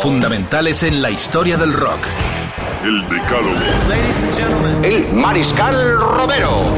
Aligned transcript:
Fundamentales 0.00 0.82
en 0.82 1.02
la 1.02 1.10
historia 1.10 1.58
del 1.58 1.72
rock. 1.74 1.98
El 2.82 3.02
Decálogo. 3.08 4.82
El 4.82 5.12
Mariscal 5.12 5.98
Romero. 5.98 6.74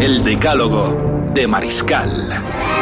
El 0.00 0.24
decálogo 0.24 1.30
de 1.32 1.46
Mariscal. 1.46 2.10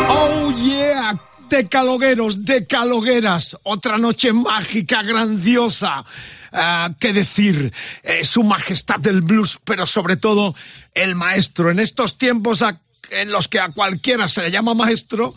Oh 0.08 0.50
yeah, 0.56 1.20
decalogueros, 1.50 2.42
decalogueras, 2.46 3.58
otra 3.64 3.98
noche 3.98 4.32
mágica, 4.32 5.02
grandiosa. 5.02 6.04
Ah, 6.52 6.90
¿Qué 6.98 7.12
decir? 7.12 7.72
Eh, 8.02 8.24
su 8.24 8.42
majestad 8.42 8.98
del 9.00 9.20
blues, 9.20 9.58
pero 9.64 9.84
sobre 9.84 10.16
todo 10.16 10.54
el 10.94 11.14
maestro. 11.16 11.70
En 11.70 11.78
estos 11.80 12.16
tiempos 12.16 12.62
a- 12.62 12.80
en 13.10 13.30
los 13.30 13.48
que 13.48 13.60
a 13.60 13.68
cualquiera 13.72 14.26
se 14.28 14.40
le 14.42 14.50
llama 14.50 14.72
maestro, 14.72 15.34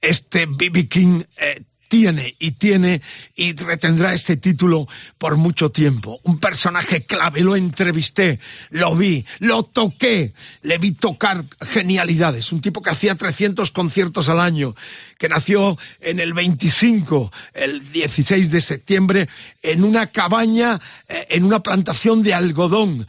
este 0.00 0.46
B.B. 0.46 0.88
King 0.88 1.22
eh, 1.36 1.62
tiene 1.88 2.36
y 2.38 2.52
tiene 2.52 3.02
y 3.34 3.54
retendrá 3.54 4.14
ese 4.14 4.36
título 4.36 4.86
por 5.18 5.36
mucho 5.36 5.70
tiempo. 5.70 6.20
Un 6.22 6.38
personaje 6.38 7.04
clave, 7.04 7.40
lo 7.40 7.56
entrevisté, 7.56 8.40
lo 8.70 8.94
vi, 8.94 9.24
lo 9.38 9.62
toqué, 9.64 10.34
le 10.62 10.78
vi 10.78 10.92
tocar 10.92 11.44
genialidades. 11.60 12.52
Un 12.52 12.60
tipo 12.60 12.82
que 12.82 12.90
hacía 12.90 13.14
300 13.14 13.70
conciertos 13.70 14.28
al 14.28 14.40
año, 14.40 14.74
que 15.18 15.28
nació 15.28 15.78
en 16.00 16.20
el 16.20 16.34
25, 16.34 17.32
el 17.54 17.92
16 17.92 18.50
de 18.50 18.60
septiembre, 18.60 19.28
en 19.62 19.84
una 19.84 20.06
cabaña, 20.06 20.80
eh, 21.08 21.26
en 21.30 21.44
una 21.44 21.62
plantación 21.62 22.22
de 22.22 22.34
algodón, 22.34 23.06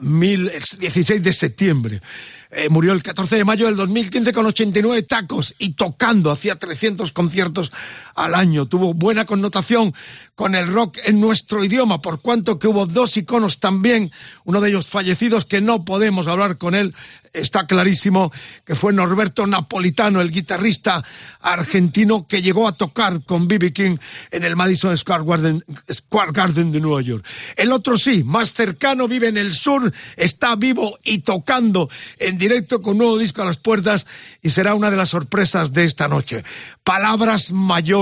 mil- 0.00 0.50
16 0.78 1.22
de 1.22 1.32
septiembre. 1.32 2.02
Eh, 2.50 2.68
murió 2.68 2.92
el 2.92 3.02
14 3.02 3.36
de 3.36 3.44
mayo 3.44 3.64
del 3.66 3.76
2015 3.76 4.32
con 4.32 4.44
89 4.44 5.02
tacos 5.04 5.54
y 5.58 5.70
tocando, 5.72 6.30
hacía 6.30 6.56
300 6.58 7.10
conciertos 7.12 7.72
al 8.14 8.34
año. 8.34 8.66
Tuvo 8.66 8.94
buena 8.94 9.24
connotación 9.24 9.94
con 10.34 10.54
el 10.54 10.66
rock 10.66 10.98
en 11.04 11.20
nuestro 11.20 11.62
idioma, 11.64 12.00
por 12.00 12.20
cuanto 12.20 12.58
que 12.58 12.66
hubo 12.66 12.86
dos 12.86 13.16
iconos 13.16 13.60
también, 13.60 14.10
uno 14.44 14.60
de 14.60 14.70
ellos 14.70 14.88
fallecidos 14.88 15.44
que 15.44 15.60
no 15.60 15.84
podemos 15.84 16.26
hablar 16.26 16.58
con 16.58 16.74
él, 16.74 16.94
está 17.32 17.66
clarísimo 17.66 18.32
que 18.64 18.74
fue 18.74 18.92
Norberto 18.92 19.46
Napolitano, 19.46 20.20
el 20.20 20.30
guitarrista 20.30 21.04
argentino 21.40 22.26
que 22.26 22.42
llegó 22.42 22.68
a 22.68 22.76
tocar 22.76 23.24
con 23.24 23.48
B.B. 23.48 23.72
King 23.72 23.96
en 24.30 24.44
el 24.44 24.56
Madison 24.56 24.96
Square 24.96 25.24
Garden, 25.24 25.64
Square 25.90 26.32
Garden 26.32 26.72
de 26.72 26.80
Nueva 26.80 27.02
York. 27.02 27.24
El 27.56 27.72
otro 27.72 27.96
sí, 27.96 28.22
más 28.24 28.52
cercano, 28.52 29.08
vive 29.08 29.28
en 29.28 29.36
el 29.36 29.52
sur, 29.52 29.92
está 30.16 30.56
vivo 30.56 30.98
y 31.04 31.18
tocando 31.18 31.88
en 32.18 32.38
directo 32.38 32.82
con 32.82 32.92
un 32.92 32.98
nuevo 32.98 33.18
disco 33.18 33.42
a 33.42 33.46
las 33.46 33.56
puertas 33.56 34.06
y 34.42 34.50
será 34.50 34.74
una 34.74 34.90
de 34.90 34.96
las 34.96 35.10
sorpresas 35.10 35.72
de 35.72 35.84
esta 35.84 36.08
noche. 36.08 36.44
Palabras 36.84 37.52
mayores, 37.52 38.01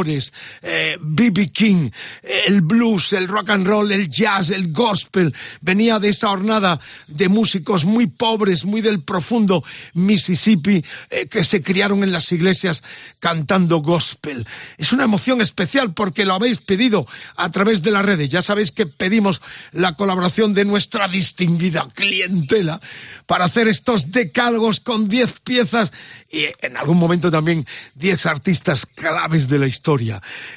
B.B. 1.00 1.50
King, 1.52 1.90
eh, 2.22 2.42
el 2.46 2.60
blues, 2.62 3.12
el 3.12 3.28
rock 3.28 3.50
and 3.50 3.66
roll, 3.66 3.90
el 3.92 4.08
jazz, 4.08 4.50
el 4.50 4.72
gospel, 4.72 5.34
venía 5.60 5.98
de 5.98 6.08
esa 6.08 6.30
hornada 6.30 6.80
de 7.06 7.28
músicos 7.28 7.84
muy 7.84 8.06
pobres, 8.06 8.64
muy 8.64 8.80
del 8.80 9.02
profundo 9.02 9.64
Mississippi, 9.94 10.84
eh, 11.10 11.26
que 11.28 11.44
se 11.44 11.62
criaron 11.62 12.02
en 12.02 12.12
las 12.12 12.30
iglesias 12.32 12.82
cantando 13.18 13.78
gospel. 13.78 14.46
Es 14.78 14.92
una 14.92 15.04
emoción 15.04 15.40
especial 15.40 15.94
porque 15.94 16.24
lo 16.24 16.34
habéis 16.34 16.58
pedido 16.58 17.06
a 17.36 17.50
través 17.50 17.82
de 17.82 17.90
las 17.90 18.04
redes. 18.04 18.30
Ya 18.30 18.42
sabéis 18.42 18.70
que 18.70 18.86
pedimos 18.86 19.40
la 19.72 19.94
colaboración 19.94 20.54
de 20.54 20.64
nuestra 20.64 21.08
distinguida 21.08 21.88
clientela 21.94 22.80
para 23.26 23.44
hacer 23.44 23.68
estos 23.68 24.10
decálogos 24.10 24.80
con 24.80 25.08
10 25.08 25.40
piezas 25.40 25.92
y 26.30 26.44
en 26.60 26.76
algún 26.76 26.98
momento 26.98 27.30
también 27.30 27.66
10 27.94 28.26
artistas 28.26 28.86
claves 28.86 29.48
de 29.48 29.58
la 29.58 29.66
historia. 29.66 29.89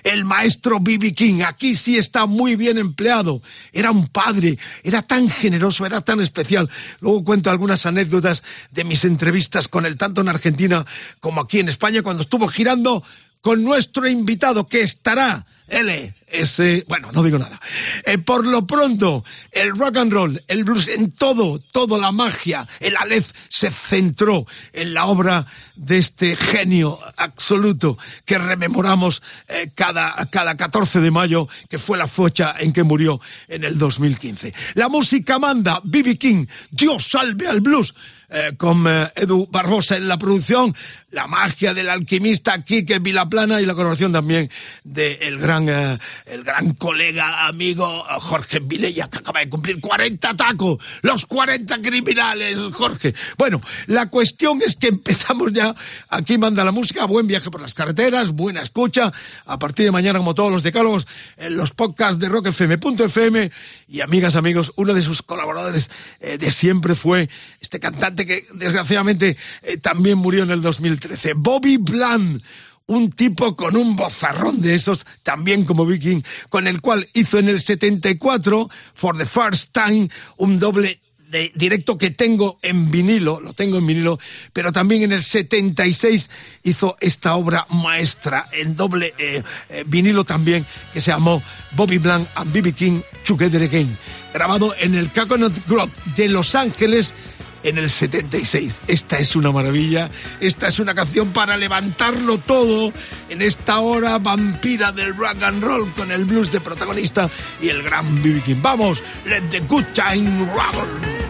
El 0.03 0.25
maestro 0.25 0.79
B.B. 0.79 1.13
King, 1.13 1.41
aquí 1.41 1.75
sí 1.75 1.97
está 1.97 2.25
muy 2.25 2.55
bien 2.55 2.77
empleado. 2.77 3.41
Era 3.71 3.91
un 3.91 4.07
padre, 4.07 4.57
era 4.83 5.01
tan 5.01 5.29
generoso, 5.29 5.85
era 5.85 6.01
tan 6.01 6.19
especial. 6.19 6.69
Luego 6.99 7.23
cuento 7.23 7.49
algunas 7.49 7.85
anécdotas 7.85 8.44
de 8.71 8.83
mis 8.83 9.05
entrevistas 9.05 9.67
con 9.67 9.85
él, 9.85 9.97
tanto 9.97 10.21
en 10.21 10.29
Argentina 10.29 10.85
como 11.19 11.41
aquí 11.41 11.59
en 11.59 11.69
España, 11.69 12.03
cuando 12.03 12.23
estuvo 12.23 12.47
girando 12.47 13.03
con 13.41 13.63
nuestro 13.63 14.07
invitado 14.07 14.67
que 14.67 14.81
estará, 14.81 15.45
L, 15.68 16.13
ese, 16.28 16.84
bueno, 16.88 17.12
no 17.12 17.24
digo 17.24 17.38
nada. 17.38 17.59
Eh, 18.06 18.18
por 18.18 18.46
lo 18.46 18.66
pronto, 18.68 19.24
el 19.51 19.78
rock 19.78 19.97
and 19.97 20.12
roll, 20.12 20.44
el 20.47 20.63
blues, 20.63 20.88
en 20.88 21.12
todo, 21.12 21.59
todo 21.59 22.00
la 22.00 22.12
magia, 22.12 22.68
el 22.79 22.97
Aleph 22.97 23.31
se 23.50 23.72
centró 23.72 24.46
en 24.74 24.94
la 24.94 25.06
obra 25.06 25.46
de 25.75 26.00
este 26.00 26.35
genio 26.35 27.00
absoluto 27.18 27.97
que 28.25 28.38
rememoramos 28.38 29.22
eh, 29.47 29.72
cada, 29.74 30.13
cada 30.31 30.57
14 30.57 31.00
de 31.00 31.12
mayo, 31.12 31.47
que 31.69 31.78
fue 31.78 31.97
la 31.97 32.07
fecha 32.07 32.56
en 32.59 32.74
que 32.74 32.84
murió 32.84 33.22
en 33.47 33.63
el 33.63 33.78
2015. 33.78 34.53
La 34.74 34.90
música 34.90 35.40
manda, 35.40 35.81
B.B. 35.84 36.18
King, 36.18 36.45
Dios 36.72 37.06
salve 37.06 37.47
al 37.47 37.62
blues 37.62 37.94
eh, 38.35 38.53
con 38.57 38.88
Edu 38.88 39.47
Barbosa 39.51 39.95
en 39.95 40.07
la 40.07 40.18
producción, 40.18 40.75
la 41.12 41.28
magia 41.28 41.75
del 41.75 41.88
alquimista 41.88 42.63
Quique 42.63 42.97
Vilaplana 42.97 43.62
y 43.62 43.66
la 43.68 43.75
colaboración 43.75 44.12
también 44.12 44.50
del 44.84 45.38
gran, 45.38 45.52
eh, 45.61 45.97
el 46.25 46.43
gran 46.43 46.73
colega, 46.73 47.45
amigo 47.47 48.05
eh, 48.09 48.13
Jorge 48.19 48.59
Vilella, 48.59 49.09
que 49.09 49.19
acaba 49.19 49.39
de 49.39 49.49
cumplir 49.49 49.79
40 49.79 50.35
tacos, 50.35 50.79
los 51.01 51.25
40 51.25 51.81
criminales, 51.81 52.59
Jorge. 52.73 53.13
Bueno, 53.37 53.61
la 53.87 54.09
cuestión 54.09 54.61
es 54.61 54.75
que 54.75 54.87
empezamos 54.87 55.53
ya, 55.53 55.75
aquí 56.09 56.37
manda 56.37 56.63
la 56.63 56.71
música, 56.71 57.05
buen 57.05 57.27
viaje 57.27 57.51
por 57.51 57.61
las 57.61 57.73
carreteras, 57.73 58.31
buena 58.31 58.61
escucha, 58.61 59.11
a 59.45 59.59
partir 59.59 59.85
de 59.85 59.91
mañana, 59.91 60.19
como 60.19 60.33
todos 60.33 60.51
los 60.51 60.63
decálogos, 60.63 61.07
en 61.37 61.55
los 61.55 61.71
podcasts 61.71 62.19
de 62.19 62.29
rockfm.fm 62.29 63.51
y 63.87 64.01
amigas, 64.01 64.35
amigos, 64.35 64.73
uno 64.75 64.93
de 64.93 65.01
sus 65.01 65.21
colaboradores 65.21 65.89
eh, 66.19 66.37
de 66.37 66.51
siempre 66.51 66.95
fue 66.95 67.29
este 67.61 67.79
cantante 67.79 68.25
que 68.25 68.47
desgraciadamente 68.53 69.37
también 69.81 70.17
murió 70.17 70.43
en 70.43 70.51
el 70.51 70.61
2013, 70.61 71.33
Bobby 71.35 71.77
Bland. 71.77 72.41
Un 72.85 73.11
tipo 73.11 73.55
con 73.55 73.77
un 73.77 73.95
bozarrón 73.95 74.59
de 74.59 74.75
esos, 74.75 75.05
también 75.23 75.63
como 75.63 75.85
Viking, 75.85 76.21
con 76.49 76.67
el 76.67 76.81
cual 76.81 77.09
hizo 77.13 77.39
en 77.39 77.47
el 77.47 77.61
74, 77.61 78.69
for 78.94 79.17
the 79.17 79.25
first 79.25 79.71
time, 79.73 80.09
un 80.38 80.59
doble 80.59 80.99
de 81.33 81.51
directo 81.55 81.97
que 81.97 82.11
tengo 82.11 82.59
en 82.61 82.91
vinilo, 82.91 83.41
lo 83.41 83.53
tengo 83.53 83.79
en 83.79 83.88
vinilo, 83.88 84.19
pero 84.53 84.71
también 84.71 85.01
en 85.01 85.13
el 85.13 85.23
76 85.23 86.29
hizo 86.61 86.95
esta 87.01 87.35
obra 87.35 87.66
maestra 87.71 88.45
en 88.51 88.75
doble 88.75 89.15
eh, 89.17 89.41
eh, 89.69 89.83
vinilo 89.88 90.23
también, 90.23 90.63
que 90.94 91.01
se 91.01 91.09
llamó 91.09 91.41
Bobby 91.71 91.97
Blanc 91.97 92.27
and 92.35 92.53
B.B. 92.53 92.73
King 92.73 93.01
Together 93.25 93.63
Again, 93.63 93.97
grabado 94.31 94.75
en 94.79 94.94
el 94.94 95.11
Coconut 95.11 95.53
Grove 95.67 95.91
de 96.15 96.29
Los 96.29 96.53
Ángeles 96.53 97.15
en 97.63 97.78
el 97.78 97.90
76. 97.90 98.81
Esta 98.88 99.18
es 99.18 99.35
una 99.35 99.51
maravilla, 99.51 100.09
esta 100.40 100.68
es 100.68 100.79
una 100.79 100.94
canción 100.94 101.31
para 101.31 101.57
levantarlo 101.57 102.38
todo 102.38 102.94
en 103.29 103.41
esta 103.41 103.79
hora 103.79 104.19
vampira 104.19 104.91
del 104.91 105.16
rock 105.16 105.41
and 105.44 105.63
roll 105.63 105.91
con 105.94 106.12
el 106.12 106.25
blues 106.25 106.51
de 106.51 106.62
protagonista 106.62 107.29
y 107.62 107.69
el 107.69 107.81
gran 107.84 108.22
B.B. 108.22 108.42
King. 108.42 108.62
Vamos, 108.62 109.01
let 109.25 109.42
the 109.50 109.60
good 109.62 109.86
time 109.94 110.45
roll. 110.51 111.24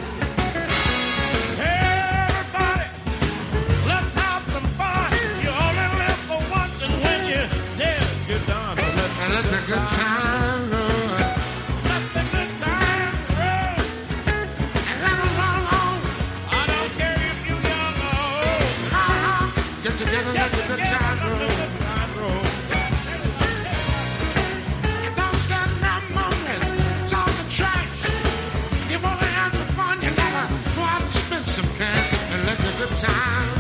Let's 9.66 10.63
time 33.04 33.53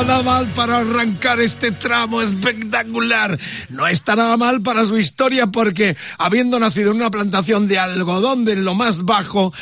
está 0.00 0.12
nada 0.12 0.22
mal 0.22 0.46
para 0.54 0.78
arrancar 0.78 1.40
este 1.40 1.72
tramo 1.72 2.22
espectacular. 2.22 3.38
No 3.68 3.86
está 3.86 4.16
nada 4.16 4.38
mal 4.38 4.62
para 4.62 4.86
su 4.86 4.96
historia 4.96 5.48
porque, 5.48 5.94
habiendo 6.16 6.58
nacido 6.58 6.92
en 6.92 6.96
una 6.96 7.10
plantación 7.10 7.68
de 7.68 7.78
algodón 7.78 8.46
de 8.46 8.56
lo 8.56 8.74
más 8.74 9.02
bajo, 9.02 9.52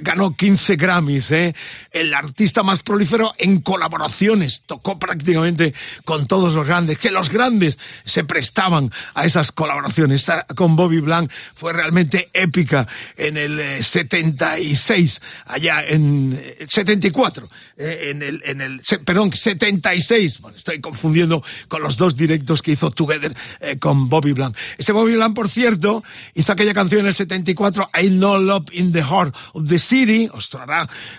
ganó 0.00 0.36
15 0.36 0.76
Grammys. 0.76 1.30
¿eh? 1.30 1.54
El 1.90 2.14
artista 2.14 2.62
más 2.62 2.82
prolífero 2.82 3.32
en 3.38 3.60
colaboraciones. 3.60 4.62
Tocó 4.66 4.98
prácticamente 4.98 5.74
con 6.04 6.26
todos 6.26 6.54
los 6.54 6.66
grandes. 6.66 6.98
Que 6.98 7.10
los 7.10 7.30
grandes 7.30 7.78
se 8.04 8.24
prestaban 8.24 8.90
a 9.14 9.24
esas 9.24 9.52
colaboraciones. 9.52 10.20
Esta 10.20 10.46
con 10.54 10.76
Bobby 10.76 11.00
Blanc 11.00 11.30
fue 11.54 11.72
realmente 11.72 12.30
épica 12.32 12.86
en 13.16 13.36
el 13.36 13.58
eh, 13.58 13.82
76, 13.82 15.20
allá 15.46 15.84
en 15.86 16.38
eh, 16.38 16.66
74, 16.68 17.48
eh, 17.76 18.10
en 18.10 18.22
el, 18.22 18.42
en 18.44 18.60
el, 18.60 18.80
perdón, 19.04 19.32
76. 19.32 20.40
Bueno, 20.40 20.56
estoy 20.56 20.80
confundiendo 20.80 21.42
con 21.68 21.82
los 21.82 21.96
dos 21.96 22.16
directos 22.16 22.62
que 22.62 22.72
hizo 22.72 22.90
Together 22.90 23.34
eh, 23.60 23.78
con 23.78 24.08
Bobby 24.08 24.32
Blanc. 24.32 24.56
Este 24.78 24.92
Bobby 24.92 25.14
Blanc, 25.14 25.34
por 25.34 25.48
cierto, 25.48 26.02
hizo 26.34 26.52
aquella 26.52 26.74
canción 26.74 27.00
en 27.00 27.06
el 27.06 27.14
74, 27.14 27.90
I 28.02 28.08
Know 28.08 28.38
Love 28.38 28.66
in 28.72 28.92
the 28.92 29.02
Heart 29.02 29.34
of 29.52 29.65
the 29.66 29.78
City, 29.78 30.28
os 30.32 30.48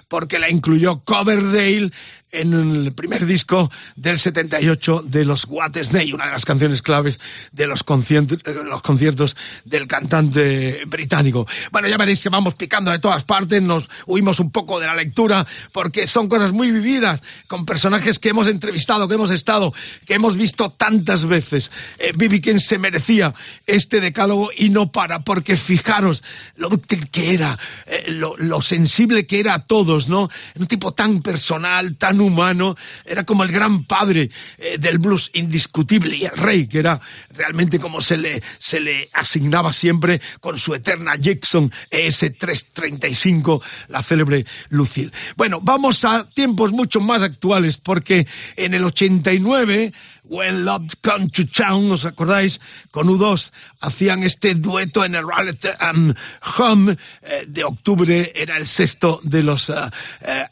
porque 0.08 0.40
la 0.40 0.50
incluyó 0.50 1.02
Coverdale 1.04 1.92
en 2.32 2.54
el 2.54 2.94
primer 2.94 3.26
disco 3.26 3.72
del 3.96 4.20
78 4.20 5.04
de 5.06 5.26
los 5.26 5.46
What 5.48 5.78
Snake, 5.82 6.14
una 6.14 6.26
de 6.26 6.32
las 6.32 6.46
canciones 6.46 6.82
claves 6.82 7.20
de 7.52 7.68
los, 7.68 7.84
conciertos, 7.84 8.40
los 8.46 8.82
conciertos 8.82 9.36
del 9.66 9.88
cantante 9.88 10.84
británico. 10.86 11.48
Bueno, 11.72 11.88
ya 11.88 11.98
veréis 11.98 12.22
que 12.22 12.30
vamos 12.30 12.56
picando 12.56 12.92
de 12.92 13.00
todas 13.00 13.24
partes, 13.24 13.62
nos 13.62 13.90
huimos 14.06 14.40
un 14.40 14.52
poco 14.52 14.80
de 14.80 14.88
la 14.88 14.96
lectura, 14.96 15.48
porque 15.72 16.08
son 16.08 16.28
cosas 16.28 16.52
muy 16.52 16.72
vividas, 16.72 17.22
con 17.48 17.66
personajes 17.66 18.20
que 18.20 18.30
hemos 18.30 18.48
entrevistado, 18.48 19.08
que 19.08 19.16
hemos 19.16 19.32
estado, 19.32 19.74
que 20.06 20.16
hemos 20.16 20.36
visto 20.36 20.72
tantas 20.72 21.26
veces. 21.26 21.72
Eh, 21.98 22.12
Bibi 22.16 22.42
King 22.42 22.60
se 22.60 22.78
merecía 22.78 23.34
este 23.66 24.02
decálogo 24.02 24.50
y 24.56 24.70
no 24.70 24.92
para, 24.92 25.24
porque 25.24 25.56
fijaros 25.56 26.24
lo 26.56 26.70
útil 26.70 27.10
que 27.10 27.34
era, 27.34 27.58
eh, 27.86 28.06
lo, 28.10 28.62
sensible 28.62 29.26
que 29.26 29.40
era 29.40 29.54
a 29.54 29.66
todos, 29.66 30.10
¿no? 30.10 30.30
Un 30.56 30.68
tipo 30.68 30.92
tan 30.94 31.22
personal, 31.22 31.96
tan 31.96 32.17
humano, 32.22 32.76
era 33.06 33.26
como 33.26 33.44
el 33.44 33.52
gran 33.52 33.86
padre 33.86 34.30
eh, 34.58 34.78
del 34.78 34.98
blues 34.98 35.30
indiscutible 35.34 36.16
y 36.16 36.26
el 36.26 36.38
rey, 36.38 36.68
que 36.68 36.80
era 36.80 37.00
realmente 37.32 37.80
como 37.80 38.02
se 38.02 38.18
le, 38.18 38.42
se 38.60 38.80
le 38.80 39.10
asignaba 39.14 39.74
siempre 39.74 40.22
con 40.40 40.58
su 40.58 40.74
eterna 40.74 41.16
Jackson 41.16 41.72
ES335, 41.92 43.62
la 43.90 44.02
célebre 44.02 44.46
Lucille. 44.70 45.12
Bueno, 45.36 45.60
vamos 45.62 46.04
a 46.06 46.28
tiempos 46.30 46.72
mucho 46.72 47.00
más 47.00 47.22
actuales, 47.22 47.78
porque 47.78 48.28
en 48.56 48.74
el 48.74 48.84
89, 48.84 49.94
When 50.24 50.66
Love 50.66 50.96
Come 51.02 51.30
to 51.30 51.48
Town, 51.48 51.92
¿os 51.92 52.06
acordáis? 52.06 52.60
Con 52.92 53.08
U2 53.08 53.52
hacían 53.80 54.24
este 54.24 54.56
dueto 54.56 55.06
en 55.06 55.16
el 55.16 55.28
Rallet 55.28 55.76
and 55.80 56.16
Home 56.58 56.98
eh, 57.22 57.46
de 57.48 57.64
octubre, 57.64 58.32
era 58.36 58.58
el 58.58 58.68
sexto 58.68 59.22
de 59.24 59.44
los 59.44 59.70
eh, 59.70 59.74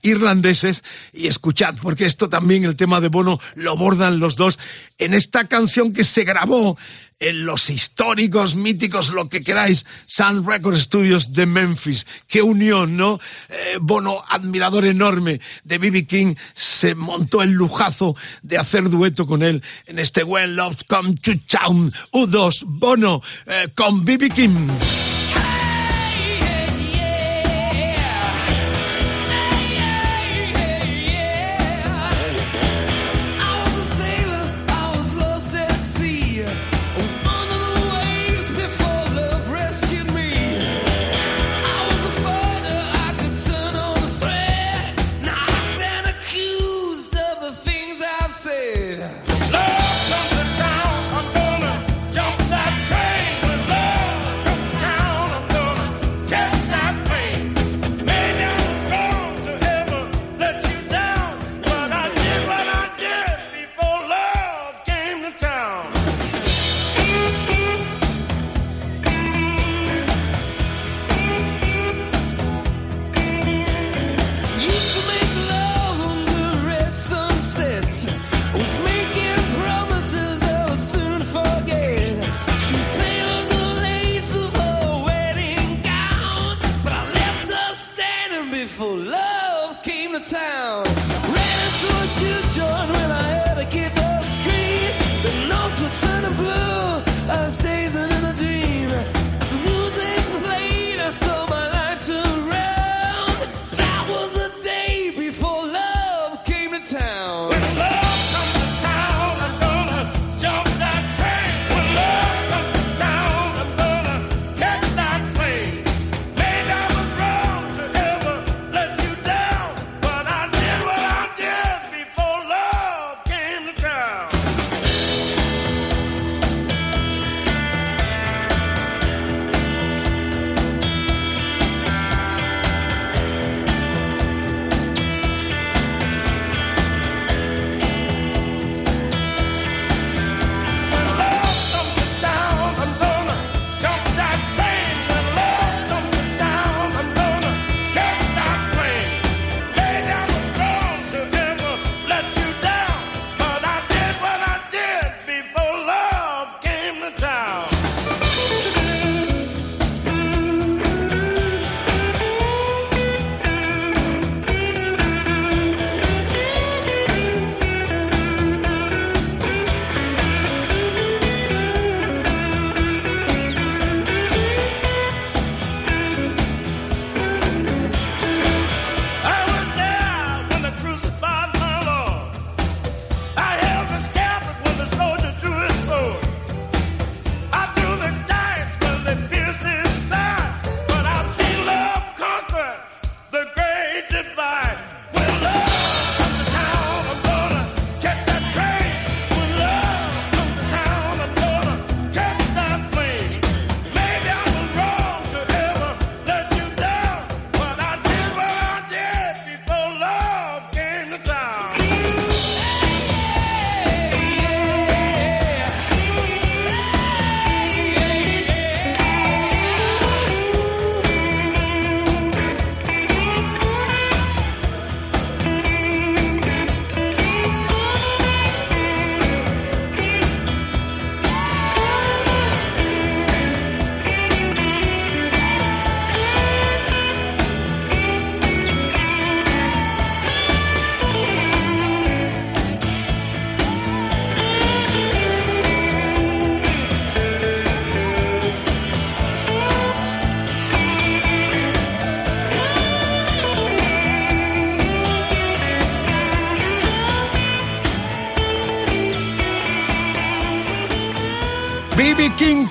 irlandeses. 0.02 0.84
Y 1.14 1.28
escuchad, 1.56 1.76
porque 1.82 2.06
esto 2.06 2.28
también, 2.28 2.66
el 2.66 2.76
tema 2.76 3.00
de 3.00 3.08
Bono, 3.08 3.40
lo 3.56 3.78
bordan 3.78 4.20
los 4.20 4.36
dos 4.36 4.60
en 4.98 5.14
esta 5.14 5.48
canción 5.48 5.94
que 5.94 6.04
se 6.04 6.26
grabó 6.26 6.78
en 7.20 7.46
los 7.46 7.70
históricos, 7.70 8.58
míticos, 8.58 9.12
lo 9.12 9.30
que 9.30 9.42
queráis, 9.42 9.86
Sun 10.06 10.46
Record 10.46 10.78
Studios 10.78 11.32
de 11.32 11.46
Memphis. 11.46 12.06
Qué 12.28 12.42
unión, 12.42 12.98
¿no? 12.98 13.22
Eh, 13.48 13.78
Bono, 13.80 14.22
admirador 14.28 14.86
enorme 14.86 15.40
de 15.64 15.78
B.B. 15.78 16.06
King, 16.06 16.36
se 16.56 16.94
montó 16.94 17.42
el 17.42 17.52
lujazo 17.52 18.18
de 18.42 18.58
hacer 18.58 18.90
dueto 18.90 19.26
con 19.26 19.42
él 19.42 19.64
en 19.86 20.00
este 20.00 20.24
When 20.24 20.58
Love 20.58 20.84
Come 20.88 21.16
to 21.22 21.32
Town. 21.48 21.94
U2, 22.12 22.64
Bono, 22.66 23.22
eh, 23.46 23.70
con 23.74 24.04
B.B. 24.04 24.30
King. 24.32 24.68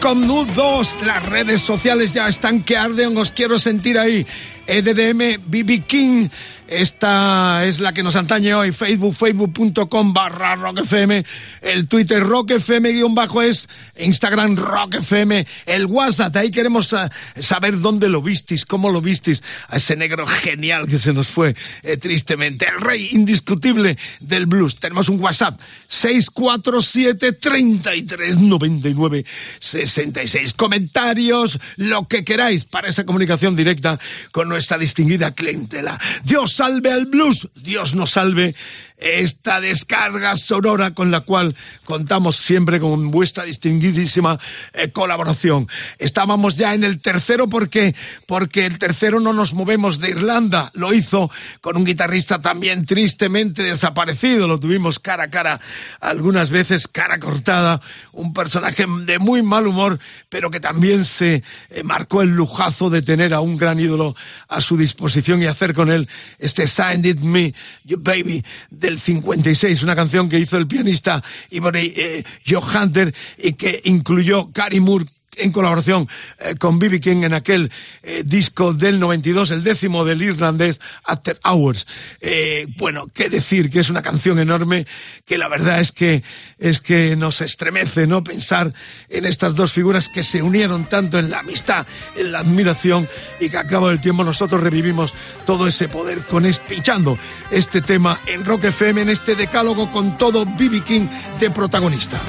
Con 0.04 0.26
Nud 0.26 0.46
2. 0.48 0.98
Las 1.06 1.24
redes 1.24 1.62
sociales 1.62 2.12
ya 2.12 2.28
están 2.28 2.62
que 2.62 2.76
arden. 2.76 3.16
Os 3.16 3.30
quiero 3.30 3.58
sentir 3.58 3.98
ahí. 3.98 4.26
EDDM 4.66 5.42
BB 5.46 5.84
King. 5.86 6.28
Esta 6.66 7.66
es 7.66 7.80
la 7.80 7.92
que 7.92 8.02
nos 8.02 8.16
antañe 8.16 8.54
hoy. 8.54 8.72
Facebook, 8.72 9.14
facebook.com 9.14 10.12
barra 10.14 10.56
rockfm. 10.56 11.22
El 11.60 11.86
Twitter 11.88 12.22
rockfm 12.22 12.90
guion 12.90 13.14
bajo 13.14 13.42
es. 13.42 13.68
Instagram 13.96 14.56
rockfm. 14.56 15.44
El 15.66 15.86
WhatsApp. 15.86 16.34
Ahí 16.36 16.50
queremos 16.50 16.92
uh, 16.94 17.10
saber 17.38 17.78
dónde 17.78 18.08
lo 18.08 18.22
visteis, 18.22 18.64
cómo 18.64 18.90
lo 18.90 19.02
visteis. 19.02 19.42
A 19.68 19.76
ese 19.76 19.94
negro 19.94 20.26
genial 20.26 20.88
que 20.88 20.96
se 20.96 21.12
nos 21.12 21.28
fue 21.28 21.54
eh, 21.82 21.98
tristemente. 21.98 22.66
El 22.66 22.80
rey 22.80 23.10
indiscutible 23.12 23.98
del 24.20 24.46
blues. 24.46 24.76
Tenemos 24.76 25.10
un 25.10 25.20
WhatsApp. 25.20 25.60
647 25.88 27.32
33 27.32 28.38
99 28.38 29.24
66. 29.60 30.54
Comentarios, 30.54 31.60
lo 31.76 32.08
que 32.08 32.24
queráis 32.24 32.64
para 32.64 32.88
esa 32.88 33.04
comunicación 33.04 33.54
directa 33.54 34.00
con 34.32 34.48
nuestra 34.54 34.78
distinguida 34.78 35.34
clientela. 35.34 36.00
Dios 36.22 36.52
salve 36.52 36.92
al 36.92 37.06
blues, 37.06 37.48
Dios 37.56 37.96
nos 37.96 38.12
salve 38.12 38.54
esta 38.96 39.60
descarga 39.60 40.36
sonora 40.36 40.92
con 40.94 41.10
la 41.10 41.20
cual 41.20 41.56
contamos 41.84 42.36
siempre 42.36 42.78
con 42.78 43.10
vuestra 43.10 43.44
distinguidísima 43.44 44.38
eh, 44.72 44.90
colaboración. 44.90 45.68
Estábamos 45.98 46.56
ya 46.56 46.74
en 46.74 46.84
el 46.84 47.00
tercero 47.00 47.48
porque 47.48 47.94
porque 48.26 48.66
el 48.66 48.78
tercero 48.78 49.20
no 49.20 49.32
nos 49.32 49.52
movemos 49.52 50.00
de 50.00 50.10
Irlanda, 50.10 50.70
lo 50.74 50.94
hizo 50.94 51.30
con 51.60 51.76
un 51.76 51.84
guitarrista 51.84 52.40
también 52.40 52.86
tristemente 52.86 53.62
desaparecido, 53.62 54.46
lo 54.46 54.60
tuvimos 54.60 54.98
cara 54.98 55.24
a 55.24 55.30
cara 55.30 55.60
algunas 56.00 56.50
veces 56.50 56.88
cara 56.88 57.18
cortada, 57.18 57.80
un 58.12 58.32
personaje 58.32 58.86
de 59.04 59.18
muy 59.18 59.42
mal 59.42 59.66
humor, 59.66 59.98
pero 60.28 60.50
que 60.50 60.60
también 60.60 61.04
se 61.04 61.42
eh, 61.70 61.82
marcó 61.82 62.22
el 62.22 62.30
lujazo 62.30 62.90
de 62.90 63.02
tener 63.02 63.34
a 63.34 63.40
un 63.40 63.56
gran 63.56 63.80
ídolo 63.80 64.14
a 64.48 64.60
su 64.60 64.76
disposición 64.76 65.42
y 65.42 65.46
hacer 65.46 65.74
con 65.74 65.90
él 65.90 66.08
este 66.38 66.66
Signed 66.66 67.06
It 67.06 67.20
Me, 67.20 67.54
You 67.84 67.98
Baby 68.00 68.44
del 68.84 69.00
56, 69.00 69.82
una 69.82 69.96
canción 69.96 70.28
que 70.28 70.38
hizo 70.38 70.58
el 70.58 70.66
pianista 70.66 71.22
Ivory 71.48 71.94
eh, 71.96 72.22
Joe 72.46 72.60
Hunter 72.60 73.14
y 73.38 73.54
que 73.54 73.80
incluyó 73.84 74.50
Gary 74.52 74.78
Moore 74.78 75.06
en 75.36 75.52
colaboración 75.52 76.08
eh, 76.38 76.54
con 76.56 76.78
B.B. 76.78 77.00
King 77.00 77.24
en 77.24 77.34
aquel 77.34 77.70
eh, 78.02 78.22
disco 78.24 78.72
del 78.72 79.00
92, 79.00 79.50
el 79.50 79.64
décimo 79.64 80.04
del 80.04 80.22
irlandés 80.22 80.80
After 81.04 81.38
Hours. 81.44 81.86
Eh, 82.20 82.66
bueno, 82.76 83.08
qué 83.12 83.28
decir, 83.28 83.70
que 83.70 83.80
es 83.80 83.90
una 83.90 84.02
canción 84.02 84.38
enorme, 84.38 84.86
que 85.24 85.38
la 85.38 85.48
verdad 85.48 85.80
es 85.80 85.92
que, 85.92 86.22
es 86.58 86.80
que 86.80 87.16
nos 87.16 87.40
estremece, 87.40 88.06
¿no? 88.06 88.22
Pensar 88.22 88.72
en 89.08 89.24
estas 89.24 89.56
dos 89.56 89.72
figuras 89.72 90.08
que 90.08 90.22
se 90.22 90.40
unieron 90.40 90.84
tanto 90.84 91.18
en 91.18 91.30
la 91.30 91.40
amistad, 91.40 91.86
en 92.16 92.32
la 92.32 92.40
admiración, 92.40 93.08
y 93.40 93.48
que 93.48 93.58
a 93.58 93.66
cabo 93.66 93.88
del 93.88 94.00
tiempo 94.00 94.22
nosotros 94.22 94.60
revivimos 94.60 95.12
todo 95.44 95.66
ese 95.66 95.88
poder 95.88 96.24
con 96.26 96.44
pinchando 96.68 97.18
este 97.50 97.80
tema 97.80 98.20
en 98.26 98.44
Rock 98.44 98.64
FM, 98.64 99.02
en 99.02 99.08
este 99.08 99.34
decálogo 99.34 99.90
con 99.90 100.18
todo 100.18 100.44
B.B. 100.44 100.82
King 100.82 101.08
de 101.40 101.50
protagonista. 101.50 102.20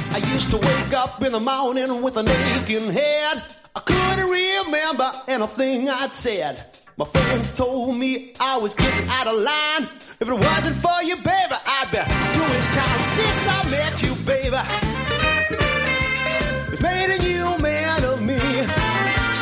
Head. 2.96 3.44
I 3.76 3.82
couldn't 3.82 4.30
remember 4.30 5.12
anything 5.28 5.90
I'd 5.90 6.14
said. 6.14 6.66
My 6.98 7.06
friends 7.06 7.52
told 7.52 7.98
me 7.98 8.32
I 8.40 8.58
was 8.58 8.74
getting 8.74 9.08
out 9.10 9.28
of 9.28 9.36
line. 9.36 9.84
If 10.22 10.30
it 10.30 10.40
wasn't 10.48 10.78
for 10.78 11.04
you, 11.04 11.18
baby, 11.18 11.58
I'd 11.78 11.92
be 11.92 12.00
doing 12.40 12.66
time 12.80 13.02
since 13.18 13.44
I 13.56 13.60
met 13.76 13.96
you, 14.02 14.14
baby. 14.24 14.62
It's 16.72 16.82
made 16.82 17.10
a 17.18 17.20
new 17.32 17.48
man 17.62 18.04
of 18.06 18.22
me. 18.22 18.40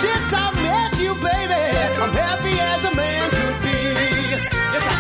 Since 0.02 0.30
I 0.34 0.50
met 0.66 0.92
you, 1.00 1.14
baby, 1.22 1.64
I'm 2.02 2.14
happy 2.26 2.56
as 2.74 2.84
a 2.92 2.96
man 2.96 3.30
could 3.30 3.58
be. 3.62 3.80
Yes, 4.74 4.86
I 4.90 4.98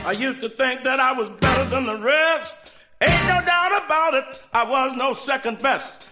am. 0.00 0.06
I 0.08 0.12
used 0.12 0.40
to 0.40 0.50
think 0.50 0.82
that 0.82 0.98
I 0.98 1.12
was 1.12 1.28
better 1.40 1.66
than 1.70 1.84
the 1.84 1.98
rest. 1.98 2.78
Ain't 3.00 3.26
no 3.28 3.40
doubt 3.44 3.84
about 3.84 4.14
it, 4.14 4.46
I 4.52 4.64
was 4.68 4.96
no 4.96 5.12
second 5.12 5.60
best. 5.60 6.11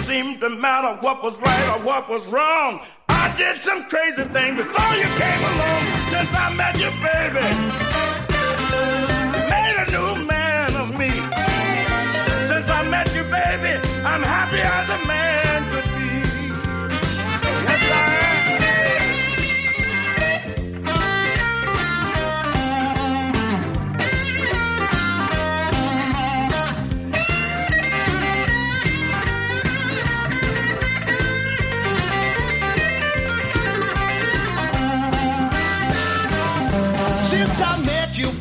Didn't 0.00 0.24
seem 0.24 0.40
to 0.40 0.48
matter 0.48 0.98
what 1.02 1.22
was 1.22 1.38
right 1.40 1.68
or 1.76 1.84
what 1.84 2.08
was 2.08 2.26
wrong. 2.32 2.80
I 3.10 3.34
did 3.36 3.56
some 3.58 3.84
crazy 3.84 4.24
thing 4.24 4.56
before 4.56 4.94
you 4.96 5.08
came 5.20 5.42
along. 5.52 5.82
Since 6.08 6.32
I 6.32 6.54
met 6.56 6.74
you, 6.80 6.90
baby, 7.04 7.44
made 9.52 9.76
a 9.76 9.86
new 9.92 10.26
man 10.26 10.74
of 10.76 10.98
me. 10.98 11.10
Since 12.48 12.70
I 12.70 12.88
met 12.88 13.14
you, 13.14 13.24
baby, 13.24 13.76
I'm 14.02 14.22
happy 14.22 14.60
as 14.60 14.88
a 14.88 15.06
man 15.06 15.29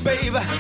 baby. 0.04 0.59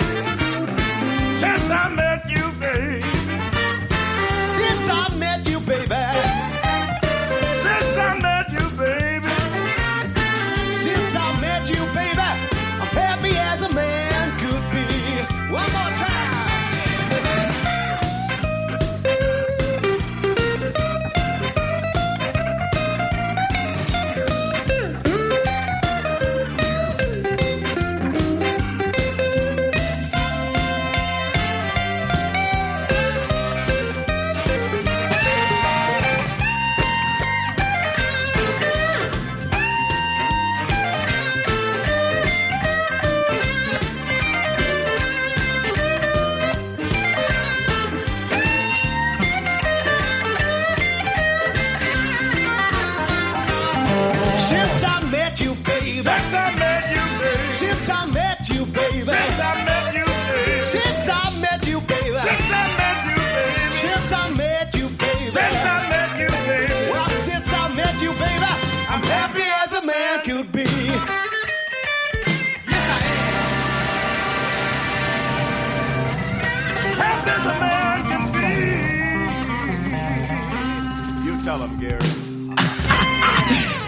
Tell 81.49 81.65
him, 81.65 81.79
Gary. 81.79 82.28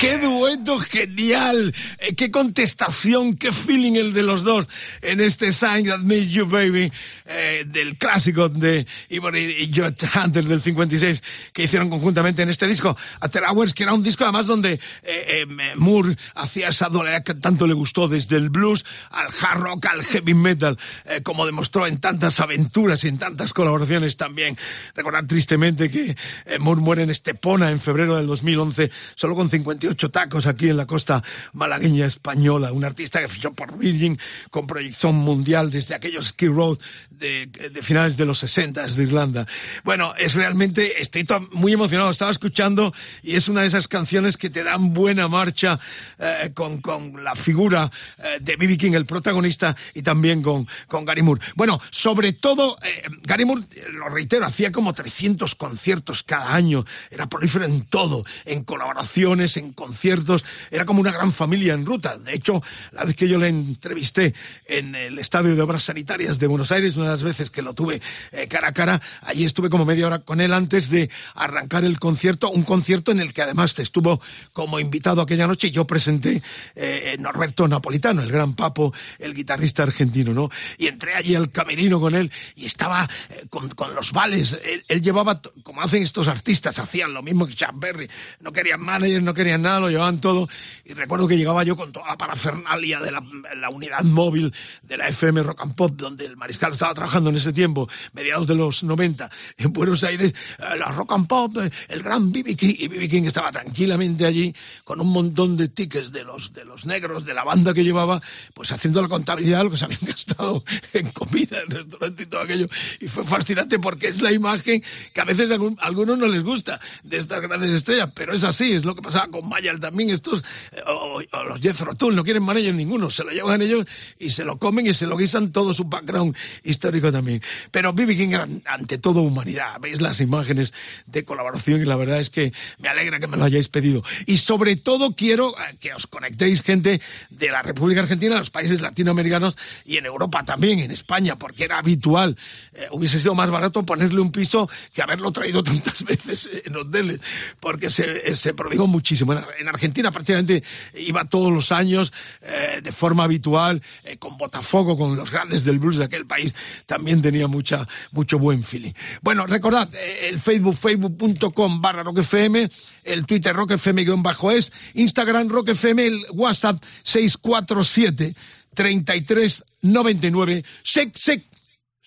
¡Qué 0.02 0.18
dueto 0.18 0.80
genial! 0.80 1.76
Eh, 2.00 2.16
¡Qué 2.16 2.32
contestación! 2.32 3.38
¡Qué 3.38 3.52
feeling 3.52 3.98
el 3.98 4.14
de 4.14 4.24
los 4.24 4.44
dos 4.44 4.68
en 5.04 5.22
este 5.22 5.54
Sign 5.54 5.86
That 5.86 6.00
Made 6.00 6.28
You 6.28 6.48
Baby 6.48 6.92
eh, 7.28 7.66
del 7.68 8.00
clásico 8.00 8.50
de 8.50 8.88
Ivory 9.10 9.58
y 9.60 9.72
Joe 9.72 9.94
Hunter 10.16 10.44
del 10.44 10.60
56 10.60 11.22
que 11.54 11.66
hicieron 11.66 11.92
conjuntamente 11.92 12.42
en 12.42 12.50
este 12.50 12.66
disco 12.66 12.98
After 13.20 13.44
Hours, 13.44 13.76
que 13.76 13.84
era 13.84 13.94
un 13.94 14.02
disco 14.02 14.24
además 14.24 14.48
donde 14.48 14.74
eh, 14.74 14.80
eh, 15.04 15.46
Moore 15.76 16.16
hacía 16.34 16.70
esa 16.70 16.90
dualidad 16.90 17.24
que 17.24 17.36
tanto 17.36 17.68
le 17.68 17.76
gustó 17.76 18.08
desde 18.08 18.38
el 18.38 18.50
blues 18.50 18.84
al 19.12 19.28
hard 19.28 19.60
rock, 19.60 19.86
al 19.86 20.04
heavy 20.04 20.34
metal, 20.34 20.80
como 21.22 21.46
demostró 21.46 21.86
en 21.86 22.00
tantas 22.00 22.40
aventuras 22.40 23.04
y 23.04 23.08
en 23.08 23.20
tantas 23.20 23.54
colaboraciones 23.54 24.18
también. 24.18 24.58
Recordar 24.96 25.28
tristemente 25.28 25.92
que 25.92 26.16
Moore 26.60 26.82
muere 26.82 27.04
en 27.04 27.12
Estepona 27.12 27.70
en 27.70 27.80
febrero 27.80 28.16
del 28.16 28.26
2011, 28.26 28.90
solo 29.14 29.36
con 29.36 29.48
58 29.48 29.91
hecho 29.92 30.10
tacos 30.12 30.48
aquí 30.48 30.70
en 30.70 30.78
la 30.78 30.86
costa 30.86 31.24
malagueña 31.54 32.06
española, 32.06 32.72
un 32.72 32.84
artista 32.86 33.20
que 33.22 33.28
fichó 33.28 33.52
por 33.54 33.78
Virgin 33.78 34.18
con 34.50 34.68
proyección 34.68 35.16
mundial 35.16 35.70
desde 35.72 35.96
aquellos 35.96 36.28
Ski 36.28 36.48
Road 36.48 36.78
de, 37.10 37.48
de 37.48 37.82
finales 37.82 38.18
de 38.18 38.26
los 38.26 38.40
60 38.40 38.88
de 38.88 39.04
Irlanda. 39.04 39.46
Bueno, 39.84 40.14
es 40.18 40.34
realmente, 40.34 41.02
estoy 41.02 41.24
to- 41.24 41.48
muy 41.52 41.74
emocionado, 41.74 42.10
estaba 42.12 42.32
escuchando 42.32 42.94
y 43.22 43.36
es 43.36 43.48
una 43.48 43.62
de 43.62 43.68
esas 43.68 43.88
canciones 43.88 44.38
que 44.38 44.50
te 44.50 44.64
dan 44.64 44.94
buena 44.94 45.28
marcha 45.28 45.80
eh, 46.20 46.52
con, 46.54 46.82
con 46.82 47.24
la 47.24 47.36
figura 47.36 47.90
eh, 48.18 48.38
de 48.42 48.56
B.B. 48.56 48.78
King, 48.78 48.94
el 48.94 49.06
protagonista, 49.06 49.76
y 49.94 50.02
también 50.02 50.42
con, 50.42 50.68
con 50.88 51.06
Gary 51.06 51.22
Moore. 51.22 51.42
Bueno, 51.56 51.80
sobre 51.92 52.34
todo, 52.34 52.78
eh, 52.84 53.04
Gary 53.24 53.46
Moore, 53.46 53.64
eh, 53.72 53.86
lo 53.92 54.10
reitero, 54.10 54.46
hacía 54.46 54.72
como 54.72 54.94
300 54.94 55.54
conciertos 55.56 56.24
cada 56.24 56.54
año, 56.54 56.86
era 57.10 57.28
prolífero 57.28 57.66
en 57.66 57.86
todo, 57.86 58.26
en 58.46 58.64
colaboraciones, 58.64 59.58
en 59.58 59.74
conciertos, 59.82 60.46
era 60.70 60.86
como 60.86 61.02
una 61.02 61.12
gran 61.12 61.32
familia 61.32 61.74
en 61.74 61.88
ruta. 61.88 62.16
De 62.20 62.36
hecho, 62.36 62.62
la 62.92 63.04
vez 63.04 63.16
que 63.16 63.28
yo 63.28 63.40
le 63.40 63.48
entrevisté 63.48 64.36
en 64.68 64.94
el 64.94 65.18
Estadio 65.18 65.56
de 65.56 65.62
Obras 65.64 65.86
Sanitarias 65.86 66.38
de 66.38 66.46
Buenos 66.46 66.72
Aires, 66.72 66.98
una 66.98 67.06
de 67.06 67.12
las 67.14 67.24
veces 67.24 67.50
que 67.50 67.64
lo 67.64 67.74
tuve 67.74 68.00
eh, 68.32 68.48
cara 68.48 68.68
a 68.68 68.74
cara, 68.74 69.02
allí 69.24 69.44
estuve 69.44 69.72
como 69.72 69.84
media 69.84 70.06
hora 70.06 70.20
con 70.20 70.40
él 70.40 70.54
antes 70.54 70.92
de 70.92 71.10
arrancar 71.34 71.84
el 71.84 71.98
concierto, 71.98 72.52
un 72.52 72.62
concierto 72.62 73.12
en 73.12 73.22
el 73.22 73.34
que 73.34 73.42
además 73.42 73.78
estuvo 73.80 74.22
como 74.54 74.80
invitado 74.80 75.20
aquella 75.20 75.48
noche 75.48 75.70
y 75.70 75.72
yo 75.72 75.88
presenté 75.88 76.44
eh, 76.76 77.16
Norberto 77.20 77.68
Napolitano, 77.68 78.22
el 78.22 78.32
gran 78.32 78.54
papo, 78.54 78.94
el 79.18 79.34
guitarrista 79.34 79.82
argentino, 79.82 80.32
¿no? 80.32 80.52
Y 80.78 80.86
entré 80.86 81.16
allí 81.16 81.34
al 81.34 81.50
camerino 81.50 82.00
con 82.00 82.14
él 82.14 82.32
y 82.56 82.66
estaba 82.66 83.10
eh, 83.30 83.46
con, 83.50 83.70
con 83.70 83.96
los 83.96 84.12
vales, 84.12 84.60
él, 84.64 84.84
él 84.88 85.02
llevaba, 85.02 85.42
como 85.64 85.82
hacen 85.82 86.04
estos 86.04 86.28
artistas, 86.28 86.78
hacían 86.78 87.16
lo 87.16 87.24
mismo 87.24 87.48
que 87.48 87.56
Chuck 87.56 87.74
Berry, 87.74 88.08
no 88.42 88.52
querían 88.52 88.80
manager, 88.80 89.24
no 89.24 89.34
querían 89.34 89.64
nada, 89.64 89.71
lo 89.80 89.90
llevaban 89.90 90.20
todo 90.20 90.48
y 90.86 90.94
recuerdo 90.94 91.28
que 91.28 91.38
llegaba 91.38 91.64
yo 91.64 91.76
con 91.76 91.92
toda 91.92 92.08
la 92.08 92.18
parafernalia 92.18 93.00
de 93.00 93.12
la, 93.12 93.24
la 93.56 93.70
unidad 93.70 94.04
móvil 94.04 94.54
de 94.84 94.98
la 94.98 95.08
FM 95.08 95.44
Rock 95.44 95.62
and 95.62 95.76
Pop, 95.76 95.94
donde 95.96 96.26
el 96.26 96.38
mariscal 96.38 96.74
estaba 96.74 96.94
trabajando 96.94 97.30
en 97.30 97.38
ese 97.38 97.54
tiempo, 97.54 97.88
mediados 98.14 98.48
de 98.48 98.56
los 98.56 98.84
90, 98.84 99.30
en 99.58 99.74
Buenos 99.74 100.04
Aires, 100.04 100.34
eh, 100.60 100.78
la 100.78 100.86
Rock 100.86 101.12
and 101.14 101.28
Pop, 101.28 101.58
eh, 101.58 101.72
el 101.90 102.04
gran 102.04 102.32
B.B. 102.32 102.56
King, 102.56 102.76
y 102.78 102.88
B.B. 102.88 103.10
King 103.10 103.24
estaba 103.24 103.52
tranquilamente 103.52 104.26
allí 104.26 104.54
con 104.84 105.00
un 105.00 105.08
montón 105.08 105.58
de 105.58 105.70
tickets 105.70 106.12
de 106.12 106.24
los, 106.24 106.54
de 106.54 106.66
los 106.66 106.86
negros 106.86 107.26
de 107.26 107.34
la 107.34 107.44
banda 107.44 107.74
que 107.74 107.84
llevaba, 107.84 108.22
pues 108.54 108.72
haciendo 108.72 109.02
la 109.02 109.08
contabilidad 109.08 109.60
de 109.60 109.64
lo 109.66 109.72
que 109.72 109.78
se 109.78 109.86
habían 109.86 110.02
gastado 110.06 110.64
en 110.94 111.12
comida, 111.12 111.60
en 111.62 111.70
restaurante 111.70 112.24
y 112.24 112.26
todo 112.26 112.42
aquello. 112.42 112.68
Y 113.00 113.08
fue 113.08 113.24
fascinante 113.24 113.80
porque 113.80 114.08
es 114.08 114.22
la 114.22 114.32
imagen 114.32 114.84
que 115.14 115.22
a 115.22 115.26
veces 115.26 115.50
a 115.52 115.86
algunos 115.86 116.18
no 116.18 116.28
les 116.28 116.44
gusta 116.44 116.80
de 117.04 117.18
estas 117.18 117.42
grandes 117.42 117.72
estrellas, 117.72 118.10
pero 118.14 118.34
es 118.34 118.44
así, 118.44 118.74
es 118.74 118.86
lo 118.86 118.96
que 118.96 119.02
pasaba 119.02 119.28
con 119.28 119.48
Mayal 119.62 119.80
también, 119.80 120.10
estos, 120.10 120.44
eh, 120.72 120.82
o, 120.88 121.22
o 121.32 121.44
los 121.44 121.60
Jethro 121.62 121.94
Tull, 121.94 122.16
no 122.16 122.24
quieren 122.24 122.42
manager 122.44 122.74
ninguno, 122.74 123.10
se 123.12 123.24
lo 123.24 123.30
llevan 123.32 123.62
ellos 123.62 123.86
y 124.18 124.32
se 124.32 124.44
lo 124.44 124.58
comen 124.58 124.88
y 124.88 124.94
se 124.94 125.06
lo 125.06 125.16
guisan 125.16 125.52
todo 125.52 125.74
su 125.74 125.84
background 125.86 126.36
histórico 126.64 127.12
también. 127.12 127.42
Pero 127.70 127.94
B.B. 127.94 128.16
King 128.16 128.30
era 128.30 128.48
ante 128.66 128.98
todo 128.98 129.22
humanidad, 129.22 129.78
veis 129.80 130.02
las 130.02 130.20
imágenes 130.20 130.74
de 131.06 131.24
colaboración 131.24 131.82
y 131.82 131.86
la 131.86 131.96
verdad 131.96 132.20
es 132.20 132.30
que 132.32 132.54
me 132.80 132.90
alegra 132.90 133.20
que 133.20 133.28
me 133.28 133.38
lo 133.38 133.44
hayáis 133.46 133.68
pedido. 133.70 134.04
Y 134.26 134.38
sobre 134.38 134.76
todo 134.78 135.16
quiero 135.16 135.52
eh, 135.52 135.76
que 135.80 135.94
os 135.94 136.08
conectéis 136.08 136.62
gente 136.64 137.02
de 137.30 137.48
la 137.52 137.62
República 137.62 138.02
Argentina, 138.02 138.38
los 138.40 138.50
países 138.50 138.82
latinoamericanos 138.82 139.58
y 139.86 139.98
en 139.98 140.06
Europa 140.08 140.44
también, 140.44 140.80
en 140.80 140.90
España, 140.92 141.36
porque 141.38 141.66
era 141.66 141.78
habitual. 141.78 142.36
Eh, 142.74 142.88
hubiese 142.92 143.20
sido 143.20 143.36
más 143.36 143.52
barato 143.52 143.84
ponerle 143.86 144.22
un 144.22 144.32
piso 144.32 144.68
que 144.94 145.02
haberlo 145.04 145.32
traído 145.32 145.62
tantas 145.62 146.04
veces 146.06 146.50
en 146.66 146.76
hoteles, 146.76 147.20
porque 147.60 147.90
se, 147.90 148.32
eh, 148.32 148.36
se 148.36 148.54
prodigó 148.54 148.88
muchísimo. 148.88 149.34
En, 149.34 149.40
Ar- 149.40 149.41
en 149.60 149.68
Argentina 149.68 150.12
prácticamente 150.12 150.64
iba 150.94 151.26
todos 151.26 151.52
los 151.52 151.72
años 151.72 152.12
eh, 152.42 152.82
de 152.82 152.92
forma 152.92 153.24
habitual, 153.24 153.82
eh, 154.04 154.18
con 154.18 154.38
Botafogo, 154.38 154.98
con 154.98 155.16
los 155.16 155.32
grandes 155.32 155.64
del 155.64 155.80
blues 155.80 155.98
de 155.98 156.06
aquel 156.06 156.26
país, 156.26 156.54
también 156.86 157.22
tenía 157.22 157.48
mucha, 157.48 157.88
mucho 158.12 158.40
buen 158.40 158.64
feeling. 158.64 158.94
Bueno, 159.22 159.46
recordad, 159.46 159.94
eh, 159.94 160.30
el 160.30 160.40
Facebook, 160.40 160.76
facebook.com 160.76 161.82
barra 161.82 162.04
rockfm, 162.04 162.70
el 163.04 163.26
Twitter 163.26 163.56
rockfm-es, 163.56 164.72
Instagram 164.94 165.50
rockfm, 165.50 166.00
el 166.00 166.26
WhatsApp 166.32 166.84
647 167.04 168.36
33 168.74 169.64
99 169.82 170.64
sec, 170.84 171.16
sec, 171.16 171.44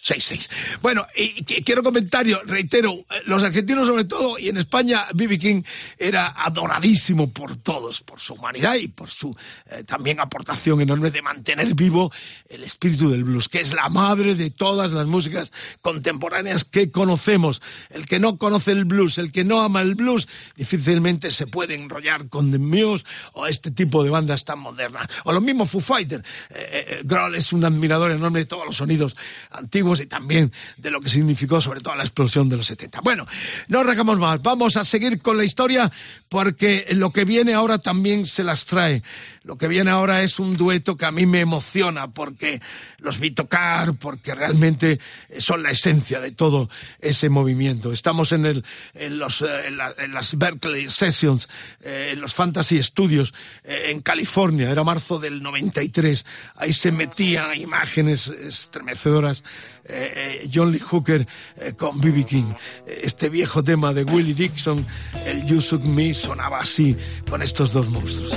66. 0.04 0.50
Bueno, 0.82 1.06
y, 1.16 1.44
quiero 1.44 1.82
comentario, 1.82 2.42
reitero, 2.44 2.92
eh, 2.92 3.22
los 3.24 3.42
argentinos 3.42 3.86
sobre 3.86 4.04
todo, 4.04 4.38
y 4.38 4.50
en 4.50 4.58
España 4.58 5.06
B.B. 5.14 5.38
King 5.38 5.62
era 5.98 6.34
adoradísimo 6.36 7.32
por 7.32 7.56
todos, 7.56 8.02
por 8.02 8.20
su 8.20 8.34
humanidad 8.34 8.74
y 8.74 8.88
por 8.88 9.08
su 9.08 9.34
eh, 9.70 9.82
también 9.84 10.20
aportación 10.20 10.82
enorme 10.82 11.10
de 11.10 11.22
mantener 11.22 11.74
vivo 11.74 12.12
el 12.50 12.64
espíritu 12.64 13.08
del 13.08 13.24
blues, 13.24 13.48
que 13.48 13.60
es 13.60 13.72
la 13.72 13.88
madre 13.88 14.34
de 14.34 14.50
todas 14.50 14.92
las 14.92 15.06
músicas 15.06 15.50
contemporáneas 15.80 16.64
que 16.64 16.90
conocemos. 16.90 17.62
El 17.88 18.04
que 18.04 18.20
no 18.20 18.36
conoce 18.36 18.72
el 18.72 18.84
blues, 18.84 19.16
el 19.16 19.32
que 19.32 19.44
no 19.44 19.62
ama 19.62 19.80
el 19.80 19.94
blues, 19.94 20.28
difícilmente 20.54 21.30
se 21.30 21.46
puede 21.46 21.76
enrollar 21.76 22.28
con 22.28 22.50
The 22.50 22.58
Muse 22.58 23.06
o 23.32 23.46
este 23.46 23.70
tipo 23.70 24.04
de 24.04 24.10
bandas 24.10 24.44
tan 24.44 24.58
modernas. 24.58 25.06
O 25.24 25.32
lo 25.32 25.40
mismo 25.40 25.64
Foo 25.64 25.80
Fighter. 25.80 26.22
Eh, 26.50 26.86
eh, 26.88 27.00
Grohl 27.04 27.36
es 27.36 27.54
un 27.54 27.64
admirador 27.64 28.10
enorme 28.10 28.40
de 28.40 28.44
todos 28.44 28.66
los 28.66 28.76
sonidos 28.76 29.16
antiguos 29.50 29.93
y 30.00 30.06
también 30.06 30.52
de 30.76 30.90
lo 30.90 31.00
que 31.00 31.08
significó 31.08 31.60
sobre 31.60 31.80
todo 31.80 31.94
la 31.94 32.04
explosión 32.04 32.48
de 32.48 32.56
los 32.56 32.66
70. 32.66 33.00
Bueno, 33.02 33.26
no 33.68 33.80
arrancamos 33.80 34.18
más. 34.18 34.42
Vamos 34.42 34.76
a 34.76 34.84
seguir 34.84 35.20
con 35.20 35.36
la 35.36 35.44
historia 35.44 35.90
porque 36.28 36.86
lo 36.92 37.10
que 37.10 37.24
viene 37.24 37.54
ahora 37.54 37.78
también 37.78 38.26
se 38.26 38.44
las 38.44 38.64
trae. 38.64 39.02
Lo 39.44 39.58
que 39.58 39.68
viene 39.68 39.90
ahora 39.90 40.22
es 40.22 40.38
un 40.40 40.56
dueto 40.56 40.96
que 40.96 41.04
a 41.04 41.10
mí 41.12 41.26
me 41.26 41.40
emociona 41.40 42.08
porque 42.10 42.62
los 42.98 43.20
vi 43.20 43.30
tocar, 43.30 43.92
porque 43.94 44.34
realmente 44.34 44.98
son 45.38 45.62
la 45.62 45.70
esencia 45.70 46.18
de 46.18 46.32
todo 46.32 46.70
ese 46.98 47.28
movimiento. 47.28 47.92
Estamos 47.92 48.32
en, 48.32 48.46
el, 48.46 48.64
en, 48.94 49.18
los, 49.18 49.42
eh, 49.42 49.66
en, 49.68 49.76
la- 49.76 49.94
en 49.98 50.14
las 50.14 50.38
Berkeley 50.38 50.88
Sessions, 50.88 51.46
eh, 51.82 52.10
en 52.14 52.22
los 52.22 52.32
Fantasy 52.32 52.82
Studios 52.82 53.34
eh, 53.64 53.88
en 53.90 54.00
California. 54.00 54.70
Era 54.70 54.82
marzo 54.82 55.18
del 55.18 55.42
93. 55.42 56.24
Ahí 56.56 56.72
se 56.72 56.90
metían 56.90 57.54
imágenes 57.60 58.28
estremecedoras. 58.28 59.42
eh, 59.84 60.40
eh, 60.44 60.50
John 60.52 60.72
Lee 60.72 60.78
Hooker 60.78 61.28
eh, 61.58 61.74
con 61.76 62.00
B.B. 62.00 62.24
King. 62.24 62.50
Eh, 62.86 63.02
Este 63.04 63.28
viejo 63.28 63.62
tema 63.62 63.92
de 63.92 64.04
Willie 64.04 64.32
Dixon, 64.32 64.86
el 65.26 65.46
You 65.46 65.60
Shook 65.60 65.84
Me, 65.84 66.14
sonaba 66.14 66.60
así 66.60 66.96
con 67.28 67.42
estos 67.42 67.74
dos 67.74 67.90
monstruos. 67.90 68.32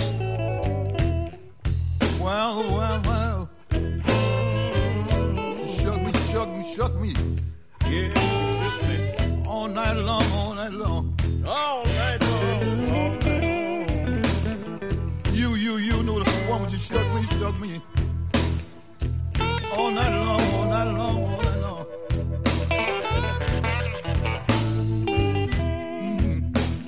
Shook 6.78 6.96
me. 7.02 7.12
Yeah, 7.90 8.14
she 8.14 8.28
shook 8.58 8.78
me 8.88 8.98
All 9.48 9.68
night 9.68 9.98
long, 9.98 10.24
all 10.34 10.54
night 10.54 10.74
long. 10.74 11.18
all 11.44 11.84
night 11.86 12.22
long, 12.22 12.44
all 12.94 13.10
night 13.26 13.52
long. 13.52 14.22
You, 15.34 15.56
you, 15.56 15.78
you 15.78 16.04
know 16.04 16.20
the 16.22 16.32
woman, 16.48 16.70
she 16.70 16.78
shook 16.78 17.08
me, 17.16 17.24
shook 17.40 17.60
me. 17.60 17.82
All 19.76 19.90
night 19.90 20.14
long, 20.26 20.42
all 20.54 20.68
night 20.70 20.92
long, 21.00 21.24
all 21.24 21.42
night 21.42 21.60
long. 21.66 21.86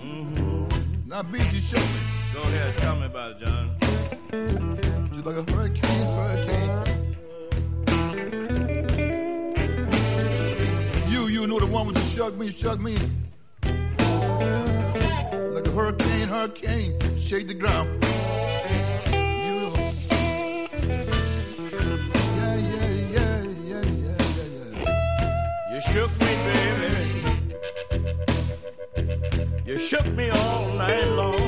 Mm-hmm. 0.04 1.10
Now, 1.10 1.24
B, 1.24 1.42
she 1.50 1.60
shook 1.62 1.80
me. 1.80 2.02
Go 2.36 2.42
ahead, 2.42 2.78
tell 2.78 2.96
me 2.96 3.06
about 3.08 3.32
it, 3.32 3.40
John. 3.44 3.76
She's 5.14 5.26
like 5.26 5.38
a 5.38 5.52
hurricane. 5.52 5.89
Shook 12.20 12.36
me, 12.38 12.52
shook 12.52 12.80
me. 12.82 12.98
Like 13.64 15.68
a 15.68 15.72
hurricane, 15.72 16.28
hurricane, 16.28 17.00
shake 17.18 17.48
the 17.48 17.54
ground. 17.54 17.88
You. 19.46 19.72
Shook 25.94 26.12
me, 26.20 26.32
baby. 26.46 26.94
You 29.66 29.80
shook 29.80 30.06
me 30.08 30.30
all 30.30 30.74
night 30.74 31.08
long. 31.08 31.39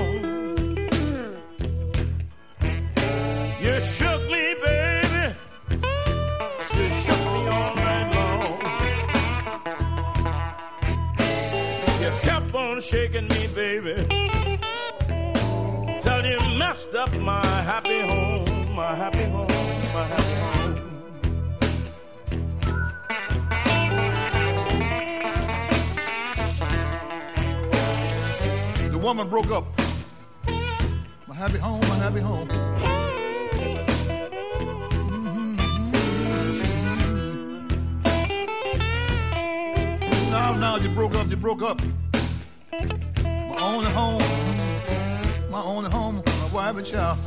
Woman 29.22 29.30
broke 29.30 29.52
up 29.52 29.66
My 31.28 31.36
happy 31.36 31.60
home, 31.60 31.80
my 31.82 31.96
happy 31.98 32.22
home. 32.22 32.48
Mm-hmm. 35.12 35.56
Now, 40.32 40.54
now, 40.58 40.78
you 40.78 40.90
broke 40.90 41.14
up, 41.14 41.30
you 41.30 41.38
broke 41.38 41.62
up. 41.62 41.80
My 42.72 43.58
only 43.60 43.92
home, 43.92 44.24
my 45.52 45.62
only 45.62 45.92
home, 45.92 46.24
my 46.26 46.48
wife 46.52 46.78
and 46.78 46.86
child. 46.86 47.20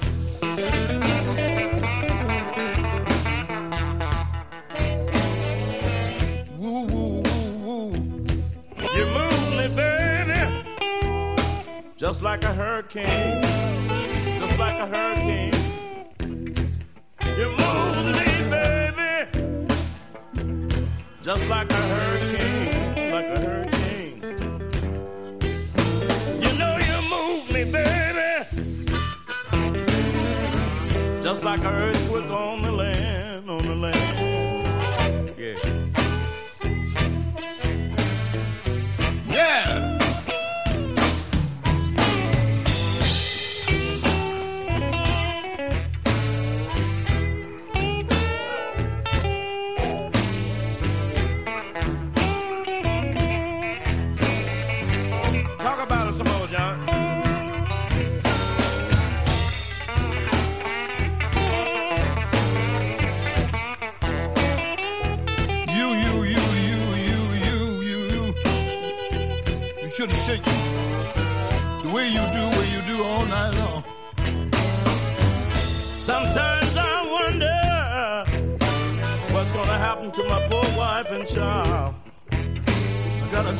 Just 12.05 12.21
like 12.21 12.45
a 12.45 12.53
hurricane, 12.53 13.41
just 14.39 14.59
like 14.59 14.79
a 14.79 14.87
hurricane. 14.87 15.55
You 17.39 17.49
move 17.49 17.97
me, 18.19 18.31
baby, 18.51 19.13
just 21.23 21.47
like 21.47 21.71
a 21.73 21.83
hurricane, 21.93 23.11
like 23.11 23.29
a 23.29 23.41
hurricane. 23.41 24.21
You 26.43 26.53
know 26.59 26.77
you 26.89 26.99
move 27.15 27.43
me, 27.55 27.63
baby, 27.73 28.33
just 31.23 31.43
like 31.43 31.61
an 31.61 31.75
earthquake 31.75 32.31
on 32.31 32.61
the 32.61 32.71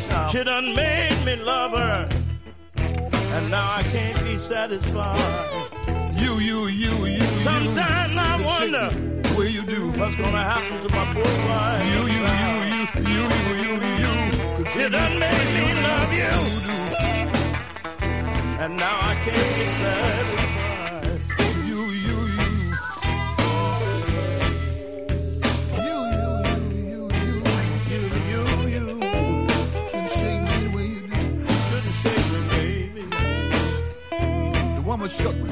Got. 0.03 0.31
She 0.33 0.43
done 0.43 0.75
made 0.75 1.17
me 1.25 1.37
love 1.37 1.71
her, 1.73 2.09
and 2.77 3.51
now 3.51 3.67
I 3.71 3.83
can't 3.93 4.25
be 4.25 4.37
satisfied. 4.39 5.21
You, 6.19 6.39
you, 6.41 6.67
you, 6.67 7.07
you, 7.07 7.21
Sometimes 7.21 8.17
I 8.17 8.43
wonder 8.45 8.91
way 9.39 9.49
you 9.51 9.63
do. 9.63 9.91
what's 9.99 10.17
gonna 10.17 10.43
happen 10.43 10.81
to 10.81 10.89
my 10.95 11.05
poor 11.15 11.23
wife. 11.49 11.85
You, 11.93 12.01
you, 12.15 12.23
you, 12.43 12.51
you, 12.75 12.83
you, 13.15 13.23
you, 13.55 13.63
you, 13.63 13.73
you. 14.03 14.13
You 14.59 14.65
shake 14.71 14.91
done 14.93 15.19
made 15.21 15.49
me 15.57 15.67
love 15.87 16.13
you, 16.13 16.35
and 18.63 18.77
now 18.77 18.99
I 19.01 19.15
can't 19.25 19.55
be 19.59 19.67
satisfied. 19.79 20.34
Woman 35.05 35.19
shook 35.19 35.37
me. 35.37 35.51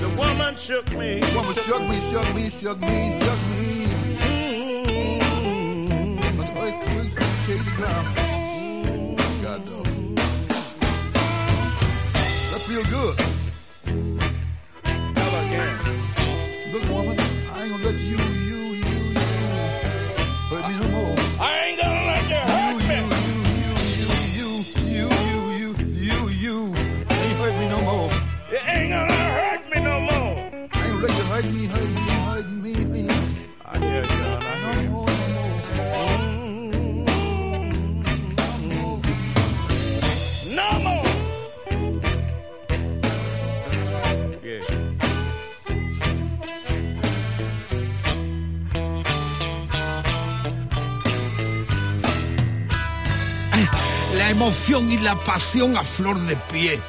The 0.00 0.08
woman 0.16 0.56
shook 0.56 0.90
me. 0.98 1.20
The 1.20 1.36
woman 1.36 1.54
shook 1.54 1.82
me, 1.88 2.00
shook 2.10 2.34
me, 2.34 2.50
shook 2.50 2.80
me, 2.80 3.20
shook 3.20 3.40
me. 3.50 3.86
Mm. 4.58 5.18
But 6.36 6.46
the 6.46 6.52
earthquake 6.60 7.14
shake 7.46 7.64
the 7.78 8.23
y 54.80 54.98
la 54.98 55.14
pasión 55.14 55.76
a 55.76 55.84
flor 55.84 56.18
de 56.22 56.34
pie. 56.50 56.80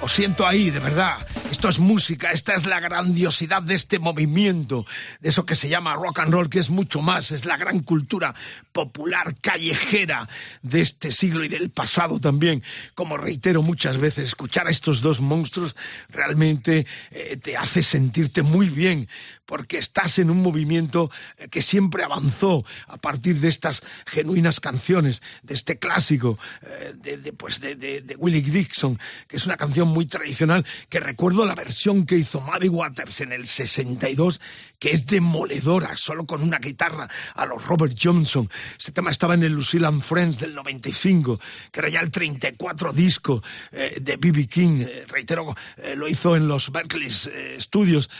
Os 0.00 0.12
siento 0.12 0.46
ahí, 0.46 0.70
de 0.70 0.78
verdad. 0.78 1.16
Esto 1.54 1.68
es 1.68 1.78
música, 1.78 2.32
esta 2.32 2.54
es 2.54 2.66
la 2.66 2.80
grandiosidad 2.80 3.62
de 3.62 3.76
este 3.76 4.00
movimiento, 4.00 4.84
de 5.20 5.28
eso 5.28 5.46
que 5.46 5.54
se 5.54 5.68
llama 5.68 5.94
rock 5.94 6.18
and 6.18 6.32
roll, 6.32 6.50
que 6.50 6.58
es 6.58 6.68
mucho 6.68 7.00
más, 7.00 7.30
es 7.30 7.44
la 7.44 7.56
gran 7.56 7.78
cultura 7.78 8.34
popular 8.72 9.36
callejera 9.40 10.28
de 10.62 10.80
este 10.80 11.12
siglo 11.12 11.44
y 11.44 11.48
del 11.48 11.70
pasado 11.70 12.18
también. 12.18 12.64
Como 12.96 13.16
reitero 13.16 13.62
muchas 13.62 13.98
veces, 13.98 14.24
escuchar 14.24 14.66
a 14.66 14.70
estos 14.70 15.00
dos 15.00 15.20
monstruos 15.20 15.76
realmente 16.08 16.88
eh, 17.12 17.38
te 17.40 17.56
hace 17.56 17.84
sentirte 17.84 18.42
muy 18.42 18.68
bien, 18.68 19.08
porque 19.46 19.78
estás 19.78 20.18
en 20.18 20.30
un 20.30 20.42
movimiento 20.42 21.08
eh, 21.38 21.46
que 21.48 21.62
siempre 21.62 22.02
avanzó 22.02 22.64
a 22.88 22.96
partir 22.96 23.36
de 23.36 23.48
estas 23.48 23.82
genuinas 24.06 24.58
canciones, 24.58 25.22
de 25.44 25.54
este 25.54 25.78
clásico 25.78 26.36
eh, 26.62 26.94
de, 26.96 27.32
pues 27.32 27.60
de, 27.60 27.76
de, 27.76 28.00
de 28.00 28.16
Willie 28.16 28.42
Dixon, 28.42 28.98
que 29.28 29.36
es 29.36 29.46
una 29.46 29.56
canción 29.56 29.86
muy 29.86 30.06
tradicional, 30.06 30.66
que 30.88 30.98
recuerdo 30.98 31.43
la 31.44 31.54
versión 31.54 32.06
que 32.06 32.16
hizo 32.16 32.40
Muddy 32.40 32.68
Waters 32.68 33.20
en 33.20 33.32
el 33.32 33.46
62, 33.46 34.40
que 34.78 34.90
es 34.90 35.06
demoledora, 35.06 35.96
solo 35.96 36.26
con 36.26 36.42
una 36.42 36.58
guitarra 36.58 37.08
a 37.34 37.46
los 37.46 37.66
Robert 37.66 37.96
Johnson. 38.00 38.50
Este 38.78 38.92
tema 38.92 39.10
estaba 39.10 39.34
en 39.34 39.42
el 39.42 39.52
Lucille 39.52 39.86
and 39.86 40.02
Friends 40.02 40.38
del 40.40 40.54
95, 40.54 41.40
que 41.70 41.80
era 41.80 41.88
ya 41.88 42.00
el 42.00 42.10
34 42.10 42.92
disco 42.92 43.42
eh, 43.72 43.98
de 44.00 44.16
B.B. 44.16 44.46
King. 44.46 44.80
Eh, 44.80 45.04
reitero, 45.08 45.54
eh, 45.78 45.94
lo 45.96 46.08
hizo 46.08 46.36
en 46.36 46.48
los 46.48 46.70
Berkeley 46.70 47.10
Studios 47.58 48.10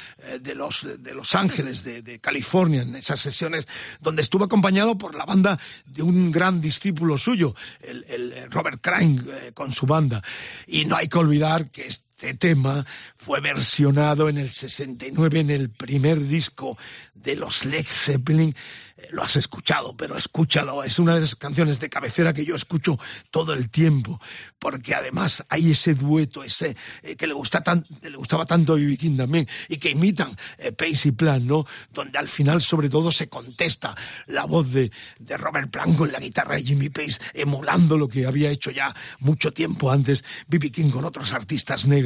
de, 0.41 0.55
los, 0.55 0.87
de 0.99 1.15
Los 1.15 1.35
Ángeles, 1.35 1.85
de, 1.85 2.19
California, 2.21 2.83
en 2.83 2.95
esas 2.95 3.21
sesiones 3.21 3.67
donde 4.01 4.23
estuvo 4.23 4.45
acompañado 4.45 4.97
por 4.97 5.15
la 5.15 5.25
banda 5.25 5.59
de 5.87 6.03
un 6.03 6.31
gran 6.31 6.61
discípulo 6.61 7.19
suyo, 7.19 7.55
el, 7.81 8.51
Robert 8.51 8.81
Crane, 8.81 9.53
con 9.53 9.73
su 9.73 9.87
banda. 9.87 10.23
Y 10.67 10.85
no 10.85 10.97
hay 10.97 11.09
que 11.09 11.19
olvidar 11.19 11.71
que 11.71 11.87
este 11.87 12.04
tema 12.39 12.87
fue 13.17 13.41
versionado 13.41 14.29
en 14.29 14.39
el 14.39 14.51
69 14.51 15.41
en 15.41 15.51
el 15.51 15.71
primer 15.71 16.21
disco 16.21 16.79
de 17.13 17.37
los 17.37 17.65
Led 17.65 17.85
Zeppelin. 17.87 18.55
Eh, 18.97 19.09
Lo 19.11 19.23
has 19.23 19.37
escuchado, 19.37 19.97
pero 19.97 20.17
escúchalo. 20.17 20.83
Es 20.85 20.99
una 20.99 21.15
de 21.15 21.23
las 21.23 21.35
canciones 21.35 21.81
de 21.81 21.91
cabecera 21.91 22.33
que 22.33 22.45
yo 22.45 22.55
escucho 22.55 22.99
todo 23.31 23.53
el 23.53 23.69
tiempo, 23.69 24.21
porque 24.59 24.95
además 24.95 25.45
hay 25.49 25.73
ese 25.73 25.95
dueto, 25.95 26.45
ese 26.45 26.77
eh, 27.03 27.17
que 27.17 27.27
le 27.27 27.35
gusta 27.35 27.63
tan, 27.63 27.85
le 28.01 28.17
gustaba 28.17 28.47
tanto 28.47 28.73
a 28.73 28.77
B.B. 28.77 28.97
King 28.97 29.17
también 29.17 29.49
y 29.69 29.77
que 29.79 29.91
imitan 29.91 30.37
eh, 30.59 30.73
Pace 30.73 31.09
y 31.09 31.13
Plan, 31.13 31.47
¿no? 31.47 31.67
Donde 31.93 32.19
al 32.19 32.29
final 32.29 32.63
sobre 32.63 32.89
todo 32.89 33.11
se 33.13 33.29
contesta 33.29 33.95
la 34.27 34.45
voz 34.45 34.73
de, 34.73 34.91
de 35.19 35.37
Robert 35.37 35.71
Plant 35.71 35.97
con 35.97 36.13
la 36.13 36.21
guitarra 36.21 36.57
de 36.57 36.63
Jimmy 36.63 36.89
Pace, 36.89 37.19
emulando 37.35 37.99
lo 37.99 38.09
que 38.09 38.27
había 38.27 38.51
hecho 38.51 38.71
ya 38.71 38.95
mucho 39.19 39.53
tiempo 39.53 39.91
antes 39.91 40.25
B.B. 40.47 40.71
King 40.71 40.91
con 40.91 41.05
otros 41.05 41.33
artistas 41.33 41.87
negros 41.87 42.04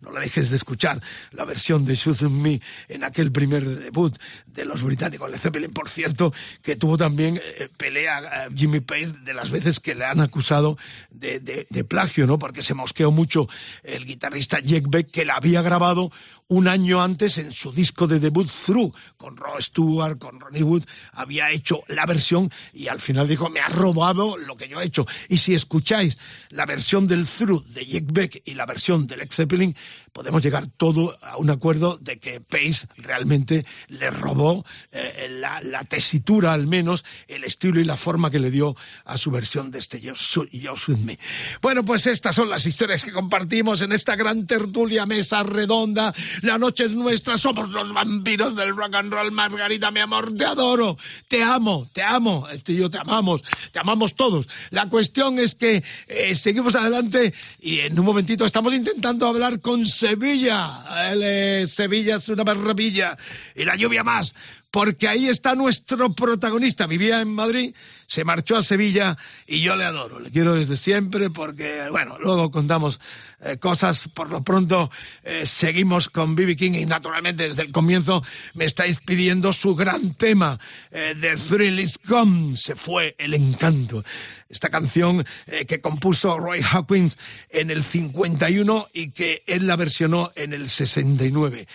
No 0.00 0.10
la 0.10 0.20
dejes 0.20 0.50
de 0.50 0.56
escuchar, 0.56 1.00
la 1.32 1.44
versión 1.44 1.84
de 1.84 1.94
Shoot 1.94 2.22
Me 2.22 2.60
en 2.88 3.04
aquel 3.04 3.32
primer 3.32 3.64
debut 3.64 4.16
de 4.46 4.64
los 4.64 4.82
británicos. 4.82 5.30
Led 5.30 5.38
Zeppelin, 5.38 5.72
por 5.72 5.88
cierto, 5.88 6.32
que 6.62 6.76
tuvo 6.76 6.96
también 6.96 7.36
eh, 7.36 7.68
pelea 7.76 8.46
eh, 8.46 8.48
Jimmy 8.54 8.80
Page 8.80 9.12
de 9.24 9.34
las 9.34 9.50
veces 9.50 9.80
que 9.80 9.94
le 9.94 10.04
han 10.04 10.20
acusado 10.20 10.76
de, 11.10 11.66
plagio, 11.88 12.26
¿no? 12.26 12.38
Porque 12.38 12.62
se 12.62 12.74
mosqueó 12.74 13.10
mucho 13.10 13.48
el 13.82 14.04
guitarrista 14.04 14.60
Jack 14.60 14.88
Beck, 14.88 15.10
que 15.10 15.24
la 15.24 15.34
había 15.34 15.62
grabado 15.62 16.10
un 16.48 16.68
año 16.68 17.02
antes 17.02 17.38
en 17.38 17.52
su 17.52 17.72
disco 17.72 18.06
de 18.06 18.20
debut 18.20 18.48
Through, 18.48 18.94
con 19.16 19.36
Rod 19.36 19.60
Stewart, 19.60 20.18
con 20.18 20.40
Ronnie 20.40 20.62
Wood, 20.62 20.84
había 21.12 21.50
hecho 21.50 21.82
la 21.88 22.06
versión 22.06 22.50
y 22.72 22.88
al 22.88 23.00
final 23.00 23.26
dijo, 23.26 23.50
me 23.50 23.60
ha 23.60 23.68
robado 23.68 24.36
lo 24.36 24.56
que 24.56 24.68
yo 24.68 24.80
he 24.80 24.84
hecho. 24.84 25.06
Y 25.28 25.38
si 25.38 25.54
escucháis 25.54 26.18
la 26.50 26.66
versión 26.66 27.06
del 27.06 27.26
Through 27.26 27.64
de 27.66 27.86
Jack 27.86 28.04
Beck 28.06 28.42
y 28.44 28.54
la 28.54 28.66
versión 28.66 29.06
del 29.06 29.20
Led 29.20 29.28
Zeppelin, 29.36 29.76
podemos 30.12 30.42
llegar 30.42 30.66
todo 30.66 31.16
a 31.22 31.36
un 31.36 31.50
acuerdo 31.50 31.98
de 31.98 32.18
que 32.18 32.40
Pace 32.40 32.88
realmente 32.96 33.66
le 33.88 34.10
robó 34.10 34.64
eh, 34.92 35.28
la, 35.30 35.60
la 35.62 35.84
tesitura, 35.84 36.52
al 36.52 36.66
menos, 36.66 37.04
el 37.28 37.44
estilo 37.44 37.80
y 37.80 37.84
la 37.84 37.96
forma 37.96 38.30
que 38.30 38.38
le 38.38 38.50
dio 38.50 38.76
a 39.04 39.18
su 39.18 39.30
versión 39.30 39.70
de 39.70 39.78
este 39.78 40.00
Yo 40.00 40.14
Shoot 40.14 40.50
Me. 40.98 41.18
Bueno, 41.60 41.84
pues 41.84 42.06
estas 42.06 42.34
son 42.34 42.48
las 42.48 42.66
historias 42.66 43.04
que 43.04 43.12
compartimos 43.12 43.82
en 43.82 43.92
esta 43.92 44.16
gran 44.16 44.46
tertulia 44.46 45.06
mesa 45.06 45.42
redonda. 45.42 46.14
La 46.42 46.58
noche 46.58 46.84
es 46.84 46.94
nuestra, 46.94 47.36
somos 47.36 47.70
los 47.70 47.92
vampiros 47.92 48.56
del 48.56 48.76
rock 48.76 48.94
and 48.94 49.12
roll. 49.12 49.30
Margarita, 49.32 49.90
mi 49.90 50.00
amor, 50.00 50.34
te 50.34 50.44
adoro, 50.44 50.96
te 51.28 51.42
amo, 51.42 51.88
te 51.92 52.02
amo. 52.02 52.48
Este 52.50 52.72
y 52.72 52.76
yo 52.76 52.90
te 52.90 52.98
amamos, 52.98 53.42
te 53.72 53.78
amamos 53.78 54.14
todos. 54.14 54.48
La 54.70 54.88
cuestión 54.88 55.38
es 55.38 55.54
que 55.54 55.84
eh, 56.06 56.34
seguimos 56.34 56.74
adelante 56.74 57.34
y 57.60 57.80
en 57.80 57.98
un 57.98 58.06
momentito 58.06 58.44
estamos 58.44 58.72
intentando 58.72 59.25
hablar 59.28 59.60
con 59.60 59.86
Sevilla. 59.86 60.84
Eh, 61.14 61.64
Sevilla 61.66 62.16
es 62.16 62.28
una 62.28 62.44
maravilla 62.44 63.16
y 63.54 63.64
la 63.64 63.76
lluvia 63.76 64.02
más. 64.02 64.34
Porque 64.70 65.08
ahí 65.08 65.28
está 65.28 65.54
nuestro 65.54 66.12
protagonista. 66.12 66.86
Vivía 66.86 67.20
en 67.20 67.28
Madrid, 67.28 67.74
se 68.06 68.24
marchó 68.24 68.56
a 68.56 68.62
Sevilla 68.62 69.16
y 69.46 69.60
yo 69.60 69.74
le 69.76 69.84
adoro. 69.84 70.20
Le 70.20 70.30
quiero 70.30 70.54
desde 70.54 70.76
siempre 70.76 71.30
porque, 71.30 71.88
bueno, 71.90 72.18
luego 72.18 72.50
contamos 72.50 73.00
eh, 73.40 73.56
cosas. 73.58 74.08
Por 74.08 74.30
lo 74.30 74.42
pronto 74.42 74.90
eh, 75.22 75.46
seguimos 75.46 76.08
con 76.08 76.34
B.B. 76.34 76.56
King 76.56 76.72
y 76.72 76.86
naturalmente 76.86 77.48
desde 77.48 77.62
el 77.62 77.72
comienzo 77.72 78.22
me 78.54 78.64
estáis 78.64 79.00
pidiendo 79.00 79.52
su 79.52 79.74
gran 79.74 80.14
tema 80.14 80.58
eh, 80.90 81.14
de 81.18 81.36
Thrill 81.36 81.80
is 81.80 81.98
Gone. 82.06 82.56
Se 82.56 82.76
fue 82.76 83.14
el 83.18 83.34
encanto. 83.34 84.04
Esta 84.48 84.68
canción 84.68 85.26
eh, 85.46 85.66
que 85.66 85.80
compuso 85.80 86.38
Roy 86.38 86.60
Hawkins 86.62 87.18
en 87.50 87.70
el 87.70 87.82
51 87.82 88.88
y 88.92 89.10
que 89.10 89.42
él 89.46 89.66
la 89.66 89.74
versionó 89.74 90.30
en 90.36 90.52
el 90.52 90.68
69. 90.68 91.66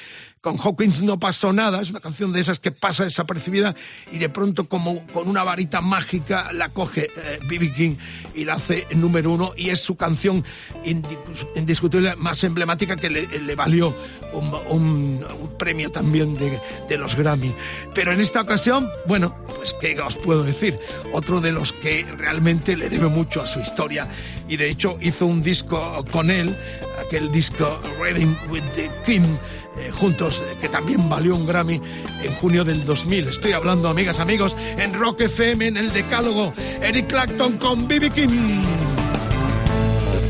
Con 0.41 0.57
Hawkins 0.57 1.03
no 1.03 1.19
pasó 1.19 1.53
nada, 1.53 1.79
es 1.83 1.91
una 1.91 1.99
canción 1.99 2.31
de 2.31 2.39
esas 2.39 2.59
que 2.59 2.71
pasa 2.71 3.03
desapercibida 3.03 3.75
y 4.11 4.17
de 4.17 4.27
pronto 4.27 4.67
como 4.67 5.05
con 5.13 5.27
una 5.29 5.43
varita 5.43 5.81
mágica 5.81 6.51
la 6.51 6.69
coge 6.69 7.11
B.B. 7.47 7.71
King 7.73 7.95
y 8.33 8.43
la 8.45 8.53
hace 8.53 8.87
número 8.95 9.29
uno 9.31 9.53
y 9.55 9.69
es 9.69 9.81
su 9.81 9.95
canción 9.97 10.43
indis- 10.83 11.47
indiscutible 11.55 12.15
más 12.15 12.43
emblemática 12.43 12.95
que 12.95 13.11
le, 13.11 13.53
valió 13.55 13.95
un 14.33 15.23
premio 15.59 15.91
también 15.91 16.33
de, 16.35 16.59
de 16.89 16.97
los 16.97 17.15
Grammy. 17.15 17.53
Pero 17.93 18.11
en 18.11 18.19
esta 18.19 18.41
ocasión, 18.41 18.89
bueno, 19.05 19.35
pues 19.55 19.75
qué 19.79 19.99
os 20.01 20.17
puedo 20.17 20.43
decir, 20.43 20.79
otro 21.13 21.39
de 21.39 21.51
los 21.51 21.71
que 21.71 22.03
realmente 22.17 22.75
le 22.75 22.89
debe 22.89 23.09
mucho 23.09 23.43
a 23.43 23.47
su 23.47 23.59
historia 23.59 24.07
y 24.47 24.57
de 24.57 24.71
hecho 24.71 24.97
hizo 25.01 25.27
un 25.27 25.43
disco 25.43 26.03
con 26.11 26.31
él, 26.31 26.57
aquel 27.01 27.31
disco 27.31 27.79
Reading 27.99 28.35
with 28.49 28.63
the 28.75 28.89
King 29.05 29.37
eh, 29.77 29.91
juntos, 29.91 30.41
eh, 30.45 30.57
que 30.59 30.69
también 30.69 31.07
valió 31.09 31.35
un 31.35 31.45
Grammy 31.45 31.81
en 32.21 32.35
junio 32.35 32.63
del 32.63 32.85
2000. 32.85 33.27
Estoy 33.27 33.53
hablando, 33.53 33.89
amigas, 33.89 34.19
amigos, 34.19 34.55
en 34.77 34.93
Rock 34.93 35.21
FM, 35.21 35.67
en 35.67 35.77
el 35.77 35.93
Decálogo, 35.93 36.53
Eric 36.81 37.07
Clapton 37.07 37.57
con 37.57 37.87
B.B. 37.87 38.09
King. 38.11 38.61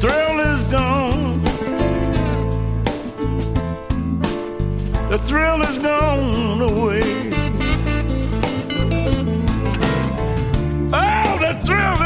thrill 0.02 0.40
is 0.40 0.64
gone. 0.66 1.44
The 5.10 5.20
thrill 5.20 5.62
is 5.62 5.78
gone 5.78 6.62
away. 6.62 7.02
Oh, 10.94 11.38
the 11.40 11.54
thrill 11.66 12.01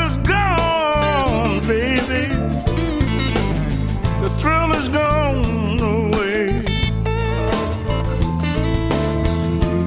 The 4.46 4.52
thrill 4.52 4.74
is 4.74 4.90
gone 4.90 5.80
away. 5.80 6.46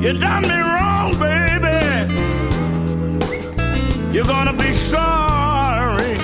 You 0.02 0.18
done 0.18 0.42
me 0.42 0.58
wrong, 0.72 1.16
baby. 1.20 1.78
You're 4.12 4.24
gonna 4.24 4.52
be 4.54 4.72
sorry 4.72 6.18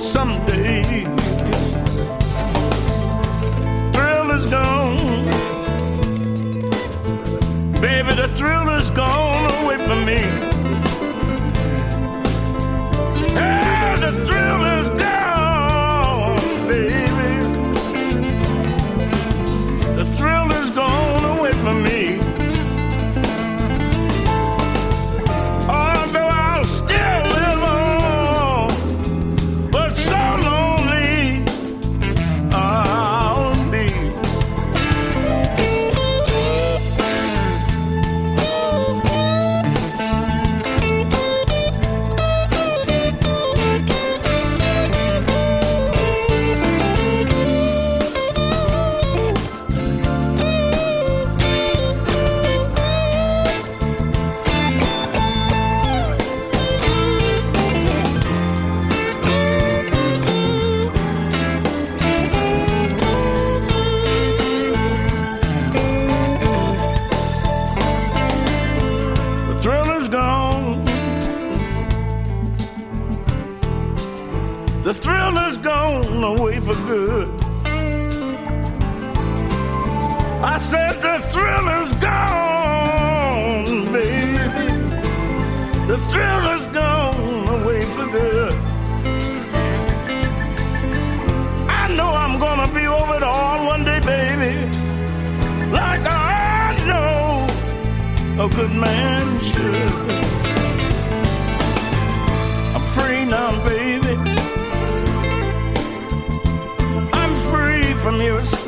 someday. 0.00 1.04
Thrill 3.92 4.30
is 4.32 4.46
gone. 4.46 5.24
Baby, 7.80 8.12
the 8.14 8.28
thrill 8.34 8.70
is 8.70 8.90
gone 8.90 9.52
away 9.62 9.86
from 9.86 10.04
me. 10.04 10.47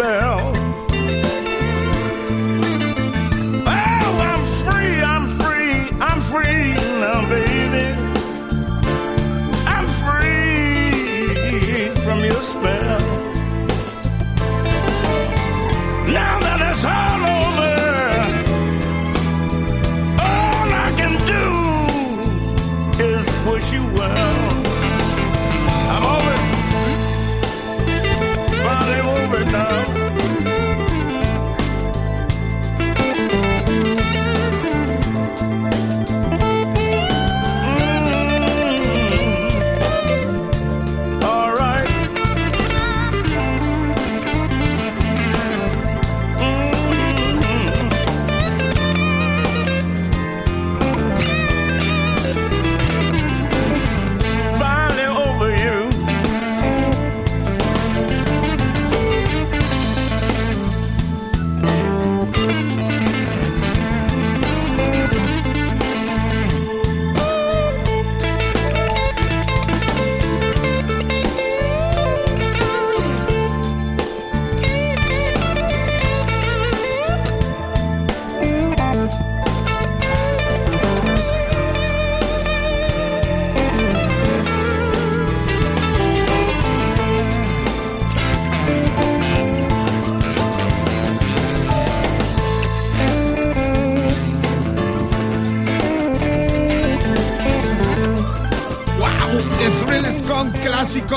Spell. 0.00 0.29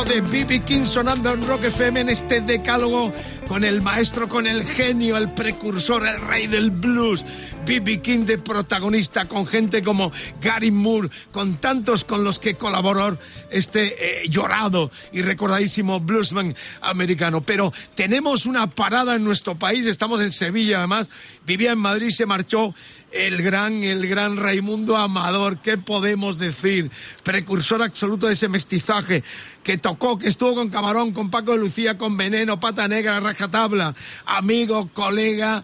De 0.05 0.21
B.B. 0.21 0.61
King 0.61 0.85
sonando 0.85 1.33
en 1.33 1.47
Rock 1.47 1.65
FM 1.65 2.01
en 2.01 2.09
este 2.09 2.41
decálogo 2.41 3.13
con 3.47 3.63
el 3.63 3.81
maestro, 3.81 4.27
con 4.27 4.47
el 4.47 4.63
genio, 4.63 5.17
el 5.17 5.31
precursor, 5.31 6.05
el 6.07 6.19
rey 6.21 6.47
del 6.47 6.71
blues. 6.71 7.25
B.B. 7.65 8.01
King 8.01 8.25
de 8.25 8.37
protagonista 8.37 9.25
con 9.25 9.47
gente 9.47 9.81
como 9.81 10.11
Gary 10.41 10.71
Moore, 10.71 11.09
con 11.31 11.57
tantos 11.61 12.03
con 12.03 12.23
los 12.23 12.39
que 12.39 12.55
colaboró 12.55 13.17
este 13.49 14.23
eh, 14.23 14.29
llorado 14.29 14.91
y 15.11 15.21
recordadísimo 15.21 15.99
bluesman 15.99 16.55
americano. 16.81 17.41
Pero 17.41 17.71
tenemos 17.95 18.45
una 18.45 18.69
parada 18.69 19.15
en 19.15 19.23
nuestro 19.23 19.55
país, 19.55 19.85
estamos 19.85 20.21
en 20.21 20.31
Sevilla 20.31 20.79
además, 20.79 21.09
vivía 21.45 21.71
en 21.71 21.79
Madrid, 21.79 22.09
se 22.09 22.25
marchó 22.25 22.73
el 23.13 23.41
gran, 23.43 23.83
el 23.83 24.07
gran 24.07 24.37
Raimundo 24.37 24.97
Amador, 24.97 25.59
¿qué 25.59 25.77
podemos 25.77 26.39
decir? 26.39 26.89
Precursor 27.23 27.81
absoluto 27.81 28.27
de 28.27 28.33
ese 28.33 28.49
mestizaje 28.49 29.23
que 29.63 29.77
tocó, 29.77 30.17
que 30.17 30.27
estuvo 30.27 30.55
con 30.55 30.69
Camarón, 30.69 31.11
con 31.11 31.29
Paco 31.29 31.51
de 31.51 31.59
Lucía, 31.59 31.97
con 31.97 32.17
Veneno, 32.17 32.59
Pata 32.59 32.87
Negra, 32.87 33.19
Rajatabla, 33.19 33.95
amigo, 34.25 34.89
colega 34.93 35.63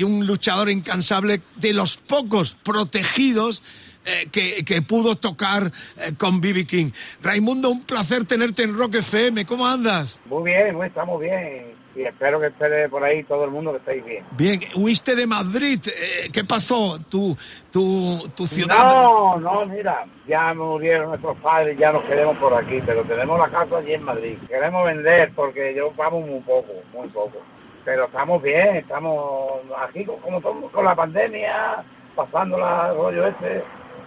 y 0.00 0.04
un 0.04 0.26
luchador 0.26 0.70
incansable 0.70 1.42
de 1.56 1.74
los 1.74 1.98
pocos 1.98 2.54
protegidos 2.54 3.62
eh, 4.06 4.28
que, 4.32 4.64
que, 4.64 4.80
pudo 4.80 5.14
tocar 5.16 5.70
eh, 5.98 6.14
con 6.16 6.40
B.B. 6.40 6.64
King. 6.64 6.90
Raimundo, 7.22 7.68
un 7.68 7.82
placer 7.82 8.24
tenerte 8.24 8.62
en 8.62 8.74
Rock 8.74 8.94
FM. 8.94 9.44
¿Cómo 9.44 9.66
andas? 9.66 10.22
Muy 10.24 10.50
bien, 10.52 10.74
muy, 10.74 10.86
estamos 10.86 11.20
bien. 11.20 11.74
Y 11.94 12.02
espero 12.02 12.40
que 12.40 12.46
esté 12.46 12.88
por 12.88 13.04
ahí 13.04 13.24
todo 13.24 13.44
el 13.44 13.50
mundo 13.50 13.72
que 13.72 13.78
estéis 13.78 14.04
bien. 14.06 14.24
Bien, 14.30 14.60
huiste 14.74 15.14
de 15.14 15.26
Madrid. 15.26 15.80
Eh, 15.88 16.30
¿Qué 16.32 16.44
pasó? 16.44 16.98
¿Tu, 17.10 17.36
tu, 17.70 18.26
tu 18.34 18.46
ciudad? 18.46 18.78
No, 18.78 19.38
no, 19.38 19.66
mira, 19.66 20.06
ya 20.26 20.54
murieron 20.54 21.10
nuestros 21.10 21.36
padres, 21.40 21.76
ya 21.78 21.92
nos 21.92 22.04
quedemos 22.04 22.38
por 22.38 22.54
aquí, 22.54 22.80
pero 22.86 23.02
tenemos 23.02 23.38
la 23.38 23.50
casa 23.50 23.76
allí 23.76 23.92
en 23.92 24.04
Madrid. 24.04 24.38
Queremos 24.48 24.86
vender 24.86 25.30
porque 25.34 25.74
yo 25.76 25.92
vamos 25.94 26.26
muy 26.26 26.40
poco, 26.40 26.72
muy 26.94 27.08
poco. 27.08 27.36
Pero 27.84 28.04
estamos 28.04 28.42
bien, 28.42 28.76
estamos 28.76 29.62
aquí 29.78 30.04
como 30.04 30.40
todos 30.40 30.70
con 30.70 30.84
la 30.84 30.94
pandemia, 30.94 31.84
pasando 32.14 32.58
la 32.58 32.92
rollo 32.92 33.26
ese 33.26 33.64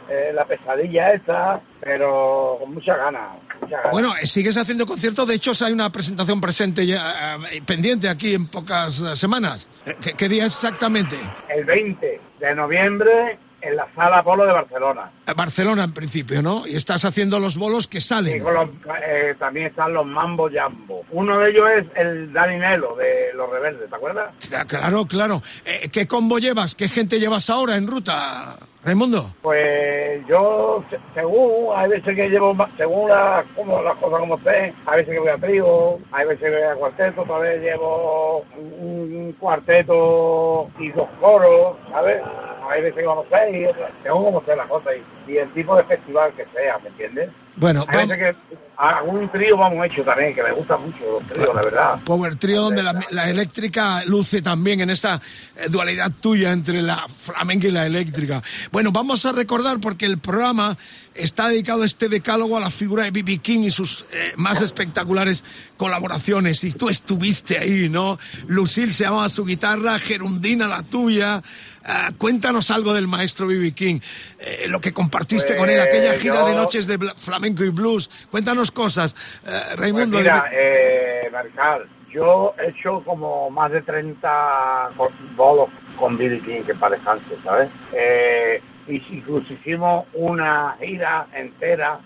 eh, 0.10 0.32
la 0.34 0.46
pesadilla 0.46 1.14
esta, 1.14 1.62
pero 1.80 2.58
con 2.60 2.74
mucha 2.74 2.96
ganas. 2.96 3.38
Mucha 3.62 3.78
gana. 3.78 3.92
Bueno, 3.92 4.14
eh, 4.22 4.26
sigues 4.26 4.58
haciendo 4.58 4.86
conciertos, 4.86 5.28
de 5.28 5.36
hecho 5.36 5.54
hay 5.64 5.72
una 5.72 5.90
presentación 5.92 6.42
presente 6.42 6.86
ya, 6.86 7.38
eh, 7.52 7.62
pendiente 7.66 8.10
aquí 8.10 8.34
en 8.34 8.48
pocas 8.48 8.96
semanas. 9.16 9.68
¿Qué, 10.02 10.14
¿Qué, 10.14 10.30
día 10.30 10.46
exactamente? 10.46 11.18
El 11.50 11.66
20 11.66 12.22
de 12.40 12.56
noviembre 12.56 13.40
en 13.64 13.76
la 13.76 13.88
Sala 13.96 14.24
Polo 14.24 14.46
de 14.46 14.52
Barcelona. 14.52 15.12
Barcelona 15.36 15.84
en 15.86 15.94
principio, 15.94 16.42
¿no? 16.42 16.68
Y 16.68 16.76
estás 16.76 17.06
haciendo 17.06 17.40
los 17.40 17.58
bolos 17.58 17.88
que 17.88 18.02
salen. 18.02 18.44
Los, 18.44 18.70
eh, 19.06 19.36
también 19.40 19.68
están 19.68 19.94
los 19.94 20.06
Mambo 20.06 20.50
Jambo. 20.52 21.06
Uno 21.12 21.40
de 21.40 21.52
ellos 21.52 21.70
es 21.78 21.86
el 21.96 22.34
Dani 22.34 22.58
Nelo 22.58 22.96
de 22.96 23.34
Los 23.34 23.50
Rebeldes, 23.50 23.90
¿te 23.90 23.96
acuerdas? 23.96 24.34
Claro, 24.68 25.06
claro. 25.06 25.42
Eh, 25.66 25.90
¿Qué 25.92 26.08
combo 26.08 26.40
llevas? 26.40 26.76
¿Qué 26.76 26.88
gente 26.90 27.20
llevas 27.20 27.50
ahora 27.50 27.76
en 27.76 27.88
ruta? 27.88 28.58
Raimundo. 28.84 29.34
Pues 29.42 30.28
yo, 30.28 30.84
según, 31.14 31.74
hay 31.74 31.90
veces 31.90 32.16
que 32.16 32.30
llevo, 32.30 32.54
según 32.76 33.10
la, 33.10 33.46
como, 33.56 33.82
las 33.82 33.96
cosas 33.96 34.20
como 34.20 34.36
estén, 34.36 34.76
hay 34.86 34.98
veces 34.98 35.14
que 35.14 35.20
voy 35.20 35.30
a 35.30 35.38
trío, 35.38 36.00
hay 36.12 36.28
veces 36.28 36.44
que 36.44 36.50
voy 36.50 36.64
a 36.64 36.76
cuarteto, 36.76 37.22
otra 37.22 37.38
vez 37.38 37.62
llevo 37.62 38.46
un 38.58 39.34
cuarteto 39.40 40.70
y 40.80 40.90
dos 40.90 41.08
coros, 41.22 41.78
¿sabes? 41.92 42.22
Hay 42.70 42.82
veces 42.82 43.00
que 43.02 43.08
vamos 43.08 43.26
seis, 43.30 43.70
según 44.04 44.26
como 44.26 44.40
esté 44.40 44.56
la 44.56 44.68
cosa 44.68 44.92
y, 44.96 45.04
y 45.28 45.38
el 45.38 45.52
tipo 45.54 45.76
de 45.76 45.84
festival 45.84 46.34
que 46.34 46.46
sea, 46.54 46.80
¿me 46.80 46.90
entiendes? 46.90 47.30
Bueno, 47.56 47.86
hay 47.88 48.08
veces 48.08 48.18
que 48.18 48.58
algún 48.78 49.30
trío 49.30 49.58
vamos 49.58 49.86
hecho 49.86 50.04
también, 50.04 50.34
que 50.34 50.44
me 50.44 50.52
gusta 50.52 50.78
mucho 50.78 51.20
los 51.20 51.28
tríos, 51.28 51.56
la 51.56 51.62
verdad. 51.62 52.00
Power 52.04 52.36
Trío, 52.36 52.64
donde 52.64 52.84
la, 52.84 53.00
la, 53.12 53.30
eléctrica 53.30 54.04
luce 54.06 54.42
también 54.42 54.82
en 54.82 54.90
esta 54.90 55.22
eh, 55.56 55.68
dualidad 55.70 56.12
tuya 56.20 56.52
entre 56.52 56.82
la 56.82 57.06
flamenca 57.08 57.68
y 57.68 57.72
la 57.72 57.86
eléctrica. 57.86 58.42
Bueno, 58.72 58.92
vamos 58.92 59.26
a 59.26 59.32
recordar 59.32 59.80
porque 59.80 60.06
el 60.06 60.18
programa 60.18 60.76
está 61.14 61.50
dedicado 61.50 61.84
este 61.84 62.10
decálogo 62.10 62.58
a 62.58 62.60
la 62.60 62.70
figura 62.70 63.04
de 63.04 63.12
B.B. 63.12 63.38
King 63.38 63.62
y 63.62 63.72
sus 63.72 64.06
eh, 64.12 64.34
más 64.38 64.62
espectaculares 64.62 65.44
colaboraciones. 65.78 66.64
Y 66.64 66.72
tú 66.72 66.90
estuviste 66.90 67.58
ahí, 67.58 67.90
¿no? 67.90 68.18
Lucille 68.48 68.92
se 68.92 69.04
llamaba 69.04 69.30
su 69.30 69.46
guitarra, 69.46 70.00
Gerundina 70.00 70.68
la 70.68 70.84
tuya. 70.84 71.42
Uh, 71.86 72.14
cuéntanos 72.18 72.72
algo 72.72 72.94
del 72.94 73.10
maestro 73.10 73.46
B.B. 73.46 73.74
King, 73.74 74.00
eh, 74.40 74.68
lo 74.70 74.80
que 74.80 74.94
compartiste 74.94 75.50
pues, 75.50 75.60
con 75.60 75.70
él, 75.70 75.82
aquella 75.82 76.16
gira 76.16 76.36
yo... 76.36 76.46
de 76.46 76.56
noches 76.56 76.88
de 76.88 76.98
flamenco 77.44 77.64
y 77.66 77.70
blues. 77.70 78.10
Cuéntanos 78.32 78.72
cosas, 78.72 79.16
uh, 79.46 79.78
Raimundo. 79.78 80.18
Pues 80.18 80.24
mira, 80.24 80.46
eh, 80.52 81.30
Marcal, 81.32 81.88
yo 82.10 82.54
he 82.58 82.70
hecho 82.70 83.02
como 83.04 83.50
más 83.50 83.72
de 83.72 83.82
30 83.82 84.92
bolos 85.36 85.70
con 85.98 86.18
B.B. 86.18 86.42
King, 86.42 86.62
que 86.64 86.74
para 86.76 86.96
descanse, 86.96 87.36
¿sabes? 87.44 87.70
Eh, 87.94 88.62
y 88.88 88.96
incluso 89.12 89.54
hicimos 89.54 90.06
una 90.14 90.76
gira 90.80 91.28
entera 91.34 92.00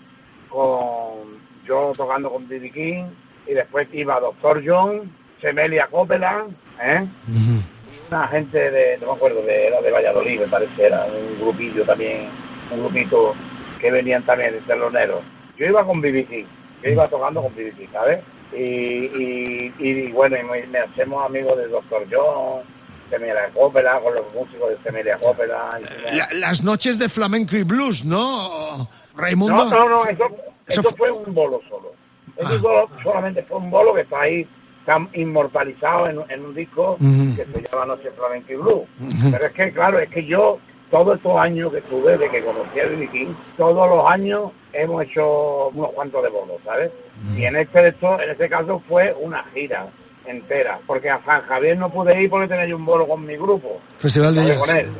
con 0.48 1.38
yo 1.66 1.92
tocando 1.96 2.30
con 2.32 2.48
B.B. 2.48 2.70
King 2.70 3.04
y 3.46 3.54
después 3.54 3.86
iba 3.92 4.18
Doctor 4.20 4.62
John, 4.64 5.12
Semelia 5.40 5.86
Copeland, 5.86 6.54
¿eh? 6.82 7.06
Uh 7.28 7.32
-huh. 7.32 7.62
una 8.08 8.26
gente 8.28 8.70
de, 8.70 8.98
no 8.98 9.06
me 9.08 9.12
acuerdo, 9.12 9.42
de, 9.42 9.68
era 9.68 9.80
de 9.80 9.90
Valladolid, 9.90 10.40
me 10.40 10.48
parece, 10.48 10.86
era 10.86 11.04
un 11.06 11.38
grupillo 11.40 11.84
también, 11.84 12.28
un 12.70 12.80
grupito 12.80 13.34
que 13.78 13.90
venían 13.90 14.24
también 14.24 14.52
de 14.52 14.60
teloneros. 14.62 15.22
Yo 15.58 15.66
iba 15.66 15.84
con 15.84 16.00
B.B. 16.00 16.24
King, 16.26 16.44
yo 16.82 16.90
iba 16.90 17.08
tocando 17.08 17.42
con 17.42 17.54
B.B. 17.54 17.72
King, 17.72 17.86
¿sabes? 17.92 18.20
Y, 18.52 18.58
y, 18.58 19.74
y, 19.78 20.12
bueno, 20.12 20.36
y 20.38 20.42
me, 20.44 20.66
me, 20.68 20.78
hacemos 20.78 21.24
amigos 21.24 21.58
de 21.58 21.68
Doctor 21.68 22.06
John, 22.10 22.62
Semelia 23.10 23.50
Coppola, 23.52 24.00
con 24.00 24.14
los 24.14 24.24
músicos 24.32 24.70
de 24.70 24.78
Semelia 24.82 25.18
Coppola. 25.18 25.80
La, 26.12 26.28
las 26.32 26.62
noches 26.62 26.98
de 26.98 27.08
flamenco 27.08 27.56
y 27.56 27.64
blues, 27.64 28.04
¿no, 28.04 28.88
Raimundo? 29.16 29.64
No, 29.64 29.70
no, 29.70 29.88
no, 29.88 30.04
eso, 30.06 30.26
eso, 30.66 30.80
eso 30.80 30.96
fue 30.96 31.10
un 31.10 31.34
bolo 31.34 31.60
solo. 31.68 31.92
Eso 32.36 32.48
ah. 32.48 32.58
solo, 32.60 32.90
solamente 33.02 33.42
fue 33.42 33.58
un 33.58 33.70
bolo 33.70 33.94
que 33.94 34.02
está 34.02 34.22
ahí 34.22 34.46
está 34.88 35.06
inmortalizado 35.18 36.08
en, 36.08 36.18
en 36.30 36.46
un 36.46 36.54
disco 36.54 36.96
uh 36.98 37.04
-huh. 37.04 37.36
que 37.36 37.44
se 37.44 37.68
llama 37.68 37.86
Noche 37.86 38.10
Flamenco 38.16 38.52
y 38.52 38.56
Blues. 38.56 38.88
Uh 39.00 39.04
-huh. 39.04 39.30
Pero 39.32 39.46
es 39.46 39.52
que, 39.52 39.72
claro, 39.72 39.98
es 39.98 40.08
que 40.08 40.24
yo, 40.24 40.58
todos 40.90 41.16
estos 41.16 41.38
años 41.38 41.72
que 41.72 41.78
estuve, 41.78 42.16
de 42.16 42.30
que 42.30 42.42
conocí 42.42 42.80
a 42.80 42.86
B.B. 42.86 43.08
King, 43.10 43.34
todos 43.56 43.88
los 43.88 44.06
años 44.10 44.50
hemos 44.72 45.02
hecho 45.04 45.68
unos 45.68 45.90
cuantos 45.92 46.22
de 46.22 46.28
bolos, 46.28 46.56
¿sabes? 46.64 46.90
-huh. 46.90 47.38
Y 47.38 47.44
en 47.44 47.56
este, 47.56 47.88
en 47.88 48.30
este 48.30 48.48
caso 48.48 48.82
fue 48.88 49.14
una 49.20 49.44
gira 49.54 49.88
entera, 50.26 50.78
porque 50.86 51.10
a 51.10 51.22
San 51.24 51.42
Javier 51.42 51.78
no 51.78 51.90
pude 51.90 52.20
ir 52.22 52.30
porque 52.30 52.48
tenía 52.48 52.66
yo 52.66 52.76
un 52.76 52.84
bolo 52.84 53.06
con 53.06 53.24
mi 53.24 53.36
grupo. 53.36 53.80
Festival 53.96 54.34
de 54.34 54.56
Con 54.56 54.70
él. 54.70 54.90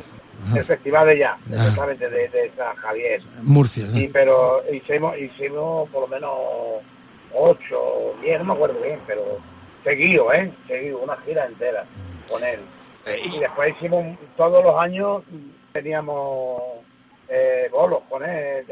El 0.55 0.63
festival 0.63 1.07
de 1.07 1.19
ya, 1.19 1.37
exactamente, 1.49 2.09
de, 2.09 2.29
de, 2.29 2.51
San 2.55 2.75
Javier. 2.77 3.21
Murcia, 3.41 3.85
¿no? 3.87 3.99
Y, 3.99 4.07
pero 4.07 4.63
hicimos, 4.71 5.17
hicimos 5.19 5.89
por 5.89 6.03
lo 6.03 6.07
menos 6.07 6.31
ocho, 7.33 8.15
diez, 8.21 8.39
no 8.39 8.45
me 8.45 8.53
acuerdo 8.53 8.79
bien, 8.81 8.99
pero 9.05 9.21
seguido, 9.83 10.31
¿eh? 10.33 10.51
Seguido, 10.67 10.99
una 10.99 11.17
gira 11.17 11.45
entera 11.45 11.83
con 12.29 12.43
él. 12.43 12.59
Y 13.33 13.39
después 13.39 13.75
hicimos 13.75 14.17
todos 14.37 14.63
los 14.63 14.75
años, 14.79 15.23
teníamos 15.81 16.61
eh, 17.29 17.69
bolos 17.71 18.01
con 18.09 18.23
él. 18.23 18.65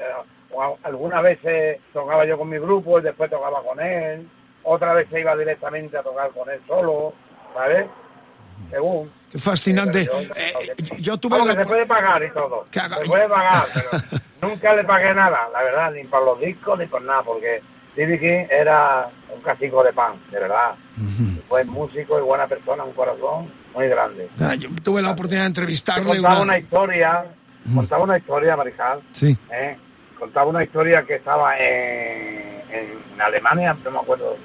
Algunas 0.83 1.23
veces 1.23 1.79
tocaba 1.93 2.25
yo 2.25 2.37
con 2.37 2.49
mi 2.49 2.57
grupo 2.57 2.99
y 2.99 3.01
después 3.01 3.29
tocaba 3.29 3.61
con 3.63 3.79
él. 3.79 4.27
Otra 4.63 4.93
vez 4.93 5.07
se 5.09 5.21
iba 5.21 5.35
directamente 5.35 5.97
a 5.97 6.03
tocar 6.03 6.31
con 6.31 6.49
él 6.49 6.59
solo, 6.67 7.13
¿sabes? 7.53 7.85
Según. 8.69 9.11
Qué 9.31 9.39
fascinante. 9.39 10.05
Yo, 10.05 10.19
eh, 10.19 10.53
yo, 10.97 11.17
tuve 11.17 11.37
la... 11.45 11.63
Se 11.63 11.67
puede 11.67 11.85
pagar 11.85 12.23
y 12.23 12.31
todo. 12.31 12.65
Se 12.71 13.05
puede 13.05 13.29
pagar, 13.29 13.65
pero 13.73 14.03
nunca 14.41 14.75
le 14.75 14.83
pagué 14.83 15.13
nada, 15.13 15.49
la 15.53 15.63
verdad, 15.63 15.91
ni 15.91 16.03
por 16.05 16.23
los 16.23 16.39
discos 16.39 16.79
ni 16.79 16.85
por 16.87 17.01
nada, 17.01 17.23
porque 17.23 17.61
B.B. 17.97 18.19
King 18.19 18.45
era 18.51 19.09
un 19.33 19.41
cacico 19.41 19.83
de 19.83 19.91
pan, 19.91 20.13
de 20.29 20.39
verdad. 20.39 20.75
Uh 20.97 21.01
-huh. 21.01 21.47
Buen 21.49 21.67
músico 21.67 22.19
y 22.19 22.21
buena 22.21 22.45
persona, 22.45 22.83
un 22.83 22.93
corazón 22.93 23.51
muy 23.73 23.87
grande. 23.87 24.29
Ah, 24.39 24.53
yo 24.53 24.69
tuve 24.83 25.01
la 25.01 25.11
oportunidad 25.11 25.43
de 25.43 25.47
entrevistarle. 25.47 26.05
Contaba 26.05 26.35
una, 26.35 26.43
una 26.43 26.57
historia, 26.59 27.25
contaba 27.73 28.03
una 28.03 28.17
historia, 28.19 28.55
Marijal. 28.55 29.01
Sí. 29.13 29.35
¿eh? 29.51 29.77
Contaba 30.19 30.45
una 30.45 30.63
historia 30.63 31.03
que 31.07 31.15
estaba 31.15 31.57
en, 31.57 32.61
en, 32.71 33.21
Alemania, 33.21 33.75
no 33.83 33.91
me 33.91 33.99
acuerdo 33.99 34.37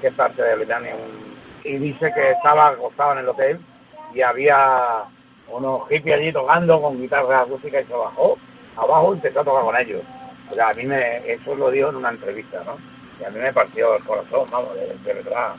qué 0.00 0.10
parte 0.10 0.42
de 0.42 0.52
Alemania, 0.52 0.94
un, 0.94 1.34
y 1.70 1.76
dice 1.76 2.10
que 2.14 2.30
estaba 2.30 2.68
acostado 2.68 3.12
en 3.12 3.18
el 3.18 3.28
hotel 3.28 3.58
y 4.14 4.22
había 4.22 5.04
unos 5.48 5.88
hippies 5.90 6.16
allí 6.16 6.32
tocando 6.32 6.80
con 6.80 6.98
guitarra 6.98 7.42
acústica 7.42 7.80
y 7.82 7.84
se 7.84 7.92
bajó 7.92 8.38
abajo 8.76 9.12
y 9.12 9.16
empezó 9.16 9.40
a 9.40 9.44
tocar 9.44 9.62
con 9.62 9.76
ellos. 9.76 10.02
O 10.50 10.54
sea, 10.54 10.68
a 10.70 10.74
mí 10.74 10.84
me, 10.84 11.30
eso 11.30 11.54
lo 11.54 11.70
dijo 11.70 11.88
en 11.90 11.96
una 11.96 12.10
entrevista, 12.10 12.62
¿no? 12.64 12.93
Y 13.20 13.24
a 13.24 13.30
mí 13.30 13.38
me 13.38 13.52
partió 13.52 13.96
el 13.96 14.04
corazón, 14.04 14.48
vamos, 14.50 14.74
de, 14.74 14.86
de 15.04 15.14
verdad. 15.22 15.54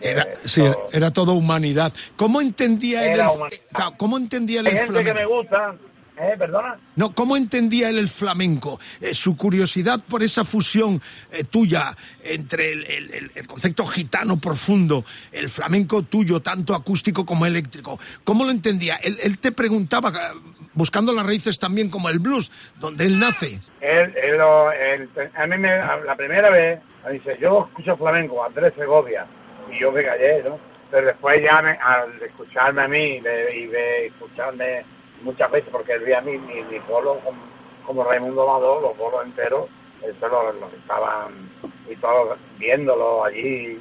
Era, 0.00 0.26
sí, 0.44 0.60
todo, 0.60 0.88
era 0.92 1.12
todo 1.12 1.32
humanidad. 1.32 1.92
¿Cómo 2.14 2.40
entendía 2.40 3.12
él 3.12 3.20
el, 3.20 3.26
humanidad. 3.26 3.94
¿Cómo 3.96 4.16
entendía 4.16 4.60
él 4.60 4.66
Hay 4.68 4.72
el 4.72 4.78
gente 4.78 4.92
flamenco? 4.92 5.14
que 5.14 5.20
me 5.20 5.26
gusta, 5.26 5.74
¿Eh? 6.18 6.34
¿Perdona? 6.38 6.78
No, 6.94 7.14
¿cómo 7.14 7.36
entendía 7.36 7.90
él 7.90 7.98
el 7.98 8.08
flamenco? 8.08 8.80
Eh, 9.02 9.12
su 9.12 9.36
curiosidad 9.36 10.00
por 10.08 10.22
esa 10.22 10.44
fusión 10.44 11.02
eh, 11.30 11.44
tuya 11.44 11.94
entre 12.24 12.72
el, 12.72 12.84
el- 12.86 13.30
el- 13.34 13.46
concepto 13.46 13.84
gitano 13.84 14.38
profundo, 14.40 15.04
el 15.32 15.48
flamenco 15.50 16.04
tuyo, 16.04 16.40
tanto 16.40 16.74
acústico 16.74 17.26
como 17.26 17.44
eléctrico. 17.44 17.98
¿Cómo 18.24 18.44
lo 18.44 18.50
entendía? 18.50 18.96
Él, 18.96 19.18
él 19.22 19.36
te 19.38 19.52
preguntaba, 19.52 20.08
eh, 20.10 20.38
buscando 20.76 21.12
las 21.12 21.26
raíces 21.26 21.58
también 21.58 21.90
como 21.90 22.08
el 22.08 22.20
blues, 22.20 22.52
donde 22.78 23.04
él 23.06 23.18
nace. 23.18 23.60
Él, 23.80 24.14
él 24.16 24.40
él- 24.80 25.30
a 25.34 25.46
mí 25.48 25.58
me, 25.58 25.68
la 25.76 26.14
primera 26.16 26.48
vez 26.50 26.78
me 27.04 27.12
dice, 27.12 27.36
yo 27.40 27.66
escucho 27.68 27.96
flamenco, 27.96 28.44
Andrés 28.44 28.72
Segovia, 28.78 29.26
y 29.72 29.78
yo 29.80 29.90
me 29.90 30.04
callé, 30.04 30.42
¿no? 30.44 30.56
Pero 30.90 31.06
después 31.08 31.42
ya 31.42 31.60
me- 31.62 31.78
al 31.82 32.22
escucharme 32.22 32.82
a 32.82 32.88
mí 32.88 33.16
y 33.16 33.66
de 33.66 34.06
escucharme 34.06 34.84
muchas 35.22 35.50
veces, 35.50 35.68
porque 35.72 35.94
él 35.94 36.00
veía 36.02 36.18
a 36.18 36.22
mí 36.22 36.38
mi, 36.38 36.62
mi 36.62 36.78
bolo 36.88 37.18
como, 37.24 37.38
como 37.86 38.04
Raimundo 38.04 38.42
Amador, 38.48 38.82
los 38.82 38.96
bolos 38.96 39.24
enteros, 39.24 39.68
eso 40.02 40.28
lo, 40.28 40.52
lo 40.52 40.68
estaban 40.76 41.50
y 41.90 41.96
todos 41.96 42.36
viéndolo 42.58 43.24
allí, 43.24 43.80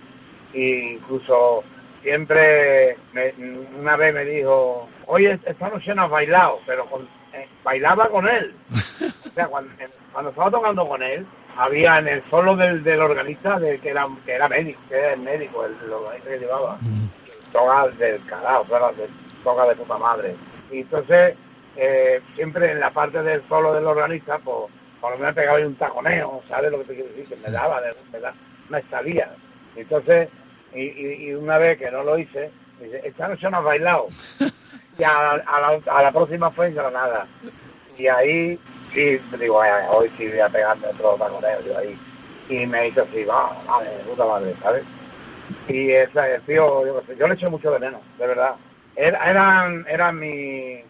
e 0.53 0.93
incluso 0.93 1.63
siempre 2.05 2.95
me- 3.13 3.33
una 3.79 3.97
vez 3.97 4.13
me 4.13 4.23
dijo, 4.25 4.87
oye, 5.07 5.39
esta 5.43 5.69
noche 5.69 5.95
no 5.95 6.03
has 6.03 6.09
bailado, 6.11 6.59
pero 6.67 6.85
con- 6.85 7.09
eh, 7.33 7.47
bailaba 7.63 8.07
con 8.09 8.27
él. 8.27 8.53
O 9.25 9.33
sea, 9.35 9.47
cuando, 9.47 9.69
cuando 10.13 10.29
estaba 10.29 10.49
tocando 10.49 10.87
con 10.87 11.03
él, 11.03 11.25
había 11.57 11.99
en 11.99 12.07
el 12.07 12.23
solo 12.29 12.55
del, 12.55 12.85
del 12.85 13.01
organista, 13.01 13.59
de, 13.59 13.79
que, 13.79 13.89
era, 13.89 14.07
que 14.25 14.31
era 14.31 14.47
médico, 14.47 14.79
que 14.87 14.95
era 14.97 15.13
el 15.13 15.19
médico, 15.19 15.65
el, 15.65 15.75
el 15.83 15.91
organista 15.91 16.29
que 16.29 16.39
llevaba, 16.39 16.77
toca 17.51 17.87
del 17.97 18.25
carajo, 18.27 18.63
toca 19.43 19.65
de, 19.67 19.75
puta 19.75 19.97
madre. 19.97 20.35
Y 20.71 20.79
entonces, 20.81 21.35
eh, 21.75 22.21
siempre 22.35 22.71
en 22.71 22.79
la 22.79 22.91
parte 22.91 23.21
del 23.23 23.45
solo 23.49 23.73
del 23.73 23.85
organista, 23.87 24.37
pues, 24.39 24.71
por 25.01 25.11
lo 25.11 25.17
menos 25.17 25.35
pegaba 25.35 25.57
ahí 25.57 25.65
un 25.65 25.75
taconeo, 25.75 26.41
¿sabes 26.47 26.71
lo 26.71 26.77
que 26.79 26.85
te 26.85 26.93
quiero 26.95 27.09
decir? 27.09 27.27
Que 27.27 27.35
me 27.45 27.51
daba, 27.51 27.81
de- 27.81 27.93
me, 28.13 28.19
da, 28.21 28.33
me 28.69 28.81
salía. 28.83 29.31
Entonces, 29.75 30.29
y, 30.75 30.81
y, 30.83 31.29
y 31.29 31.33
una 31.33 31.57
vez 31.57 31.77
que 31.77 31.89
no 31.91 32.03
lo 32.03 32.17
hice, 32.17 32.51
dice, 32.81 33.01
esta 33.03 33.27
noche 33.27 33.49
no 33.49 33.57
has 33.57 33.63
bailado. 33.63 34.07
y 34.97 35.03
a, 35.03 35.31
a 35.31 35.61
la, 35.61 35.79
a 35.91 36.03
la 36.03 36.11
próxima 36.11 36.51
fue 36.51 36.67
en 36.67 36.75
Granada. 36.75 37.27
Y 37.97 38.07
ahí, 38.07 38.59
sí, 38.93 39.19
digo, 39.39 39.61
"Ay, 39.61 39.71
ay, 39.73 39.85
hoy 39.89 40.11
sí 40.17 40.27
voy 40.27 40.39
a 40.39 40.49
pegarme 40.49 40.87
otro 40.87 41.15
taconeo, 41.15 41.61
yo 41.61 41.77
ahí. 41.77 41.97
Y 42.49 42.65
me 42.67 42.87
hizo 42.89 43.03
así, 43.03 43.23
va, 43.23 43.57
vale, 43.67 43.89
puta 44.07 44.25
madre, 44.25 44.53
¿sabes? 44.61 44.83
Y 45.67 45.91
ese 45.91 46.35
el 46.35 46.41
tío, 46.43 46.85
yo, 47.17 47.27
le 47.27 47.33
echo 47.33 47.49
mucho 47.49 47.71
de 47.71 47.79
menos, 47.79 48.01
de 48.19 48.27
verdad. 48.27 48.55
Era- 48.95 49.29
Eran, 49.29 49.85
eran 49.89 50.19
mi, 50.19 50.81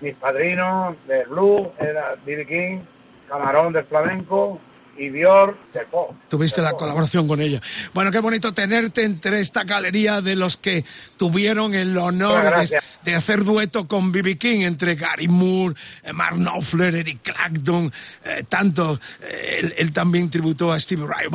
mis 0.00 0.14
padrinos 0.16 0.96
del 1.06 1.26
blues, 1.28 1.68
era 1.78 2.14
B.B. 2.24 2.46
King, 2.46 2.80
Camarón 3.28 3.72
del 3.72 3.84
flamenco 3.84 4.58
y 4.98 5.08
del 5.10 5.86
pop. 5.90 6.14
Tuviste 6.28 6.60
la 6.60 6.72
colaboración 6.72 7.28
con 7.28 7.40
ella. 7.40 7.60
Bueno, 7.94 8.10
qué 8.10 8.18
bonito 8.18 8.52
tenerte 8.52 9.04
entre 9.04 9.40
esta 9.40 9.64
galería 9.64 10.20
de 10.20 10.36
los 10.36 10.56
que 10.56 10.84
tuvieron 11.16 11.74
el 11.74 11.96
honor 11.96 12.44
de, 12.68 12.78
de 13.04 13.14
hacer 13.14 13.44
dueto 13.44 13.86
con 13.86 14.12
B.B. 14.12 14.38
King, 14.38 14.60
entre 14.62 14.94
Gary 14.96 15.28
Moore, 15.28 15.74
eh, 16.02 16.12
Mark 16.12 16.36
Knopfler, 16.36 16.94
Eric 16.96 17.20
Clapton, 17.22 17.92
eh, 18.24 18.44
tanto. 18.48 19.00
eh, 19.22 19.56
él, 19.60 19.74
él 19.78 19.92
también 19.92 20.30
tributó 20.30 20.72
a 20.72 20.80
Stevie 20.80 21.06
Ray. 21.06 21.26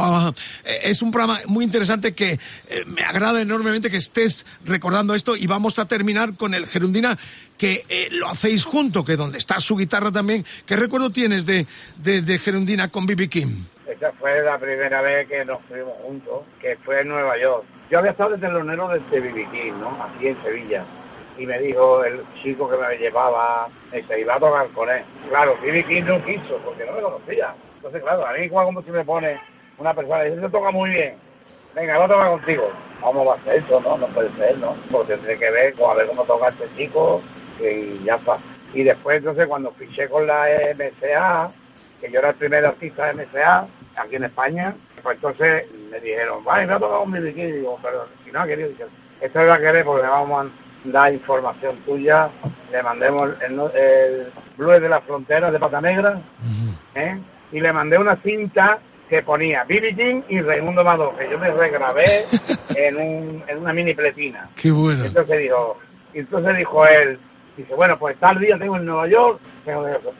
Eh, 0.66 0.80
es 0.84 1.02
un 1.02 1.12
programa 1.12 1.40
muy 1.48 1.64
interesante 1.66 2.14
que 2.14 2.34
eh, 2.68 2.84
me 2.86 3.04
agrada 3.04 3.42
enormemente 3.42 3.90
que 3.90 3.98
estés 3.98 4.46
recordando 4.66 5.16
esto 5.16 5.36
y 5.36 5.48
vamos 5.48 5.80
a 5.80 5.88
terminar 5.88 6.36
con 6.36 6.54
el 6.54 6.66
Gerundina 6.68 7.18
que 7.64 7.86
eh, 7.88 8.10
lo 8.12 8.28
hacéis 8.28 8.66
junto, 8.66 9.06
que 9.06 9.16
donde 9.16 9.38
está 9.38 9.58
su 9.62 9.78
guitarra 9.78 10.12
también. 10.12 10.44
¿Qué 10.66 10.76
recuerdo 10.76 11.10
tienes 11.12 11.46
de, 11.46 11.66
de, 11.96 12.22
de 12.22 12.38
Gerundina 12.38 12.92
con 12.92 13.06
B.B. 13.06 13.30
King? 13.30 13.64
Esa 13.88 14.12
fue 14.20 14.44
la 14.44 14.60
primera 14.60 15.02
vez 15.02 15.30
que 15.30 15.46
nos 15.46 15.62
fuimos 15.70 15.94
juntos, 16.04 16.42
que 16.60 16.76
fue 16.84 17.00
en 17.00 17.08
Nueva 17.08 17.38
York. 17.38 17.64
Yo 17.90 18.00
había 18.00 18.12
estado 18.12 18.32
de 18.32 18.40
telonero 18.40 18.90
desde 18.90 19.22
B.B. 19.22 19.48
King, 19.54 19.80
¿no? 19.80 19.98
Aquí 20.04 20.28
en 20.28 20.44
Sevilla. 20.44 20.84
Y 21.38 21.46
me 21.46 21.58
dijo 21.58 22.04
el 22.04 22.26
chico 22.42 22.70
que 22.70 22.76
me 22.76 22.98
llevaba, 22.98 23.70
se 23.94 24.20
iba 24.20 24.36
a 24.36 24.40
tocar 24.42 24.68
con 24.72 24.90
él. 24.90 25.02
Claro, 25.30 25.58
B.B. 25.64 25.86
King 25.86 26.04
no 26.04 26.26
quiso, 26.26 26.58
porque 26.66 26.86
no 26.86 26.92
me 26.92 27.02
conocía. 27.02 27.56
Entonces, 27.78 28.04
claro, 28.04 28.28
a 28.28 28.34
mí 28.34 28.44
igual 28.44 28.66
como 28.66 28.82
si 28.82 28.92
me 28.92 29.06
pone 29.06 29.40
una 29.78 29.94
persona 29.94 30.26
y 30.26 30.32
dice, 30.32 30.42
se 30.42 30.50
toca 30.50 30.70
muy 30.70 30.90
bien. 30.90 31.16
Venga, 31.74 31.96
voy 31.96 32.06
a 32.08 32.10
tocar 32.10 32.30
contigo. 32.30 32.70
¿Cómo 33.00 33.24
va 33.24 33.36
a 33.36 33.44
ser 33.46 33.64
eso? 33.64 33.80
No, 33.80 33.98
no 33.98 34.08
puede 34.08 34.30
ser, 34.36 34.58
¿no? 34.58 34.76
Porque 34.92 35.14
tendré 35.14 35.40
que 35.40 35.50
ver, 35.50 35.74
pues, 35.76 35.90
a 35.90 35.94
ver 35.94 36.08
cómo 36.08 36.26
toca 36.26 36.50
este 36.50 36.68
chico 36.76 37.22
y 37.60 38.04
ya 38.04 38.16
está. 38.16 38.38
Y 38.74 38.84
después, 38.84 39.18
entonces, 39.18 39.48
cuando 39.48 39.72
fiché 39.74 40.10
con 40.10 40.26
la 40.26 40.46
MSA, 40.76 41.52
que 42.02 42.12
yo 42.12 42.20
era 42.20 42.30
el 42.30 42.36
primer 42.36 42.66
artista 42.66 43.08
de 43.08 43.26
MSA 43.26 43.68
aquí 43.96 44.16
en 44.16 44.24
España, 44.24 44.76
pues 45.02 45.16
entonces 45.16 45.66
me 45.92 46.00
dijeron, 46.00 46.44
vaya, 46.44 46.66
me 46.66 46.74
ha 46.74 46.80
tocado 46.80 47.04
un 47.04 47.12
B.B. 47.12 47.34
King. 47.34 47.44
Y 47.44 47.52
digo, 47.52 47.80
pero 47.82 48.08
si 48.26 48.32
no 48.32 48.42
ha 48.42 48.48
querido, 48.48 48.70
dice, 48.70 48.86
esto 49.22 49.42
es 49.42 49.48
la 49.48 49.60
querer 49.60 49.86
porque 49.86 50.04
le 50.04 50.10
vamos 50.10 50.46
a 50.46 50.90
dar 50.90 51.14
información 51.14 51.78
tuya, 51.86 52.30
le 52.72 52.84
mandemos 52.84 53.32
el, 53.42 53.60
el 53.76 54.28
Blue 54.58 54.72
de 54.72 54.90
la 54.90 55.02
Frontera 55.02 55.52
de 55.52 55.60
Pata 55.60 55.80
Negra, 55.82 56.22
¿eh? 56.96 57.18
y 57.52 57.60
le 57.60 57.72
mandé 57.72 57.98
una 57.98 58.16
cinta 58.18 58.80
que 59.10 59.22
ponía 59.22 59.64
B.B. 59.66 59.96
King 59.96 60.22
y 60.30 60.42
Raimundo 60.42 60.84
Madó, 60.84 61.16
que 61.16 61.30
yo 61.30 61.38
me 61.38 61.52
regrabé 61.52 62.26
en, 62.76 62.98
un, 62.98 63.44
en 63.48 63.58
una 63.60 63.74
mini 63.74 63.94
pletina. 63.94 64.50
Qué 64.56 64.72
bueno. 64.72 65.06
Entonces 65.06 65.40
dijo, 65.40 65.78
y 66.14 66.20
entonces 66.20 66.58
dijo 66.58 66.86
él, 66.88 67.20
dice, 67.58 67.74
bueno, 67.76 67.98
pues 68.00 68.18
tal 68.20 68.40
día 68.40 68.58
tengo 68.58 68.78
en 68.78 68.86
Nueva 68.86 69.08
York, 69.08 69.40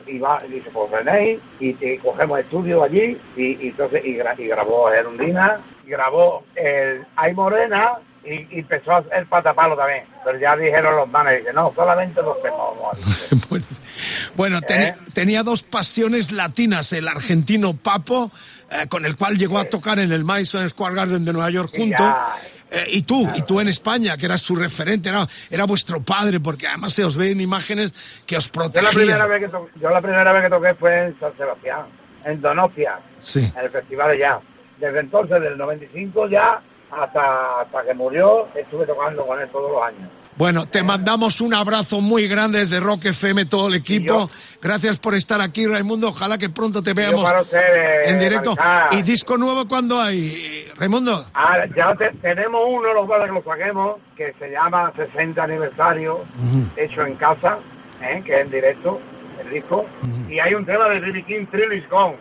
y 0.06 0.18
va, 0.18 0.40
y 0.46 0.52
dice, 0.52 0.70
pues 0.72 0.90
venéis, 0.90 1.38
y, 1.60 1.76
y 1.84 1.98
cogemos 1.98 2.38
estudio 2.40 2.82
allí, 2.82 3.18
y, 3.36 3.64
y 3.64 3.68
entonces, 3.68 4.04
y, 4.04 4.16
gra- 4.16 4.38
y 4.38 4.46
grabó 4.46 4.90
Gerundina, 4.90 5.60
grabó 5.86 6.44
el 6.56 7.04
Ay 7.16 7.34
Morena, 7.34 7.92
y, 8.24 8.34
y 8.56 8.60
empezó 8.60 8.92
a 8.92 8.96
hacer 8.98 9.26
patapalo 9.26 9.76
también. 9.76 10.04
Pero 10.24 10.38
ya 10.38 10.56
dijeron 10.56 10.96
los 10.96 11.06
manes, 11.10 11.40
dice, 11.40 11.52
no, 11.52 11.72
solamente 11.76 12.20
a 12.20 12.22
hacer". 12.92 13.38
Bueno, 13.50 13.66
bueno, 14.34 14.60
teni- 14.62 14.94
tenía 15.12 15.42
dos 15.42 15.62
pasiones 15.62 16.32
latinas, 16.32 16.90
el 16.94 17.06
argentino 17.06 17.74
Papo, 17.76 18.30
eh, 18.70 18.86
con 18.88 19.04
el 19.04 19.16
cual 19.18 19.36
llegó 19.36 19.58
a 19.58 19.64
tocar 19.66 19.98
en 19.98 20.10
el 20.10 20.24
Madison 20.24 20.66
Square 20.70 20.94
Garden 20.94 21.24
de 21.26 21.32
Nueva 21.34 21.50
York 21.50 21.68
junto. 21.76 22.02
ya, 22.02 22.34
Eh, 22.74 22.86
y 22.90 23.02
tú, 23.02 23.30
y 23.36 23.42
tú 23.42 23.60
en 23.60 23.68
España, 23.68 24.16
que 24.16 24.26
eras 24.26 24.40
su 24.40 24.56
referente, 24.56 25.08
era, 25.08 25.26
era 25.48 25.64
vuestro 25.64 26.02
padre, 26.02 26.40
porque 26.40 26.66
además 26.66 26.92
se 26.92 27.04
os 27.04 27.16
ve 27.16 27.30
en 27.30 27.40
imágenes 27.40 27.92
que 28.26 28.36
os 28.36 28.50
Yo 28.50 28.60
la 28.62 28.70
primera 28.70 28.90
protegían. 28.90 29.28
vez 29.28 29.40
que 29.40 29.48
to- 29.48 29.68
yo 29.80 29.90
la 29.90 30.00
primera 30.00 30.32
vez 30.32 30.42
que 30.42 30.50
toqué 30.50 30.74
fue 30.74 31.06
en 31.06 31.20
San 31.20 31.36
Sebastián, 31.36 31.86
en 32.24 32.40
Donostia, 32.40 32.98
Sí. 33.22 33.40
en 33.56 33.64
el 33.64 33.70
festival 33.70 34.10
de 34.12 34.18
jazz. 34.18 34.38
Desde 34.78 35.00
entonces, 35.00 35.40
del 35.40 35.56
95 35.56 36.28
ya 36.28 36.60
hasta, 36.90 37.60
hasta 37.60 37.84
que 37.84 37.94
murió, 37.94 38.48
estuve 38.54 38.86
tocando 38.86 39.24
con 39.26 39.40
él 39.40 39.48
todos 39.50 39.70
los 39.70 39.82
años. 39.82 40.10
Bueno, 40.36 40.66
te 40.66 40.82
mandamos 40.82 41.40
un 41.40 41.54
abrazo 41.54 42.00
muy 42.00 42.26
grande 42.26 42.58
desde 42.58 42.80
Rock 42.80 43.04
FM, 43.06 43.44
todo 43.44 43.68
el 43.68 43.74
equipo. 43.74 44.28
Gracias 44.60 44.98
por 44.98 45.14
estar 45.14 45.40
aquí, 45.40 45.64
Raimundo. 45.64 46.08
Ojalá 46.08 46.38
que 46.38 46.48
pronto 46.48 46.82
te 46.82 46.92
veamos 46.92 47.30
ustedes, 47.42 48.08
en 48.10 48.18
directo. 48.18 48.56
¿Y 48.90 49.02
disco 49.02 49.38
nuevo 49.38 49.68
cuándo 49.68 50.00
hay, 50.00 50.66
Raimundo? 50.76 51.24
Ah, 51.34 51.58
ya 51.76 51.94
te- 51.94 52.10
tenemos 52.20 52.60
uno, 52.68 52.92
los 52.92 53.06
cuales 53.06 53.28
que 53.28 53.32
lo 53.34 53.44
saquemos, 53.44 53.96
que 54.16 54.34
se 54.38 54.50
llama 54.50 54.92
60 54.96 55.40
aniversario, 55.44 56.24
hecho 56.76 57.06
en 57.06 57.14
casa, 57.14 57.58
¿eh? 58.02 58.20
que 58.26 58.34
es 58.34 58.40
en 58.46 58.50
directo, 58.50 59.00
el 59.40 59.50
disco. 59.50 59.86
Y 60.28 60.40
hay 60.40 60.54
un 60.54 60.66
tema 60.66 60.88
de 60.88 60.98
B.B. 60.98 61.24
King, 61.26 61.46
Thrill 61.48 61.72
is 61.74 61.88
Gone, 61.88 62.16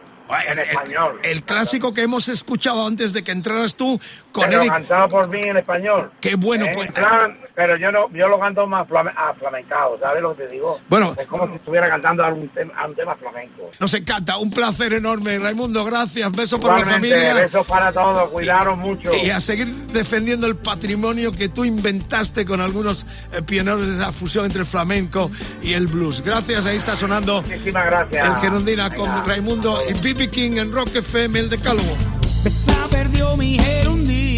en 0.51 0.59
español. 0.59 1.20
El 1.24 1.41
clásico 1.41 1.91
que 1.91 2.03
hemos 2.03 2.30
escuchado 2.30 2.86
antes 2.86 3.11
de 3.11 3.24
que 3.24 3.32
entraras 3.32 3.76
tú 3.76 3.99
con 4.32 4.45
pero 4.45 4.61
Eric. 4.61 4.72
cantado 4.74 5.07
por 5.07 5.28
mí 5.30 5.41
en 5.41 5.57
español. 5.57 6.11
Qué 6.22 6.36
bueno, 6.36 6.66
Eh, 6.66 6.72
pues. 6.76 6.89
en 6.89 6.93
plan, 6.93 7.38
pero 7.56 7.78
yo 7.78 7.91
no, 7.91 8.10
yo 8.12 8.28
lo 8.28 8.39
canto 8.39 8.66
más 8.68 8.88
flame, 8.88 9.12
a 9.16 9.34
flamencado, 9.34 9.97
¿sabes 9.99 10.22
lo 10.22 10.36
que 10.36 10.43
te 10.45 10.51
digo? 10.54 10.80
Bueno. 10.89 11.14
es 11.18 11.28
como 11.28 11.47
si 11.47 11.56
estuviera 11.56 11.88
cantando 11.89 12.24
a 12.26 12.30
un, 12.30 12.49
tema, 12.49 12.74
a 12.78 12.88
un 12.88 12.95
tema 12.95 13.16
flamenco. 13.16 13.70
Nos 13.80 13.93
encanta, 13.93 14.38
un 14.38 14.49
placer 14.49 14.93
enorme, 14.93 15.38
Raimundo. 15.39 15.86
Gracias, 15.86 16.32
beso 16.32 16.60
por 16.60 16.72
la 16.74 16.80
Igualmente, 16.80 17.10
familia. 17.16 17.34
besos 17.45 17.68
para 17.68 17.91
todos, 17.91 18.30
cuidaros 18.30 18.78
mucho. 18.78 19.14
Y 19.14 19.30
a 19.30 19.39
seguir 19.39 19.68
defendiendo 19.88 20.47
el 20.47 20.56
patrimonio 20.56 21.32
que 21.32 21.49
tú 21.49 21.64
inventaste 21.66 22.45
con 22.45 22.60
algunos 22.62 23.06
eh, 23.32 23.41
pioneros 23.41 23.88
de 23.88 23.95
esa 23.95 24.12
fusión 24.12 24.45
entre 24.45 24.62
el 24.62 24.66
flamenco 24.66 25.30
y 25.62 25.74
el 25.74 25.88
blues. 25.88 26.22
Gracias, 26.22 26.66
ahí 26.66 26.78
está 26.78 26.95
sonando 26.95 27.41
Muchísimas 27.41 27.86
gracias. 27.86 28.28
el 28.28 28.36
Gerundina 28.38 28.89
Venga. 28.89 28.97
con 28.97 29.26
Raimundo 29.28 29.78
y 29.89 29.93
Bibi 29.93 30.28
King 30.28 30.58
en 30.58 30.72
Rock 30.72 30.95
FM, 30.95 31.39
el 31.39 31.49
Decálogo. 31.49 31.95
Se 32.24 32.74
perdió 32.89 33.36
mi 33.38 33.58
gerundina, 33.60 34.33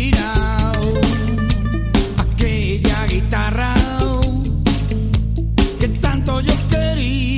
guitarra 3.15 3.73
que 5.79 5.87
tanto 6.01 6.41
yo 6.41 6.53
quería. 6.69 7.34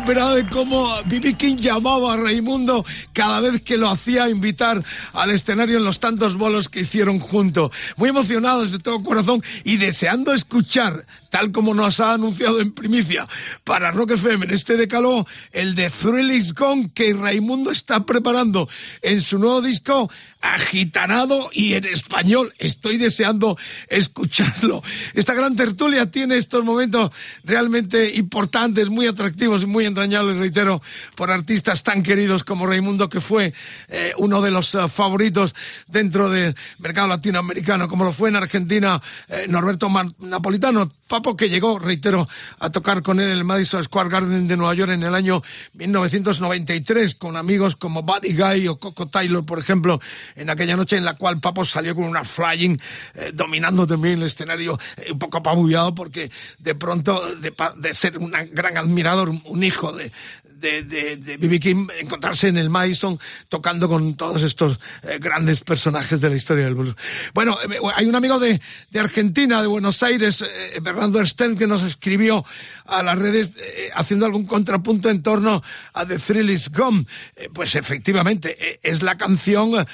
Recuperado 0.00 0.34
de 0.36 0.48
cómo 0.48 0.88
B.B. 1.04 1.34
King 1.34 1.56
llamaba 1.56 2.14
a 2.14 2.16
Raimundo 2.16 2.86
cada 3.12 3.38
vez 3.40 3.60
que 3.60 3.76
lo 3.76 3.90
hacía 3.90 4.30
invitar 4.30 4.82
al 5.12 5.30
escenario 5.30 5.76
en 5.76 5.84
los 5.84 6.00
tantos 6.00 6.38
bolos 6.38 6.70
que 6.70 6.80
hicieron 6.80 7.20
juntos. 7.20 7.70
Muy 7.96 8.08
emocionados 8.08 8.72
de 8.72 8.78
todo 8.78 9.02
corazón 9.02 9.42
y 9.62 9.76
deseando 9.76 10.32
escuchar, 10.32 11.04
tal 11.28 11.52
como 11.52 11.74
nos 11.74 12.00
ha 12.00 12.14
anunciado 12.14 12.60
en 12.60 12.72
primicia 12.72 13.28
para 13.62 13.90
Rock 13.90 14.12
FM 14.12 14.46
en 14.46 14.52
este 14.52 14.78
decalo, 14.78 15.26
el 15.52 15.74
de 15.74 15.90
Thrill 15.90 16.30
is 16.30 16.54
Gone 16.54 16.90
que 16.94 17.12
Raimundo 17.12 17.70
está 17.70 18.06
preparando 18.06 18.70
en 19.02 19.20
su 19.20 19.38
nuevo 19.38 19.60
disco 19.60 20.10
agitanado 20.40 21.50
y 21.52 21.74
en 21.74 21.84
español. 21.84 22.54
Estoy 22.58 22.96
deseando 22.96 23.58
escucharlo. 23.88 24.82
Esta 25.14 25.34
gran 25.34 25.56
tertulia 25.56 26.10
tiene 26.10 26.36
estos 26.36 26.64
momentos 26.64 27.10
realmente 27.44 28.14
importantes, 28.14 28.90
muy 28.90 29.06
atractivos 29.06 29.62
y 29.62 29.66
muy 29.66 29.84
entrañables, 29.84 30.38
reitero, 30.38 30.82
por 31.14 31.30
artistas 31.30 31.82
tan 31.82 32.02
queridos 32.02 32.44
como 32.44 32.66
Raimundo, 32.66 33.08
que 33.08 33.20
fue 33.20 33.52
eh, 33.88 34.12
uno 34.16 34.40
de 34.40 34.50
los 34.50 34.74
eh, 34.74 34.88
favoritos 34.88 35.54
dentro 35.86 36.30
del 36.30 36.54
mercado 36.78 37.08
latinoamericano, 37.08 37.88
como 37.88 38.04
lo 38.04 38.12
fue 38.12 38.28
en 38.28 38.36
Argentina 38.36 39.00
eh, 39.28 39.46
Norberto 39.48 39.88
Napolitano, 40.18 40.90
Papo 41.10 41.36
que 41.36 41.48
llegó, 41.48 41.80
reitero, 41.80 42.28
a 42.60 42.70
tocar 42.70 43.02
con 43.02 43.18
él 43.18 43.26
en 43.26 43.38
el 43.38 43.44
Madison 43.44 43.82
Square 43.82 44.10
Garden 44.10 44.46
de 44.46 44.56
Nueva 44.56 44.74
York 44.74 44.92
en 44.92 45.02
el 45.02 45.12
año 45.16 45.42
1993, 45.72 47.16
con 47.16 47.36
amigos 47.36 47.74
como 47.74 48.04
Buddy 48.04 48.32
Guy 48.36 48.68
o 48.68 48.78
Coco 48.78 49.08
Taylor, 49.08 49.44
por 49.44 49.58
ejemplo, 49.58 50.00
en 50.36 50.50
aquella 50.50 50.76
noche 50.76 50.96
en 50.96 51.04
la 51.04 51.14
cual 51.14 51.40
Papo 51.40 51.64
salió 51.64 51.94
con 51.94 52.04
una 52.04 52.24
flying, 52.24 52.76
eh, 53.14 53.30
dominando 53.32 53.86
también 53.86 54.18
el 54.18 54.26
escenario, 54.26 54.78
eh, 54.96 55.12
un 55.12 55.18
poco 55.18 55.38
apabullado, 55.38 55.94
porque 55.94 56.30
de 56.58 56.74
pronto, 56.74 57.22
de, 57.36 57.94
ser 57.94 58.18
un 58.18 58.32
gran 58.52 58.76
admirador, 58.76 59.28
un 59.28 59.62
hijo 59.62 59.92
de 59.92 60.12
de, 60.60 60.82
de, 60.82 61.16
de. 61.16 61.60
King 61.60 61.88
encontrarse 61.98 62.48
en 62.48 62.56
el 62.56 62.70
Madison 62.70 63.18
tocando 63.48 63.88
con 63.88 64.14
todos 64.14 64.42
estos 64.42 64.78
eh, 65.02 65.18
grandes 65.20 65.60
personajes 65.60 66.20
de 66.20 66.30
la 66.30 66.36
historia 66.36 66.64
del 66.64 66.74
blues. 66.74 66.94
Bueno, 67.34 67.58
eh, 67.62 67.78
hay 67.94 68.06
un 68.06 68.14
amigo 68.14 68.38
de, 68.38 68.60
de 68.90 69.00
Argentina, 69.00 69.60
de 69.60 69.66
Buenos 69.66 70.02
Aires, 70.02 70.42
eh, 70.42 70.78
Bernardo 70.80 71.24
Stern, 71.24 71.56
que 71.56 71.66
nos 71.66 71.82
escribió 71.82 72.44
a 72.84 73.02
las 73.02 73.18
redes 73.18 73.54
haciendo 73.94 74.26
algún 74.26 74.46
contrapunto 74.46 75.10
en 75.10 75.22
torno 75.22 75.62
a 75.92 76.06
The 76.06 76.18
Thrill 76.18 76.50
Is 76.50 76.70
Gone. 76.70 77.06
Pues 77.52 77.76
efectivamente, 77.76 78.80
es 78.82 79.02
la 79.02 79.16
canción 79.16 79.86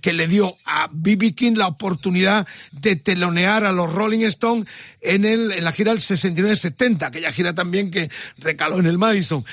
que 0.00 0.12
le 0.14 0.26
dio 0.26 0.56
a 0.64 0.88
B.B. 0.90 1.34
King 1.34 1.56
la 1.56 1.66
oportunidad 1.66 2.46
de 2.72 2.96
telonear 2.96 3.64
a 3.64 3.72
los 3.72 3.92
Rolling 3.92 4.24
Stones 4.26 4.66
en, 5.00 5.24
el, 5.24 5.52
en 5.52 5.64
la 5.64 5.72
gira 5.72 5.92
del 5.92 6.00
69-70, 6.00 7.02
aquella 7.02 7.32
gira 7.32 7.54
también 7.54 7.90
que 7.90 8.10
recaló 8.38 8.78
en 8.78 8.86
el 8.86 8.98
Madison. 8.98 9.44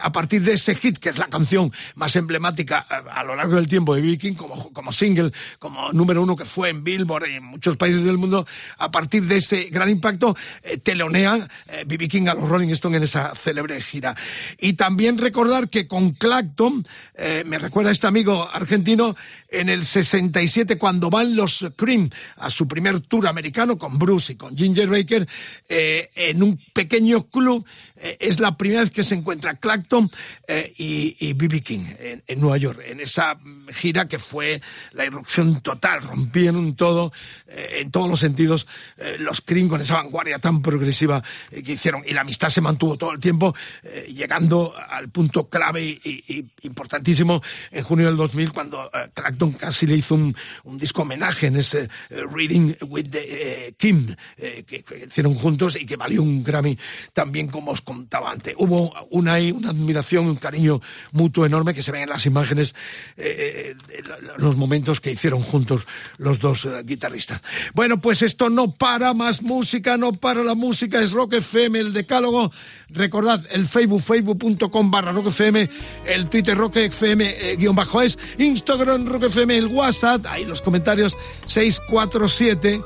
A 0.00 0.12
partir 0.12 0.42
de 0.42 0.54
ese 0.54 0.74
hit, 0.74 0.98
que 0.98 1.08
es 1.08 1.18
la 1.18 1.28
canción 1.28 1.72
más 1.94 2.16
emblemática 2.16 2.86
eh, 2.90 2.94
a, 3.10 3.24
lo 3.24 3.36
largo 3.36 3.56
del 3.56 3.66
tiempo 3.66 3.94
de 3.94 4.02
B.B. 4.02 4.18
King, 4.18 4.34
como, 4.34 4.72
como 4.72 4.92
single, 4.92 5.32
como 5.58 5.92
número 5.92 6.22
uno 6.22 6.36
que 6.36 6.44
fue 6.44 6.70
en 6.70 6.84
Billboard 6.84 7.28
y 7.28 7.34
en 7.36 7.44
muchos 7.44 7.76
países 7.76 8.04
del 8.04 8.18
mundo, 8.18 8.46
a 8.78 8.90
partir 8.90 9.24
de 9.24 9.36
ese 9.36 9.64
gran 9.64 9.88
impacto, 9.88 10.36
eh, 10.62 10.78
telonean 10.78 11.48
eh, 11.68 11.84
B.B. 11.86 12.08
King 12.08 12.28
a 12.28 12.34
los 12.34 12.48
Rolling 12.48 12.70
Stones 12.70 12.98
en 12.98 13.02
esa 13.04 13.34
célebre 13.34 13.80
gira. 13.80 14.16
Y 14.58 14.74
también 14.74 15.18
recordar 15.18 15.68
que 15.68 15.86
con 15.86 16.10
Clacton, 16.10 16.86
eh, 17.14 17.44
me 17.46 17.58
recuerda 17.58 17.90
este 17.90 18.06
amigo 18.06 18.48
argentino, 18.52 19.16
en 19.48 19.68
el 19.68 19.84
67, 19.84 20.78
cuando 20.78 21.10
van 21.10 21.34
los 21.34 21.64
Cream 21.76 22.08
a 22.36 22.50
su 22.50 22.68
primer 22.68 23.00
tour 23.00 23.26
americano 23.26 23.76
con 23.76 23.98
Bruce 23.98 24.32
y 24.32 24.36
con 24.36 24.56
Ginger 24.56 24.88
Baker, 24.88 25.26
en 25.68 26.42
un 26.42 26.60
pequeño 26.72 27.28
club, 27.28 27.66
es 27.96 28.38
la 28.38 28.56
primera 28.56 28.82
vez 28.82 28.92
que 28.92 29.02
se 29.02 29.16
encuentra 29.16 29.56
Clacton 29.90 30.10
eh, 30.46 30.72
y 30.78 31.32
B.B. 31.32 31.60
King 31.62 31.84
en, 31.98 32.22
en 32.26 32.40
Nueva 32.40 32.56
York, 32.58 32.80
en 32.86 33.00
esa 33.00 33.36
gira 33.72 34.06
que 34.06 34.18
fue 34.20 34.60
la 34.92 35.04
irrupción 35.04 35.60
total, 35.62 36.02
rompieron 36.02 36.76
todo, 36.76 37.12
eh, 37.48 37.78
en 37.80 37.90
todos 37.90 38.08
los 38.08 38.20
sentidos, 38.20 38.68
eh, 38.98 39.16
los 39.18 39.40
Cream 39.40 39.68
con 39.68 39.80
esa 39.80 39.94
vanguardia 39.96 40.38
tan 40.38 40.62
progresiva 40.62 41.22
eh, 41.50 41.62
que 41.62 41.72
hicieron, 41.72 42.04
y 42.06 42.12
la 42.12 42.20
amistad 42.20 42.50
se 42.50 42.60
mantuvo 42.60 42.96
todo 42.96 43.12
el 43.12 43.18
tiempo, 43.18 43.52
eh, 43.82 44.12
llegando 44.14 44.72
al 44.88 45.08
punto 45.10 45.48
clave 45.48 45.82
y, 45.82 45.98
y- 46.04 46.46
importantísimo 46.62 47.42
en 47.72 47.82
junio 47.82 48.06
del 48.06 48.16
2000, 48.16 48.52
cuando 48.52 48.88
eh, 48.94 49.08
Clacton 49.12 49.52
casi 49.54 49.86
le 49.88 49.96
hizo 49.96 50.14
un, 50.14 50.36
un 50.64 50.78
disco 50.78 51.02
homenaje 51.02 51.48
en 51.48 51.56
ese 51.56 51.88
Reading 52.10 52.74
with 52.86 53.08
the, 53.10 53.74
Kim, 53.76 54.14
que, 54.36 54.64
que 54.84 55.04
hicieron 55.06 55.34
juntos 55.34 55.76
y 55.80 55.84
que 55.84 55.96
valió 55.96 56.22
un 56.22 56.44
Grammy 56.44 56.78
también, 57.12 57.48
como 57.48 57.72
os 57.72 57.80
contaba 57.80 58.30
antes. 58.30 58.54
Hubo 58.56 58.92
una, 59.10 59.36
una 59.52 59.72
admiración, 59.80 60.26
un 60.26 60.36
cariño 60.36 60.80
mutuo 61.12 61.46
enorme 61.46 61.74
que 61.74 61.82
se 61.82 61.92
ven 61.92 62.02
en 62.02 62.08
las 62.08 62.26
imágenes, 62.26 62.74
eh, 63.16 63.74
eh, 63.88 64.02
de 64.02 64.32
los 64.38 64.56
momentos 64.56 65.00
que 65.00 65.12
hicieron 65.12 65.42
juntos 65.42 65.86
los 66.18 66.38
dos 66.38 66.64
eh, 66.64 66.82
guitarristas. 66.84 67.42
Bueno, 67.74 68.00
pues 68.00 68.22
esto 68.22 68.50
no 68.50 68.70
para, 68.70 69.14
más 69.14 69.42
música, 69.42 69.96
no 69.96 70.12
para 70.12 70.44
la 70.44 70.54
música, 70.54 71.00
es 71.00 71.12
Rock 71.12 71.34
FM, 71.34 71.78
el 71.78 71.92
decálogo. 71.92 72.52
Recordad, 72.88 73.44
el 73.50 73.66
Facebook, 73.66 74.02
facebook.com 74.02 74.90
barra 74.90 75.12
Rock 75.12 75.28
FM, 75.28 75.70
el 76.06 76.28
Twitter 76.28 76.56
Rock 76.56 76.76
FM 76.76 77.52
eh, 77.52 77.56
guion 77.56 77.74
bajo 77.74 78.02
es, 78.02 78.18
Instagram 78.38 79.06
Rock 79.06 79.24
FM, 79.24 79.56
el 79.56 79.66
WhatsApp, 79.66 80.26
ahí 80.26 80.44
los 80.44 80.62
comentarios 80.62 81.16
647 81.46 82.82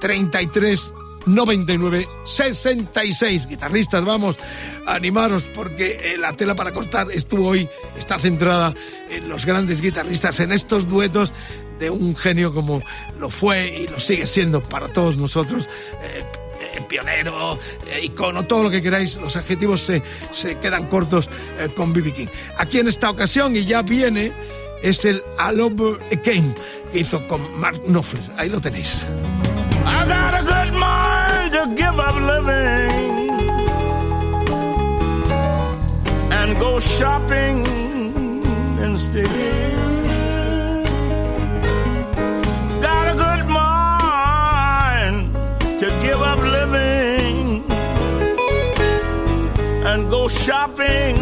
33 0.00 0.94
99 1.26 2.08
66 2.24 3.46
guitarristas 3.46 4.04
vamos 4.04 4.36
animaros 4.86 5.44
porque 5.54 5.98
eh, 6.02 6.18
la 6.18 6.32
tela 6.34 6.54
para 6.54 6.72
cortar 6.72 7.10
estuvo 7.10 7.48
hoy 7.48 7.68
está 7.96 8.18
centrada 8.18 8.74
en 9.10 9.28
los 9.28 9.46
grandes 9.46 9.80
guitarristas 9.80 10.40
en 10.40 10.52
estos 10.52 10.88
duetos 10.88 11.32
de 11.78 11.90
un 11.90 12.16
genio 12.16 12.54
como 12.54 12.82
lo 13.18 13.30
fue 13.30 13.68
y 13.68 13.86
lo 13.86 14.00
sigue 14.00 14.26
siendo 14.26 14.62
para 14.62 14.92
todos 14.92 15.16
nosotros 15.16 15.68
eh, 16.02 16.24
eh, 16.60 16.80
pionero, 16.82 17.58
eh, 17.86 18.04
icono, 18.04 18.44
todo 18.44 18.64
lo 18.64 18.70
que 18.70 18.82
queráis, 18.82 19.16
los 19.16 19.34
adjetivos 19.36 19.80
se, 19.80 20.02
se 20.32 20.58
quedan 20.58 20.86
cortos 20.86 21.28
eh, 21.58 21.68
con 21.74 21.92
B.B. 21.92 22.12
King. 22.12 22.26
Aquí 22.58 22.78
en 22.78 22.88
esta 22.88 23.08
ocasión, 23.08 23.56
y 23.56 23.64
ya 23.64 23.82
viene, 23.82 24.32
es 24.82 25.04
el 25.04 25.22
All 25.38 25.60
Over 25.60 26.00
Again 26.12 26.54
que 26.92 27.00
hizo 27.00 27.26
con 27.28 27.58
Mark 27.58 27.82
Knopfler. 27.86 28.22
Ahí 28.36 28.50
lo 28.50 28.60
tenéis. 28.60 29.02
Living 32.30 33.30
and 36.38 36.48
go 36.58 36.80
shopping 36.80 37.56
instead. 38.86 39.72
Got 42.86 43.04
a 43.12 43.16
good 43.24 43.42
mind 43.62 45.18
to 45.80 45.86
give 46.04 46.20
up 46.30 46.40
living 46.58 47.64
and 49.88 50.00
go 50.10 50.28
shopping 50.28 51.16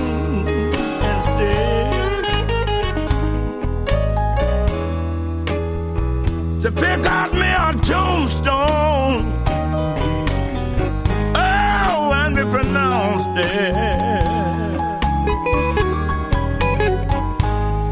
instead. 1.12 1.68
to 6.62 6.72
pick 6.72 7.06
out 7.06 7.32
me 7.32 7.48
a 7.66 7.72
tombstone. 7.84 9.37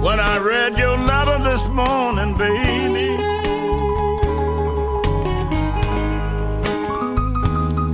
When 0.07 0.19
I 0.19 0.39
read 0.39 0.77
your 0.77 0.97
letter 0.97 1.39
this 1.45 1.69
morning, 1.69 2.37
baby, 2.37 3.17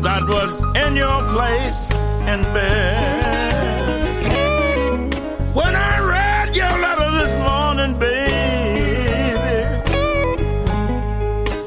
that 0.01 0.23
was 0.29 0.63
in 0.63 0.97
your 0.97 1.29
place 1.29 1.91
in 2.33 2.43
bed. 2.55 3.53
When 5.53 5.75
I 5.75 6.01
read 6.15 6.57
your 6.57 6.75
letter 6.87 7.11
this 7.21 7.35
morning, 7.49 7.99
baby, 7.99 8.93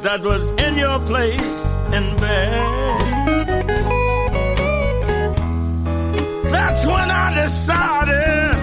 that 0.01 0.21
was 0.23 0.49
in 0.49 0.77
your 0.77 0.99
place 1.01 1.75
in 1.93 2.17
bed. 2.17 3.04
I 7.26 7.34
decided, 7.34 8.53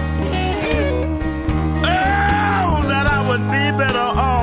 oh, 1.83 2.85
that 2.87 3.05
I 3.17 3.19
would 3.27 3.45
be 3.51 3.65
better 3.77 3.99
off 3.99 4.42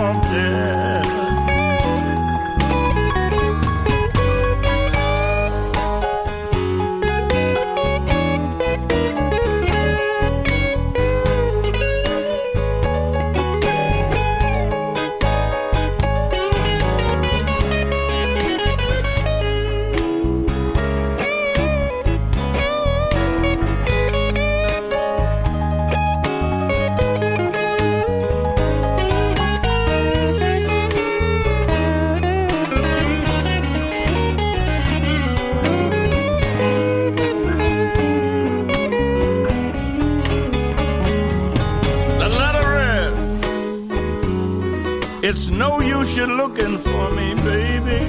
It's 45.31 45.49
no 45.49 45.81
use 45.81 46.16
you 46.16 46.26
looking 46.26 46.76
for 46.76 47.11
me, 47.12 47.35
baby. 47.35 48.01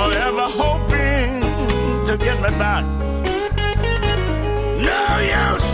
Or 0.00 0.08
ever 0.28 0.48
hoping 0.62 1.32
to 2.06 2.16
get 2.16 2.36
me 2.44 2.50
back. 2.56 2.84
No 4.88 5.00
use. 5.50 5.73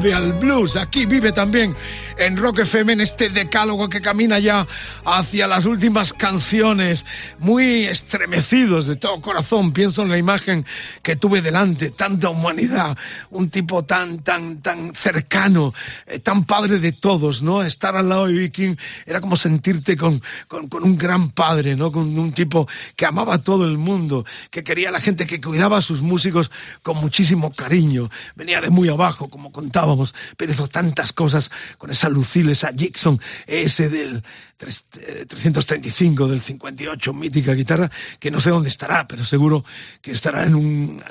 Salve 0.00 0.14
al 0.14 0.32
blues. 0.32 0.76
Aquí 0.76 1.04
vive 1.04 1.30
también 1.30 1.76
en 2.16 2.38
Rock 2.38 2.60
FM 2.60 2.94
en 2.94 3.00
este 3.02 3.28
decálogo 3.28 3.86
que 3.90 4.00
camina 4.00 4.38
ya 4.38 4.66
hacia 5.04 5.46
las 5.46 5.66
últimas 5.66 6.12
canciones, 6.12 7.04
muy 7.38 7.84
estremecidos 7.84 8.86
de 8.86 8.96
todo 8.96 9.20
corazón. 9.20 9.72
Pienso 9.72 10.02
en 10.02 10.08
la 10.08 10.18
imagen 10.18 10.66
que 11.02 11.16
tuve 11.16 11.42
delante, 11.42 11.90
tanta 11.90 12.28
humanidad, 12.28 12.96
un 13.30 13.50
tipo 13.50 13.84
tan, 13.84 14.18
tan, 14.22 14.60
tan 14.60 14.94
cercano, 14.94 15.74
eh, 16.06 16.18
tan 16.18 16.44
padre 16.44 16.78
de 16.78 16.92
todos, 16.92 17.42
¿no? 17.42 17.62
Estar 17.62 17.96
al 17.96 18.08
lado 18.08 18.26
de 18.26 18.34
Viking 18.34 18.76
era 19.06 19.20
como 19.20 19.36
sentirte 19.36 19.96
con, 19.96 20.22
con, 20.48 20.68
un 20.82 20.96
gran 20.96 21.30
padre, 21.30 21.76
¿no? 21.76 21.92
Con 21.92 22.18
un 22.18 22.32
tipo 22.32 22.68
que 22.96 23.06
amaba 23.06 23.34
a 23.34 23.42
todo 23.42 23.66
el 23.66 23.78
mundo, 23.78 24.24
que 24.50 24.64
quería 24.64 24.88
a 24.88 24.92
la 24.92 25.00
gente, 25.00 25.26
que 25.26 25.40
cuidaba 25.40 25.78
a 25.78 25.82
sus 25.82 26.02
músicos 26.02 26.50
con 26.82 26.98
muchísimo 26.98 27.52
cariño. 27.52 28.10
Venía 28.34 28.60
de 28.60 28.70
muy 28.70 28.88
abajo, 28.88 29.28
como 29.28 29.52
contábamos, 29.52 30.14
pero 30.36 30.52
hizo 30.52 30.68
tantas 30.68 31.12
cosas 31.12 31.50
con 31.78 31.90
esa 31.90 32.08
Lucille, 32.08 32.52
esa 32.52 32.70
Jackson, 32.70 33.20
ese 33.46 33.88
del 33.88 34.22
tres- 34.56 34.84
335, 34.90 36.28
del 36.28 36.40
58, 36.40 37.12
mítica 37.12 37.54
guitarra, 37.54 37.90
que 38.18 38.30
no 38.30 38.40
sé 38.40 38.50
dónde 38.50 38.68
estará, 38.68 39.06
pero 39.06 39.24
seguro 39.24 39.64
que 40.00 40.12
estará 40.12 40.44
en, 40.44 41.02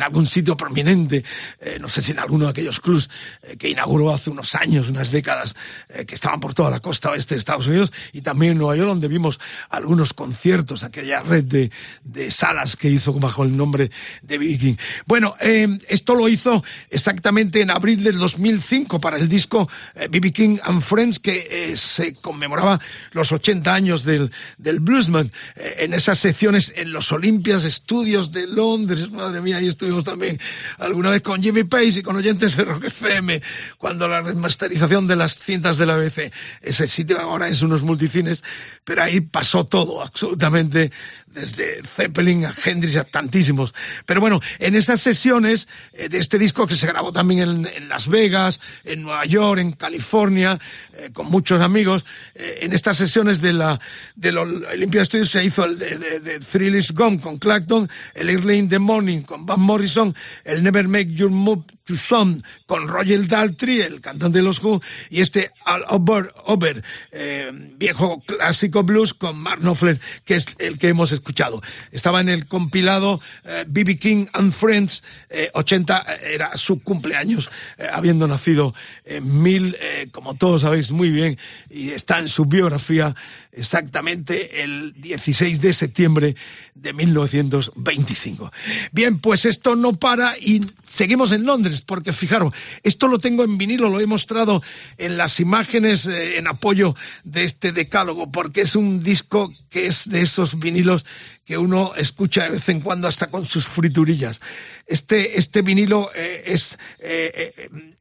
algún 0.00 0.26
sitio 0.26 0.56
prominente, 0.56 1.24
eh, 1.60 1.78
no 1.80 1.88
sé 1.88 2.02
si 2.02 2.12
en 2.12 2.20
alguno 2.20 2.46
de 2.46 2.50
aquellos 2.52 2.80
clubs 2.80 3.08
eh, 3.42 3.56
que 3.56 3.68
inauguró 3.68 4.12
hace 4.12 4.30
unos 4.30 4.54
años, 4.54 4.88
unas 4.88 5.10
décadas, 5.10 5.54
eh, 5.88 6.04
que 6.04 6.14
estaban 6.14 6.40
por 6.40 6.54
toda 6.54 6.70
la 6.70 6.80
costa 6.80 7.10
oeste 7.10 7.34
de 7.34 7.38
Estados 7.38 7.66
Unidos 7.66 7.92
y 8.12 8.20
también 8.20 8.52
en 8.52 8.58
Nueva 8.58 8.76
York, 8.76 8.88
donde 8.88 9.08
vimos 9.08 9.40
algunos 9.70 10.12
conciertos, 10.12 10.82
aquella 10.82 11.20
red 11.20 11.44
de, 11.44 12.30
salas 12.30 12.76
que 12.76 12.88
hizo 12.88 13.12
bajo 13.14 13.44
el 13.44 13.56
nombre 13.56 13.90
de 14.22 14.38
Viking. 14.38 14.76
Bueno, 15.06 15.36
eh, 15.40 15.68
esto 15.88 16.14
lo 16.14 16.28
hizo 16.28 16.64
exactamente 16.90 17.60
en 17.60 17.70
abril 17.70 18.02
del 18.02 18.18
2005 18.18 19.00
para 19.00 19.16
el 19.16 19.28
disco 19.28 19.68
eh, 19.94 20.08
B.B. 20.10 20.32
King 20.32 20.58
and 20.62 20.80
Friends, 20.80 21.18
que 21.18 21.46
eh, 21.50 21.76
se 21.76 22.14
conmemoraba 22.14 22.80
los 23.12 23.23
80 23.32 23.74
años 23.74 24.04
del, 24.04 24.30
del 24.58 24.80
Bluesman. 24.80 25.30
Eh, 25.56 25.76
en 25.80 25.94
esas 25.94 26.18
secciones 26.18 26.72
en 26.76 26.92
los 26.92 27.12
Olympias 27.12 27.62
Studios 27.64 28.32
de 28.32 28.46
Londres, 28.46 29.10
madre 29.10 29.40
mía, 29.40 29.58
ahí 29.58 29.68
estuvimos 29.68 30.04
también 30.04 30.40
alguna 30.78 31.10
vez 31.10 31.22
con 31.22 31.42
Jimmy 31.42 31.64
Pace 31.64 32.00
y 32.00 32.02
con 32.02 32.16
oyentes 32.16 32.56
de 32.56 32.64
Rock 32.64 32.84
FM, 32.84 33.42
cuando 33.78 34.08
la 34.08 34.22
remasterización 34.22 35.06
de 35.06 35.16
las 35.16 35.38
cintas 35.38 35.78
de 35.78 35.86
la 35.86 35.96
BBC, 35.96 36.32
ese 36.62 36.86
sitio 36.86 37.20
ahora 37.20 37.48
es 37.48 37.62
unos 37.62 37.82
multicines, 37.82 38.42
pero 38.84 39.02
ahí 39.02 39.20
pasó 39.20 39.64
todo, 39.66 40.02
absolutamente, 40.02 40.92
desde 41.26 41.82
Zeppelin 41.82 42.46
a 42.46 42.54
Hendrix 42.64 42.96
a 42.96 43.04
tantísimos. 43.04 43.74
Pero 44.06 44.20
bueno, 44.20 44.40
en 44.58 44.74
esas 44.74 45.00
sesiones 45.00 45.68
eh, 45.92 46.08
de 46.08 46.18
este 46.18 46.38
disco 46.38 46.66
que 46.66 46.76
se 46.76 46.86
grabó 46.86 47.12
también 47.12 47.40
en, 47.40 47.66
en 47.66 47.88
Las 47.88 48.08
Vegas, 48.08 48.60
en 48.84 49.02
Nueva 49.02 49.24
York, 49.24 49.60
en 49.60 49.72
California, 49.72 50.58
eh, 50.94 51.10
con 51.12 51.26
muchos 51.26 51.60
amigos, 51.60 52.04
eh, 52.34 52.58
en 52.62 52.72
estas 52.72 52.96
sesiones 52.96 53.13
de 53.14 53.52
la 53.52 53.78
del 54.16 54.38
Olympia 54.38 55.04
Studios 55.04 55.30
se 55.30 55.44
hizo 55.44 55.64
el 55.64 55.78
de, 55.78 55.98
de, 55.98 56.20
de 56.20 56.40
Thrill 56.40 56.74
is 56.74 56.92
Gone 56.92 57.20
con 57.20 57.38
Clacton, 57.38 57.88
el 58.14 58.28
Early 58.28 58.56
in 58.56 58.68
the 58.68 58.80
Morning 58.80 59.20
con 59.20 59.46
Van 59.46 59.60
Morrison, 59.60 60.14
el 60.44 60.64
Never 60.64 60.88
Make 60.88 61.12
Your 61.14 61.30
Move 61.30 61.62
to 61.84 61.94
Some 61.94 62.42
con 62.66 62.88
Roger 62.88 63.28
Daltrey, 63.28 63.82
el 63.82 64.00
cantante 64.00 64.38
de 64.38 64.44
los 64.44 64.60
Who, 64.62 64.82
y 65.10 65.20
este 65.20 65.52
All 65.64 65.84
Over, 65.88 66.32
Over 66.46 66.82
eh, 67.12 67.52
viejo 67.76 68.20
clásico 68.26 68.82
blues 68.82 69.14
con 69.14 69.38
Mark 69.38 69.60
Knopfler, 69.60 70.00
que 70.24 70.34
es 70.34 70.46
el 70.58 70.78
que 70.78 70.88
hemos 70.88 71.12
escuchado. 71.12 71.62
Estaba 71.92 72.20
en 72.20 72.28
el 72.28 72.46
compilado 72.46 73.20
B.B. 73.68 73.96
King 73.96 74.26
and 74.32 74.52
Friends, 74.52 75.02
eh, 75.28 75.50
80 75.52 76.04
era 76.22 76.56
su 76.56 76.82
cumpleaños, 76.82 77.50
eh, 77.78 77.86
habiendo 77.92 78.26
nacido 78.26 78.74
en 79.04 79.42
mil, 79.42 79.76
eh, 79.80 80.08
como 80.10 80.34
todos 80.34 80.62
sabéis 80.62 80.90
muy 80.90 81.10
bien, 81.10 81.38
y 81.68 81.90
está 81.90 82.18
en 82.18 82.28
su 82.28 82.46
biografía 82.46 83.03
exactamente 83.52 84.62
el 84.62 84.94
16 84.96 85.60
de 85.60 85.72
septiembre 85.72 86.36
de 86.74 86.92
1925. 86.92 88.52
Bien, 88.92 89.18
pues 89.18 89.44
esto 89.44 89.76
no 89.76 89.98
para 89.98 90.38
y 90.38 90.60
seguimos 90.88 91.32
en 91.32 91.44
Londres, 91.44 91.82
porque 91.82 92.12
fijaros, 92.12 92.54
esto 92.82 93.08
lo 93.08 93.18
tengo 93.18 93.44
en 93.44 93.58
vinilo, 93.58 93.90
lo 93.90 94.00
he 94.00 94.06
mostrado 94.06 94.62
en 94.96 95.16
las 95.16 95.40
imágenes 95.40 96.06
eh, 96.06 96.38
en 96.38 96.46
apoyo 96.46 96.94
de 97.24 97.44
este 97.44 97.72
decálogo, 97.72 98.30
porque 98.30 98.62
es 98.62 98.76
un 98.76 99.02
disco 99.02 99.52
que 99.70 99.86
es 99.86 100.08
de 100.08 100.22
esos 100.22 100.58
vinilos 100.58 101.04
que 101.44 101.58
uno 101.58 101.92
escucha 101.96 102.44
de 102.44 102.50
vez 102.50 102.68
en 102.68 102.80
cuando 102.80 103.08
hasta 103.08 103.26
con 103.26 103.44
sus 103.44 103.66
friturillas. 103.66 104.40
Este, 104.86 105.38
este 105.38 105.62
vinilo 105.62 106.10
eh, 106.14 106.44
es 106.46 106.78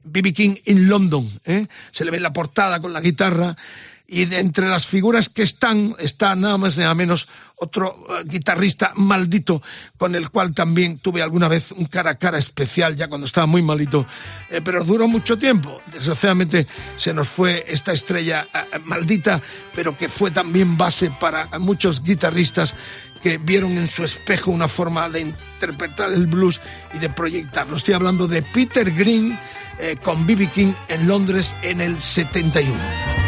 B.B. 0.04 0.34
King 0.34 0.56
in 0.66 0.88
London, 0.88 1.30
¿eh? 1.46 1.68
se 1.92 2.06
le 2.06 2.12
ve 2.12 2.20
la 2.20 2.34
portada 2.34 2.80
con 2.80 2.94
la 2.94 3.02
guitarra 3.02 3.56
y 4.14 4.26
de 4.26 4.40
entre 4.40 4.68
las 4.68 4.86
figuras 4.86 5.28
que 5.28 5.42
están 5.42 5.96
está 5.98 6.36
nada 6.36 6.60
más 6.60 6.78
nada 6.78 6.94
menos 6.94 7.28
otro 7.56 8.06
uh, 8.08 8.24
guitarrista 8.24 8.94
maldito 8.96 9.64
con 9.98 10.14
el 10.14 10.30
cual 10.30 10.54
también 10.54 11.00
tuve 11.00 11.24
alguna 11.24 11.48
vez 11.48 11.72
un 11.72 11.88
cara 11.88 12.12
a 12.12 12.20
cara 12.20 12.38
especial 12.38 12.96
ya 12.96 13.08
cuando 13.08 13.26
estaba 13.26 13.48
muy 13.48 13.64
malito 13.64 14.06
eh, 14.52 14.62
pero 14.64 14.84
duró 14.84 15.08
mucho 15.08 15.36
tiempo 15.40 15.82
desgraciadamente 15.92 16.68
se 16.96 17.12
nos 17.12 17.28
fue 17.28 17.66
esta 17.68 17.92
estrella 17.92 18.48
uh, 18.54 18.80
maldita 18.88 19.42
pero 19.74 19.98
que 19.98 20.08
fue 20.08 20.30
también 20.30 20.78
base 20.78 21.10
para 21.20 21.48
muchos 21.58 22.04
guitarristas 22.04 22.76
que 23.24 23.40
vieron 23.40 23.78
en 23.78 23.88
su 23.88 24.04
espejo 24.04 24.52
una 24.52 24.68
forma 24.68 25.10
de 25.10 25.22
interpretar 25.22 26.14
el 26.14 26.28
blues 26.28 26.62
y 26.94 27.00
de 27.00 27.10
proyectarlo 27.10 27.78
estoy 27.78 27.96
hablando 27.96 28.28
de 28.28 28.44
Peter 28.44 28.92
Green 28.92 29.40
eh, 29.80 29.98
con 30.04 30.28
B.B. 30.28 30.52
King 30.54 30.74
en 30.88 31.08
Londres 31.08 31.56
en 31.64 31.82
el 31.82 32.00
71 32.00 33.23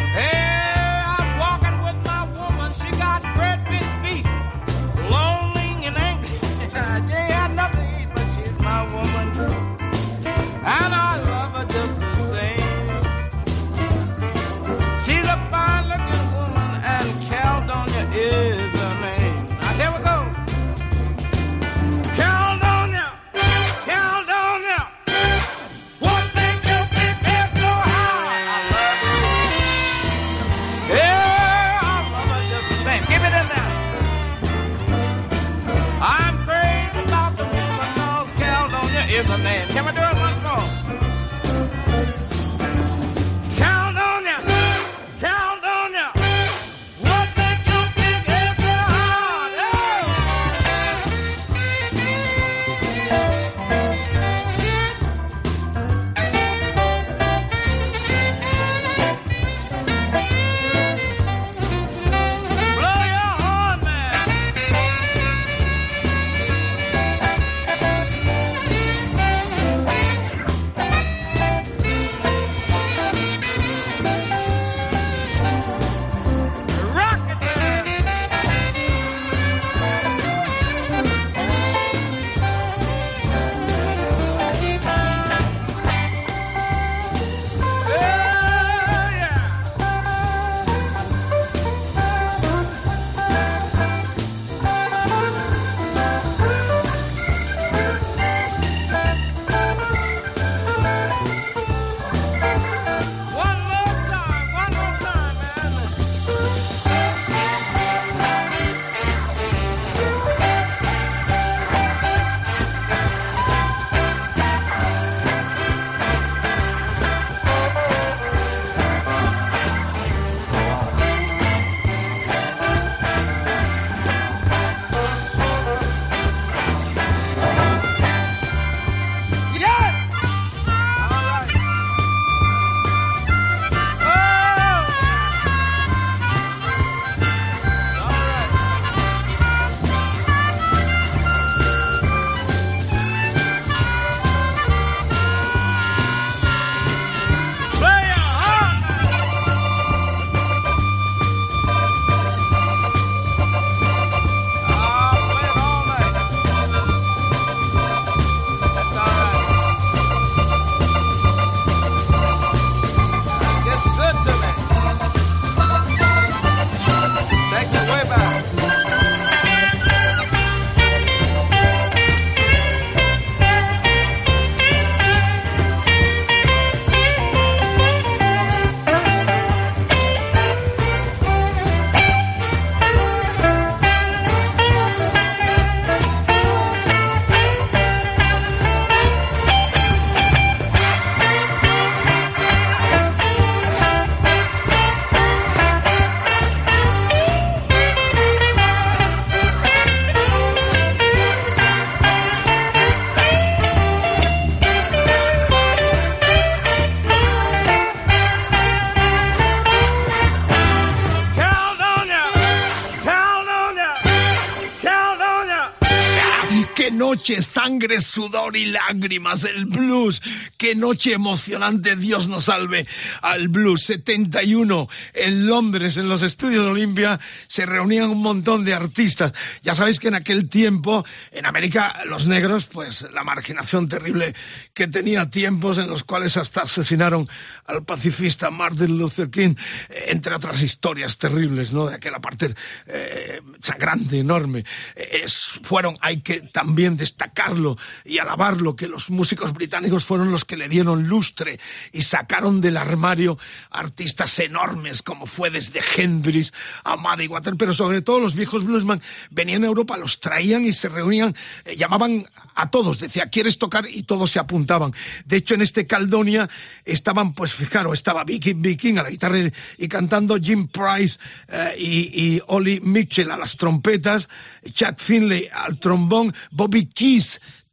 noche, 217.26 217.41
sangre, 217.41 218.01
sudor 218.01 218.55
y 218.55 218.65
lágrimas, 218.65 219.43
el 219.45 219.65
blues. 219.65 220.21
Qué 220.57 220.76
noche 220.76 221.13
emocionante, 221.13 221.95
Dios 221.95 222.28
nos 222.28 222.45
salve 222.45 222.86
al 223.23 223.47
blues. 223.47 223.82
71 223.82 224.88
en 225.15 225.47
Londres, 225.47 225.97
en 225.97 226.07
los 226.07 226.21
estudios 226.21 226.63
Olimpia, 226.67 227.19
se 227.47 227.65
reunían 227.65 228.11
un 228.11 228.21
montón 228.21 228.63
de 228.63 228.76
artistas. 228.76 229.34
Ya 229.63 229.73
sabéis 229.73 229.99
que 229.99 230.09
en 230.09 230.13
aquel 230.15 230.47
tiempo, 230.49 231.03
en 231.32 231.47
América, 231.47 232.01
los 232.05 232.28
negros, 232.28 232.67
pues 232.67 233.07
la 233.11 233.23
marginación 233.23 233.88
terrible 233.88 234.36
que 234.76 234.88
tenía 234.88 235.28
tiempos 235.32 235.80
en 235.80 235.88
los 235.89 236.03
cuales 236.03 236.38
hasta 236.38 236.61
asesinaron 236.61 237.28
al 237.65 237.84
pacifista 237.86 238.51
Martin 238.51 238.99
Luther 238.99 239.32
King, 239.32 239.55
eh, 239.89 240.05
entre 240.09 240.36
otras 240.36 240.61
historias 240.61 241.17
terribles, 241.17 241.73
¿no? 241.73 241.88
De 241.88 241.95
aquella 241.95 242.19
parte 242.19 242.53
eh, 242.86 243.41
sangrante, 243.63 244.19
enorme. 244.19 244.63
Es- 244.95 245.59
fueron, 245.63 245.97
hay 246.01 246.21
que 246.21 246.41
también 246.41 246.97
destacarlo 247.16 247.78
y 248.03 248.20
alabarlo, 248.20 248.76
que 248.76 248.88
los 248.89 249.09
músicos 249.09 249.53
británicos 249.53 250.03
fueron 250.03 250.32
los 250.32 250.43
que 250.43 250.57
le 250.57 250.68
dieron 250.68 251.07
lustre 251.07 251.59
y 251.93 252.01
sacaron 252.01 252.59
del 252.59 252.76
armario 252.76 253.38
artistas 253.72 254.38
enormes, 254.39 255.01
como 255.01 255.26
fue 255.26 255.49
desde 255.49 255.80
Hendrix 255.95 256.51
a 256.84 256.97
Muddy 256.97 257.28
Water, 257.28 257.55
pero 257.57 257.74
sobre 257.74 258.01
todo 258.01 258.20
los 258.20 258.36
viejos 258.36 258.66
bluesman 258.66 259.01
venían 259.32 259.63
a 259.63 259.68
Europa, 259.68 259.95
los 259.97 260.20
traían 260.20 260.66
y 260.66 260.74
se 260.74 260.89
reunían, 260.89 261.34
eh, 261.63 261.78
llamaban 261.78 262.28
a 262.53 262.70
todos, 262.70 262.99
decía, 262.99 263.30
¿quieres 263.30 263.57
tocar? 263.57 263.86
Y 263.89 264.03
todos 264.03 264.32
se 264.32 264.39
apuntaban. 264.39 264.93
De 265.26 265.38
hecho, 265.38 265.55
en 265.55 265.61
este 265.61 265.88
Caldonia 265.88 266.49
estaban, 266.84 267.34
pues 267.34 267.53
fijaros, 267.53 267.93
estaba 267.93 268.26
Vicky 268.26 268.53
Viking 268.53 268.97
a 268.97 269.03
la 269.03 269.09
guitarra 269.09 269.38
y- 269.78 269.88
cantando 269.88 270.38
Jim 270.38 270.68
Price 270.68 271.18
eh, 271.47 271.76
y, 271.78 272.36
y 272.36 272.41
Ollie 272.47 272.82
Mitchell 272.82 273.32
a 273.32 273.38
las 273.38 273.55
trompetas, 273.55 274.28
Chuck 274.74 274.97
Finley 274.97 275.47
al 275.53 275.80
trombón, 275.80 276.34
Bobby 276.51 276.88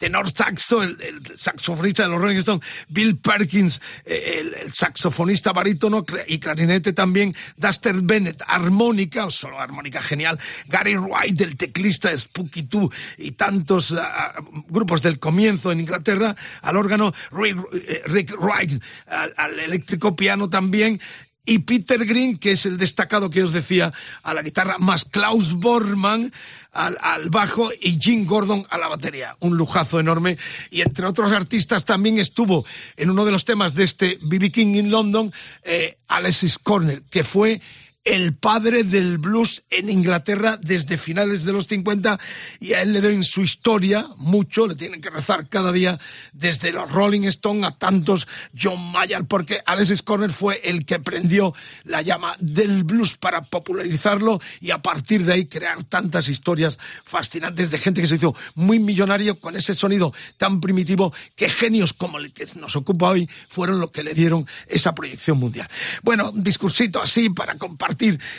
Tenor 0.03 0.29
saxo, 0.31 0.83
el, 0.83 0.99
saxofonista 1.37 2.03
de 2.03 2.09
los 2.09 2.21
Rolling 2.21 2.39
Stones, 2.39 2.67
Bill 2.89 3.19
Perkins, 3.19 3.81
eh, 4.05 4.43
el, 4.61 4.73
saxofonista 4.73 5.53
barítono 5.53 6.05
y 6.27 6.41
clarinete 6.41 6.93
también, 6.93 7.37
Duster 7.57 8.03
Bennett, 8.03 8.43
armónica, 8.49 9.31
solo 9.31 9.61
armónica 9.61 10.01
genial, 10.01 10.41
Gary 10.67 10.97
Wright, 10.97 11.41
el 11.41 11.57
teclista 11.57 12.11
de 12.11 12.19
Spooky 12.19 12.65
Too, 12.65 12.91
y 13.17 13.31
tantos 13.33 13.93
ah, 13.93 14.35
grupos 14.67 15.03
del 15.03 15.21
comienzo 15.21 15.71
en 15.71 15.79
Inglaterra, 15.79 16.35
al 16.63 16.77
órgano 16.77 17.15
Rick, 17.31 17.59
eh, 17.73 18.37
Wright, 18.41 18.83
al, 19.07 19.33
al 19.37 19.61
eléctrico 19.61 20.17
piano 20.17 20.51
también, 20.51 21.01
y 21.45 21.61
Peter 21.61 22.05
Green, 22.05 22.39
que 22.39 22.53
es 22.53 22.67
el 22.67 22.79
destacado 22.79 23.29
que 23.29 23.43
os 23.43 23.53
decía, 23.53 23.93
a 24.23 24.35
la 24.35 24.43
guitarra, 24.43 24.79
más 24.79 25.05
Klaus 25.05 25.55
Bormann 25.55 26.33
al, 26.71 26.97
al 27.01 27.31
bajo 27.31 27.71
y 27.81 27.99
Jim 28.01 28.27
Gordon 28.27 28.67
a 28.71 28.79
la 28.79 28.89
batería. 28.89 29.37
Un 29.41 29.57
lujazo 29.57 29.99
enorme. 29.99 30.39
Y 30.71 30.83
entre 30.83 31.07
otros 31.07 31.33
artistas 31.33 31.85
también 31.85 32.19
estuvo 32.19 32.65
en 32.97 33.11
uno 33.11 33.25
de 33.25 33.33
los 33.33 33.45
temas 33.45 33.75
de 33.75 33.85
este 33.85 34.19
BB 34.23 34.53
King 34.53 34.75
in 34.75 34.91
London, 34.91 35.33
eh, 35.65 35.99
Alexis 36.09 36.59
Corner, 36.59 37.03
que 37.11 37.25
fue 37.25 37.61
el 38.05 38.35
padre 38.35 38.83
del 38.83 39.19
blues 39.19 39.63
en 39.71 39.89
Inglaterra 39.89 40.59
desde 40.61 40.99
finales 40.99 41.45
de 41.45 41.53
los 41.53 41.69
50 41.69 42.19
y 42.59 42.73
a 42.73 42.83
él 42.83 42.93
le 42.93 43.01
den 43.01 43.23
su 43.23 43.43
historia 43.43 44.09
mucho, 44.17 44.67
le 44.67 44.75
tienen 44.75 45.01
que 45.01 45.11
rezar 45.11 45.49
cada 45.49 45.71
día 45.71 46.01
desde 46.33 46.73
los 46.73 46.91
Rolling 46.91 47.23
Stones 47.23 47.65
a 47.65 47.79
tantos 47.79 48.27
John 48.61 48.91
Mayer, 48.91 49.25
porque 49.27 49.61
Alexis 49.65 50.03
Corner 50.03 50.33
fue 50.33 50.61
el 50.65 50.85
que 50.85 50.99
prendió 50.99 51.55
la 51.85 52.03
llama 52.03 52.37
del 52.41 52.83
blues 52.83 53.17
para 53.17 53.43
popularizarlo 53.43 54.41
y 54.61 54.73
a 54.73 54.83
partir 54.83 55.25
de 55.25 55.35
ahí 55.35 55.47
crear 55.47 55.85
tantas 55.85 56.29
historias 56.29 56.79
fascinantes 57.05 57.71
de 57.71 57.79
gente 57.79 58.01
que 58.01 58.09
se 58.09 58.17
hizo 58.17 58.35
muy 58.57 58.81
millonario 58.81 59.39
con 59.39 59.55
ese 59.55 59.77
sonido 59.77 60.13
tan 60.39 60.61
primitivo 60.61 61.13
que 61.37 61.49
genios 61.49 61.93
como 61.93 62.19
el 62.19 62.33
que 62.33 62.49
nos 62.57 62.75
ocupa 62.75 63.11
hoy 63.11 63.31
fueron 63.49 63.79
los 63.79 63.93
que 63.93 64.03
le 64.03 64.15
dieron 64.15 64.47
esa 64.67 64.93
proyección 64.93 65.39
mundial. 65.39 65.69
Bueno, 66.03 66.33
discursito 66.35 67.01
así 67.01 67.31
para 67.31 67.57
compartir 67.57 67.92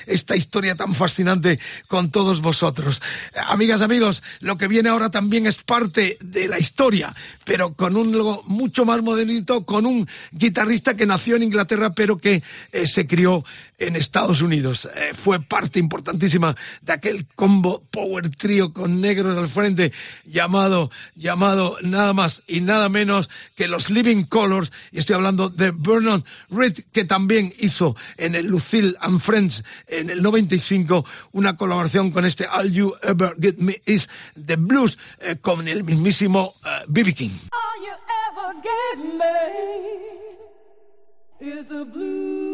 esta 0.06 0.36
historia 0.36 0.76
tan 0.76 0.96
fascinante 0.96 1.60
con 1.88 2.12
todos 2.12 2.42
vosotros. 2.42 3.02
Amigas, 3.48 3.82
amigos, 3.82 4.24
lo 4.40 4.58
que 4.58 4.68
viene 4.68 4.90
ahora 4.90 5.10
también 5.10 5.48
es 5.48 5.58
parte 5.58 6.18
de 6.22 6.48
la 6.48 6.60
historia, 6.60 7.14
pero 7.44 7.74
con 7.74 7.96
un 7.96 8.12
logo 8.12 8.44
mucho 8.48 8.86
más 8.86 9.02
modernito, 9.02 9.66
con 9.66 9.86
un 9.86 10.08
guitarrista 10.32 10.96
que 10.96 11.06
nació 11.06 11.36
en 11.36 11.44
Inglaterra, 11.44 11.94
pero 11.94 12.18
que 12.18 12.44
eh, 12.72 12.88
se 12.88 13.08
crió 13.08 13.44
en 13.78 13.96
Estados 13.96 14.42
Unidos. 14.42 14.88
Eh, 14.96 15.12
fue 15.14 15.42
parte 15.42 15.80
importantísima 15.80 16.56
de 16.82 16.94
aquel 16.94 17.28
combo 17.36 17.84
power 17.92 18.30
trio 18.30 18.74
con 18.74 19.02
negros 19.02 19.38
al 19.38 19.48
frente, 19.48 19.92
llamado, 20.26 20.92
llamado 21.16 21.78
nada 21.82 22.14
más 22.14 22.44
y 22.48 22.62
nada 22.62 22.90
menos 22.90 23.30
que 23.56 23.68
los 23.68 23.90
Living 23.90 24.24
Colors, 24.24 24.72
y 24.92 25.00
estoy 25.00 25.16
hablando 25.16 25.50
de 25.50 25.72
Vernon 25.72 26.24
Reed, 26.50 26.80
que 26.92 27.06
también 27.06 27.54
hizo 27.60 27.96
en 28.18 28.36
el 28.36 28.46
Lucille 28.46 28.96
and 29.00 29.20
Friends 29.20 29.43
en 29.88 30.10
el 30.10 30.22
95 30.22 31.06
una 31.32 31.56
colaboración 31.56 32.12
con 32.12 32.26
este 32.26 32.48
All 32.48 32.72
You 32.72 32.96
Ever 33.02 33.36
Get 33.40 33.58
Me 33.58 33.82
Is 33.86 34.10
the 34.46 34.56
Blues 34.56 34.98
eh, 35.20 35.38
con 35.42 35.68
el 35.68 35.84
mismísimo 35.84 36.56
B.B. 36.88 37.14
King. 37.14 37.32
All 37.52 37.84
you 37.86 37.94
ever 38.30 38.54
gave 38.64 39.00
me 39.18 39.34
is 41.60 41.72
a 41.72 41.84
blues. 41.84 42.53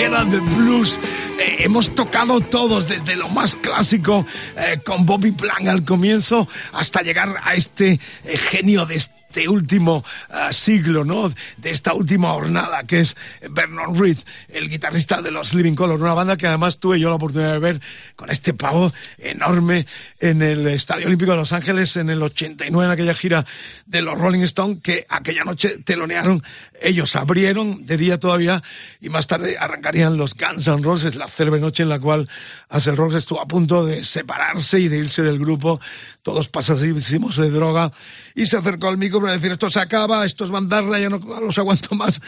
De 0.00 0.40
blues. 0.40 0.98
Eh, 1.38 1.56
hemos 1.60 1.94
tocado 1.94 2.40
todos, 2.40 2.88
desde 2.88 3.16
lo 3.16 3.28
más 3.28 3.54
clásico, 3.54 4.26
eh, 4.56 4.80
con 4.82 5.04
Bobby 5.04 5.30
Blanc 5.30 5.68
al 5.68 5.84
comienzo, 5.84 6.48
hasta 6.72 7.02
llegar 7.02 7.36
a 7.42 7.52
este 7.52 8.00
eh, 8.24 8.36
genio 8.38 8.86
de 8.86 8.94
este 8.94 9.19
último 9.48 10.04
ah, 10.28 10.52
siglo, 10.52 11.04
¿no? 11.04 11.32
De 11.56 11.70
esta 11.70 11.94
última 11.94 12.30
jornada, 12.30 12.82
que 12.84 13.00
es 13.00 13.16
Bernard 13.50 13.96
Reed, 13.98 14.18
el 14.48 14.68
guitarrista 14.68 15.22
de 15.22 15.30
los 15.30 15.54
Living 15.54 15.74
Colors, 15.74 16.00
una 16.00 16.14
banda 16.14 16.36
que 16.36 16.46
además 16.46 16.78
tuve 16.78 17.00
yo 17.00 17.08
la 17.08 17.16
oportunidad 17.16 17.52
de 17.52 17.58
ver 17.58 17.80
con 18.16 18.30
este 18.30 18.54
pavo 18.54 18.92
enorme 19.18 19.86
en 20.18 20.42
el 20.42 20.66
Estadio 20.68 21.06
Olímpico 21.06 21.32
de 21.32 21.38
Los 21.38 21.52
Ángeles 21.52 21.96
en 21.96 22.10
el 22.10 22.22
89, 22.22 22.84
en 22.84 22.90
aquella 22.90 23.14
gira 23.14 23.46
de 23.86 24.02
los 24.02 24.18
Rolling 24.18 24.42
Stones, 24.42 24.78
que 24.82 25.06
aquella 25.08 25.44
noche 25.44 25.78
telonearon, 25.84 26.42
ellos 26.80 27.16
abrieron 27.16 27.86
de 27.86 27.96
día 27.96 28.18
todavía 28.18 28.62
y 29.00 29.08
más 29.08 29.26
tarde 29.26 29.56
arrancarían 29.58 30.16
los 30.16 30.34
Guns 30.34 30.66
N' 30.68 30.82
Roses, 30.82 31.16
la 31.16 31.28
célebre 31.28 31.60
noche 31.60 31.82
en 31.82 31.88
la 31.88 31.98
cual 31.98 32.28
Axel 32.68 32.96
Rose 32.96 33.18
estuvo 33.18 33.40
a 33.40 33.46
punto 33.46 33.84
de 33.84 34.04
separarse 34.04 34.80
y 34.80 34.88
de 34.88 34.98
irse 34.98 35.22
del 35.22 35.38
grupo, 35.38 35.80
todos 36.22 36.48
pasadísimos 36.48 37.36
de 37.36 37.50
droga, 37.50 37.92
y 38.34 38.46
se 38.46 38.56
acercó 38.56 38.88
al 38.88 38.98
micro 38.98 39.20
para 39.20 39.32
decir, 39.32 39.50
esto 39.50 39.70
se 39.70 39.80
acaba, 39.80 40.24
esto 40.24 40.44
es 40.44 40.50
bandarla, 40.50 40.98
ya 40.98 41.08
no 41.08 41.18
los 41.18 41.58
aguanto 41.58 41.94
más, 41.94 42.20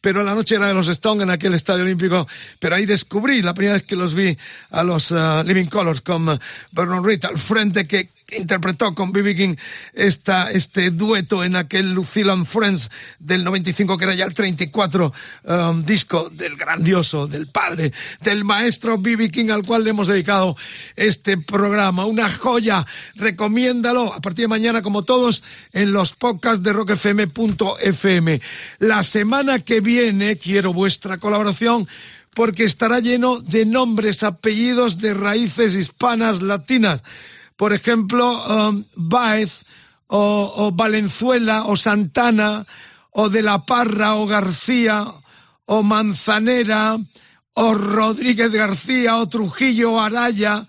pero 0.00 0.22
la 0.22 0.34
noche 0.34 0.56
era 0.56 0.68
de 0.68 0.74
los 0.74 0.88
Stones 0.88 1.24
en 1.24 1.30
aquel 1.30 1.54
Estadio 1.54 1.84
Olímpico, 1.84 2.26
pero 2.58 2.76
ahí 2.76 2.86
descubrí, 2.86 3.42
la 3.42 3.54
primera 3.54 3.74
vez 3.74 3.82
que 3.82 3.96
los 3.96 4.14
vi 4.14 4.36
a 4.70 4.84
los 4.84 5.10
uh, 5.10 5.42
Living 5.44 5.66
Colors 5.66 6.00
con 6.00 6.28
uh, 6.28 6.38
Bernard 6.72 7.04
Reed 7.04 7.24
al 7.24 7.38
frente, 7.38 7.86
que 7.86 8.10
interpretó 8.36 8.94
con 8.94 9.12
B.B. 9.12 9.34
King 9.34 9.56
esta, 9.92 10.50
este 10.50 10.90
dueto 10.90 11.44
en 11.44 11.56
aquel 11.56 11.92
Lucille 11.92 12.30
and 12.30 12.46
Friends 12.46 12.90
del 13.18 13.44
95, 13.44 13.96
que 13.96 14.04
era 14.04 14.14
ya 14.14 14.24
el 14.24 14.34
34 14.34 15.12
um, 15.44 15.84
disco 15.84 16.30
del 16.30 16.56
grandioso, 16.56 17.26
del 17.26 17.48
padre, 17.48 17.92
del 18.20 18.44
maestro 18.44 18.98
B.B. 18.98 19.30
King, 19.30 19.50
al 19.50 19.62
cual 19.62 19.84
le 19.84 19.90
hemos 19.90 20.06
dedicado 20.06 20.56
este 20.96 21.38
programa. 21.38 22.06
Una 22.06 22.28
joya, 22.28 22.86
recomiéndalo 23.14 24.12
a 24.12 24.20
partir 24.20 24.44
de 24.44 24.48
mañana, 24.48 24.82
como 24.82 25.04
todos, 25.04 25.42
en 25.72 25.92
los 25.92 26.12
podcasts 26.14 26.62
de 26.62 26.72
rockfm.fm. 26.72 28.40
La 28.78 29.02
semana 29.02 29.60
que 29.60 29.80
viene 29.80 30.36
quiero 30.36 30.72
vuestra 30.72 31.18
colaboración 31.18 31.88
porque 32.34 32.64
estará 32.64 33.00
lleno 33.00 33.40
de 33.40 33.66
nombres, 33.66 34.22
apellidos 34.22 34.98
de 34.98 35.14
raíces 35.14 35.74
hispanas 35.74 36.42
latinas 36.42 37.02
por 37.60 37.74
ejemplo, 37.74 38.24
um, 38.70 38.86
o, 40.06 40.54
o, 40.56 40.72
Valenzuela 40.72 41.64
o 41.66 41.76
Santana 41.76 42.64
o 43.12 43.28
De 43.28 43.42
la 43.42 43.66
Parra 43.66 44.14
o 44.16 44.24
García 44.24 45.04
o 45.66 45.82
Manzanera 45.82 46.96
o 47.52 47.74
Rodríguez 47.74 48.50
García 48.50 49.18
o 49.18 49.28
Trujillo 49.28 49.92
o 49.92 50.00
Araya 50.00 50.64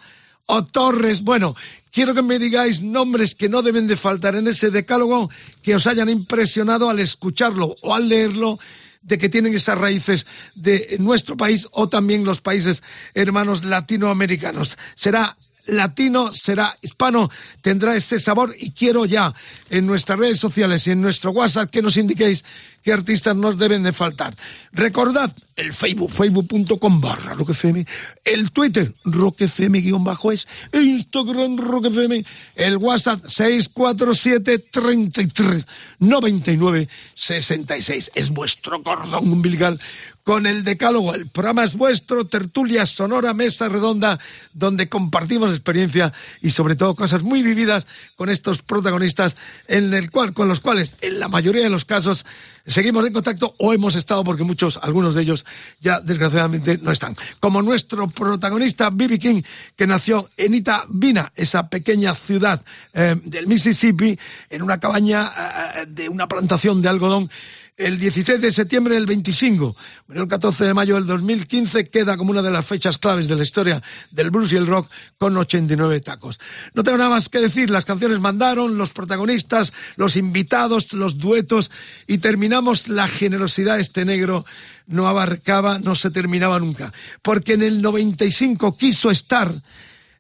o 0.48 0.66
Torres. 0.66 1.22
Bueno, 1.22 1.56
quiero 1.96 2.14
que 2.14 2.24
me 2.24 2.40
digáis 2.40 2.82
nombres 2.82 3.36
que 3.36 3.48
no 3.48 3.62
deben 3.62 3.88
de 3.88 3.96
faltar 3.96 4.36
en 4.36 4.50
ese 4.50 4.70
decálogo 4.70 5.32
que 5.64 5.76
os 5.76 5.88
hayan 5.88 6.10
impresionado 6.10 6.90
al 6.90 7.00
escucharlo 7.00 7.78
o 7.82 7.96
al 7.96 8.10
leerlo 8.10 8.60
de 9.02 9.18
que 9.18 9.30
tienen 9.30 9.54
esas 9.54 9.78
raíces 9.78 10.28
de 10.56 10.98
nuestro 11.00 11.38
país 11.38 11.70
o 11.72 11.88
también 11.88 12.26
los 12.26 12.42
países 12.42 12.84
hermanos 13.14 13.64
latinoamericanos. 13.64 14.78
Será 14.96 15.38
latino 15.66 16.32
será 16.32 16.76
hispano, 16.82 17.30
tendrá 17.62 17.96
ese 17.96 18.20
sabor 18.20 18.56
y 18.60 18.72
quiero 18.72 19.06
ya 19.06 19.34
en 19.70 19.86
nuestras 19.86 20.20
redes 20.20 20.40
sociales 20.40 20.86
y 20.88 20.92
en 20.92 21.02
nuestro 21.02 21.32
WhatsApp 21.32 21.70
que 21.70 21.82
nos 21.82 21.98
indiquéis 21.98 22.44
qué 22.84 22.94
artistas 22.94 23.36
nos 23.36 23.58
deben 23.58 23.84
de 23.84 23.92
faltar. 23.92 24.36
Recordad 24.72 25.34
el 25.56 25.74
Facebook, 25.74 26.12
facebook.com 26.12 27.02
barra 27.02 27.34
roquefm, 27.34 27.86
el 28.24 28.52
Twitter, 28.52 28.96
roquefm 29.04 29.74
guion 29.74 30.04
bajo 30.04 30.32
es, 30.32 30.48
Instagram 30.74 31.58
roquefm, 31.58 32.24
el 32.56 32.78
WhatsApp 32.78 33.24
647 33.28 34.60
33 34.72 35.68
99 36.00 36.90
66. 37.14 38.12
Es 38.16 38.30
vuestro 38.30 38.82
cordón 38.82 39.32
umbilical 39.32 39.80
con 40.24 40.46
el 40.46 40.64
Decálogo. 40.64 41.14
El 41.14 41.28
programa 41.28 41.64
es 41.64 41.76
vuestro, 41.76 42.26
tertulia 42.26 42.86
sonora, 42.86 43.34
mesa 43.34 43.70
redonda, 43.70 44.20
donde 44.54 44.90
compartimos 44.90 45.52
experiencia 45.52 46.14
y 46.42 46.52
sobre 46.52 46.76
todo 46.76 46.96
cosas 46.96 47.24
muy 47.24 47.44
vividas 47.44 47.88
con 48.16 48.30
estos 48.30 48.62
protagonistas 48.62 49.36
en 49.68 49.94
el 49.94 50.12
cual, 50.12 50.34
con 50.34 50.48
los 50.48 50.60
cuales 50.60 50.98
en 51.02 51.20
la 51.20 51.28
mayoría 51.28 51.64
de 51.64 51.70
los 51.70 51.86
casos 51.86 52.26
seguimos 52.66 53.06
en 53.06 53.14
contacto 53.14 53.56
o 53.58 53.74
hemos 53.74 53.96
estado 53.96 54.24
porque 54.24 54.44
muchos, 54.44 54.80
algunos 54.82 55.16
de 55.16 55.24
ellos 55.24 55.46
ya 55.80 56.00
desgraciadamente 56.00 56.78
no 56.82 56.92
están. 56.92 57.16
Como 57.40 57.62
nuestro 57.62 58.08
protagonista 58.08 58.90
Bibi 58.90 59.18
King, 59.18 59.42
que 59.76 59.88
nació 59.88 60.30
en 60.38 60.54
Itabina, 60.54 61.32
esa 61.36 61.70
pequeña 61.70 62.14
ciudad 62.14 62.64
eh, 62.94 63.16
del 63.24 63.48
Mississippi, 63.48 64.18
en 64.50 64.62
una 64.62 64.80
cabaña 64.80 65.32
eh, 65.76 65.86
de 65.88 66.10
una 66.10 66.28
plantación 66.28 66.82
de 66.82 66.90
algodón 66.90 67.30
el 67.82 67.98
16 67.98 68.42
de 68.42 68.52
septiembre 68.52 68.96
del 68.96 69.06
25. 69.06 69.76
Murió 70.08 70.24
el 70.24 70.30
14 70.30 70.66
de 70.66 70.74
mayo 70.74 70.96
del 70.96 71.08
2015, 71.08 71.90
queda 71.90 72.16
como 72.16 72.32
una 72.32 72.42
de 72.42 72.52
las 72.52 72.66
fechas 72.66 72.98
claves 72.98 73.28
de 73.28 73.36
la 73.36 73.44
historia 73.44 73.82
del 74.12 74.30
blues 74.30 74.52
y 74.54 74.56
el 74.56 74.68
rock 74.68 74.90
con 75.18 75.36
89 75.36 76.00
tacos. 76.02 76.40
No 76.74 76.84
tengo 76.84 76.98
nada 76.98 77.10
más 77.10 77.30
que 77.30 77.40
decir, 77.40 77.70
las 77.70 77.86
canciones 77.86 78.20
mandaron, 78.20 78.78
los 78.78 78.92
protagonistas, 78.92 79.74
los 79.96 80.16
invitados, 80.16 80.94
los 80.94 81.18
duetos 81.18 81.72
y 82.08 82.20
terminamos 82.20 82.88
la 82.88 83.08
generosidad 83.08 83.80
este 83.80 84.06
negro 84.06 84.46
no 84.88 85.08
abarcaba, 85.08 85.80
no 85.80 85.96
se 85.96 86.12
terminaba 86.12 86.60
nunca. 86.60 86.94
Porque 87.22 87.54
en 87.54 87.64
el 87.64 87.82
95 87.82 88.78
quiso 88.78 89.10
estar 89.10 89.52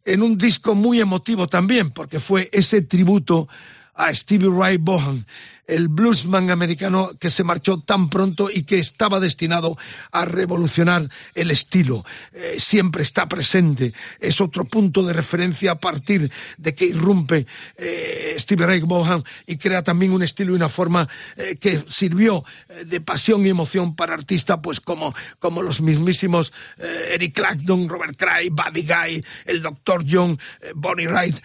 en 0.06 0.24
un 0.24 0.38
disco 0.38 0.74
muy 0.74 1.00
emotivo 1.00 1.48
también, 1.48 1.92
porque 1.92 2.20
fue 2.20 2.50
ese 2.52 2.82
tributo 2.82 3.48
a 3.94 4.14
Stevie 4.16 4.50
Ray 4.50 4.78
Vaughan, 4.78 5.26
el 5.72 5.88
bluesman 5.88 6.52
americano 6.52 7.12
que 7.18 7.30
se 7.30 7.46
marchó 7.46 7.80
tan 7.80 8.10
pronto 8.10 8.50
y 8.54 8.64
que 8.64 8.78
estaba 8.78 9.22
destinado 9.22 9.78
a 10.12 10.26
revolucionar 10.26 11.08
el 11.34 11.50
estilo. 11.50 12.04
Eh, 12.34 12.56
siempre 12.58 13.04
está 13.04 13.30
presente, 13.30 13.94
es 14.20 14.42
otro 14.42 14.66
punto 14.66 15.02
de 15.02 15.14
referencia 15.14 15.72
a 15.72 15.80
partir 15.80 16.30
de 16.58 16.76
que 16.76 16.86
irrumpe 16.88 17.48
eh, 17.78 18.36
Stevie 18.38 18.66
Ray 18.66 18.82
Vaughan 18.82 19.24
y 19.48 19.56
crea 19.56 19.82
también 19.82 20.12
un 20.12 20.24
estilo 20.24 20.52
y 20.52 20.58
una 20.58 20.68
forma 20.68 21.08
eh, 21.38 21.56
que 21.56 21.86
sirvió 21.88 22.44
de 22.86 23.00
pasión 23.00 23.46
y 23.46 23.50
emoción 23.50 23.96
para 23.96 24.14
artistas 24.14 24.60
pues 24.62 24.82
como, 24.82 25.16
como 25.40 25.62
los 25.62 25.80
mismísimos 25.80 26.52
Eric 26.78 27.36
Clapton, 27.36 27.88
Robert 27.88 28.18
Cray, 28.18 28.50
Buddy 28.50 28.82
Guy, 28.82 29.26
el 29.46 29.62
Dr. 29.62 30.04
John, 30.10 30.38
Bonnie 30.76 31.08
Wright, 31.08 31.38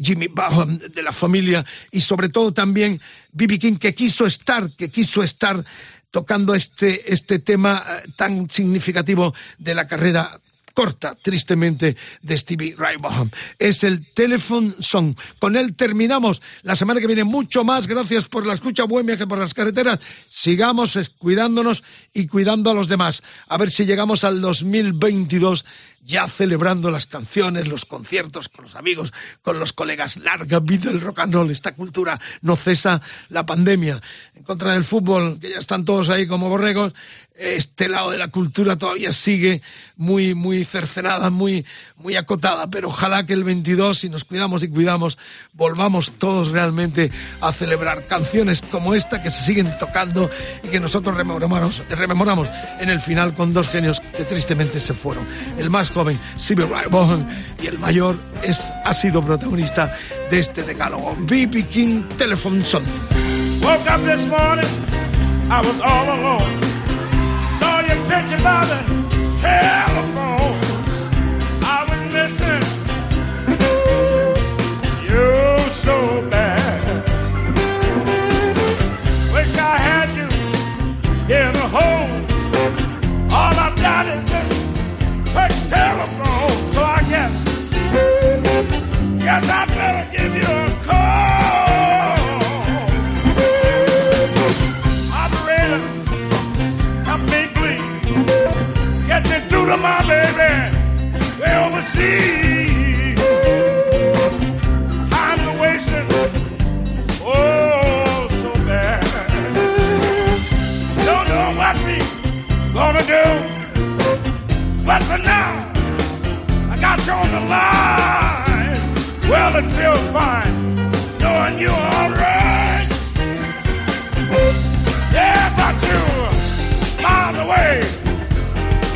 Jimmy 0.00 0.28
Vaughan 0.28 0.78
de 0.78 1.02
la 1.02 1.12
familia 1.12 1.64
y 1.90 2.00
sobre 2.00 2.28
todo 2.28 2.52
también 2.52 3.00
B.B. 3.36 3.58
King 3.58 3.76
que 3.76 3.94
quiso 3.94 4.24
estar, 4.24 4.70
que 4.72 4.88
quiso 4.88 5.22
estar 5.22 5.62
tocando 6.10 6.54
este, 6.54 7.12
este 7.12 7.38
tema 7.38 7.84
eh, 7.86 8.08
tan 8.16 8.48
significativo 8.48 9.34
de 9.58 9.74
la 9.74 9.86
carrera 9.86 10.40
corta, 10.76 11.16
tristemente, 11.20 11.96
de 12.20 12.36
Stevie 12.36 12.74
Ray 12.76 12.98
Vaughan. 12.98 13.32
Es 13.58 13.82
el 13.82 14.12
Telephone 14.12 14.74
Song. 14.78 15.16
Con 15.38 15.56
él 15.56 15.74
terminamos. 15.74 16.42
La 16.62 16.76
semana 16.76 17.00
que 17.00 17.06
viene 17.06 17.24
mucho 17.24 17.64
más. 17.64 17.86
Gracias 17.86 18.28
por 18.28 18.44
la 18.44 18.52
escucha. 18.52 18.84
Buen 18.84 19.06
viaje 19.06 19.26
por 19.26 19.38
las 19.38 19.54
carreteras. 19.54 19.98
Sigamos 20.28 20.98
cuidándonos 21.16 21.82
y 22.12 22.26
cuidando 22.26 22.70
a 22.70 22.74
los 22.74 22.88
demás. 22.88 23.22
A 23.48 23.56
ver 23.56 23.70
si 23.70 23.86
llegamos 23.86 24.22
al 24.22 24.42
2022 24.42 25.64
ya 26.06 26.28
celebrando 26.28 26.92
las 26.92 27.06
canciones, 27.06 27.66
los 27.66 27.84
conciertos 27.84 28.48
con 28.48 28.66
los 28.66 28.76
amigos, 28.76 29.12
con 29.42 29.58
los 29.58 29.72
colegas. 29.72 30.16
Larga 30.18 30.60
vida 30.60 30.90
el 30.90 31.00
rock 31.00 31.18
and 31.18 31.34
roll. 31.34 31.50
Esta 31.50 31.74
cultura 31.74 32.20
no 32.42 32.54
cesa 32.54 33.02
la 33.28 33.44
pandemia. 33.44 34.00
En 34.34 34.44
contra 34.44 34.74
del 34.74 34.84
fútbol, 34.84 35.38
que 35.40 35.50
ya 35.50 35.58
están 35.58 35.84
todos 35.84 36.08
ahí 36.08 36.28
como 36.28 36.48
borregos, 36.48 36.94
este 37.38 37.88
lado 37.88 38.10
de 38.10 38.18
la 38.18 38.28
cultura 38.28 38.76
todavía 38.76 39.12
sigue 39.12 39.62
muy, 39.96 40.34
muy 40.34 40.64
cercenada, 40.64 41.30
muy, 41.30 41.66
muy 41.96 42.16
acotada. 42.16 42.68
Pero 42.68 42.88
ojalá 42.88 43.26
que 43.26 43.32
el 43.32 43.44
22, 43.44 43.98
si 43.98 44.08
nos 44.08 44.24
cuidamos 44.24 44.62
y 44.62 44.68
cuidamos, 44.68 45.18
volvamos 45.52 46.12
todos 46.18 46.48
realmente 46.52 47.10
a 47.40 47.52
celebrar 47.52 48.06
canciones 48.06 48.62
como 48.62 48.94
esta 48.94 49.22
que 49.22 49.30
se 49.30 49.42
siguen 49.42 49.76
tocando 49.78 50.30
y 50.62 50.68
que 50.68 50.80
nosotros 50.80 51.16
rememoramos, 51.16 51.82
rememoramos 51.88 52.48
en 52.80 52.88
el 52.88 53.00
final 53.00 53.34
con 53.34 53.52
dos 53.52 53.68
genios 53.68 54.00
que 54.16 54.24
tristemente 54.24 54.80
se 54.80 54.94
fueron. 54.94 55.26
El 55.58 55.70
más 55.70 55.90
joven, 55.90 56.18
Ray 56.48 56.86
Vaughan, 56.90 57.28
y 57.62 57.66
el 57.66 57.78
mayor 57.78 58.18
es, 58.42 58.60
ha 58.84 58.94
sido 58.94 59.22
protagonista 59.22 59.96
de 60.30 60.38
este 60.38 60.62
decálogo. 60.62 61.16
B.B. 61.20 61.64
King 61.64 62.02
Telephone 62.16 62.64
Song. 62.64 62.84
Woke 63.62 63.90
up 63.90 64.04
this 64.04 64.26
morning, 64.28 64.66
I 65.50 65.60
was 65.60 65.80
all 65.80 66.08
alone. 66.08 66.65
By 68.42 68.64
the 68.66 68.80
telephone. 69.40 70.60
I 71.62 71.78
was 71.88 72.02
missing 72.12 72.64
you 75.02 75.28
so 75.72 75.96
bad. 76.30 76.82
Wish 79.32 79.56
I 79.56 79.76
had 79.78 80.08
you 80.14 80.28
in 81.34 81.56
a 81.56 81.68
home 81.68 82.26
nobody 83.96 84.10
just 84.10 84.25
touch 84.25 84.25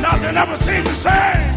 Nothing 0.00 0.36
ever 0.36 0.56
seems 0.56 0.84
the 0.84 0.92
same. 0.92 1.49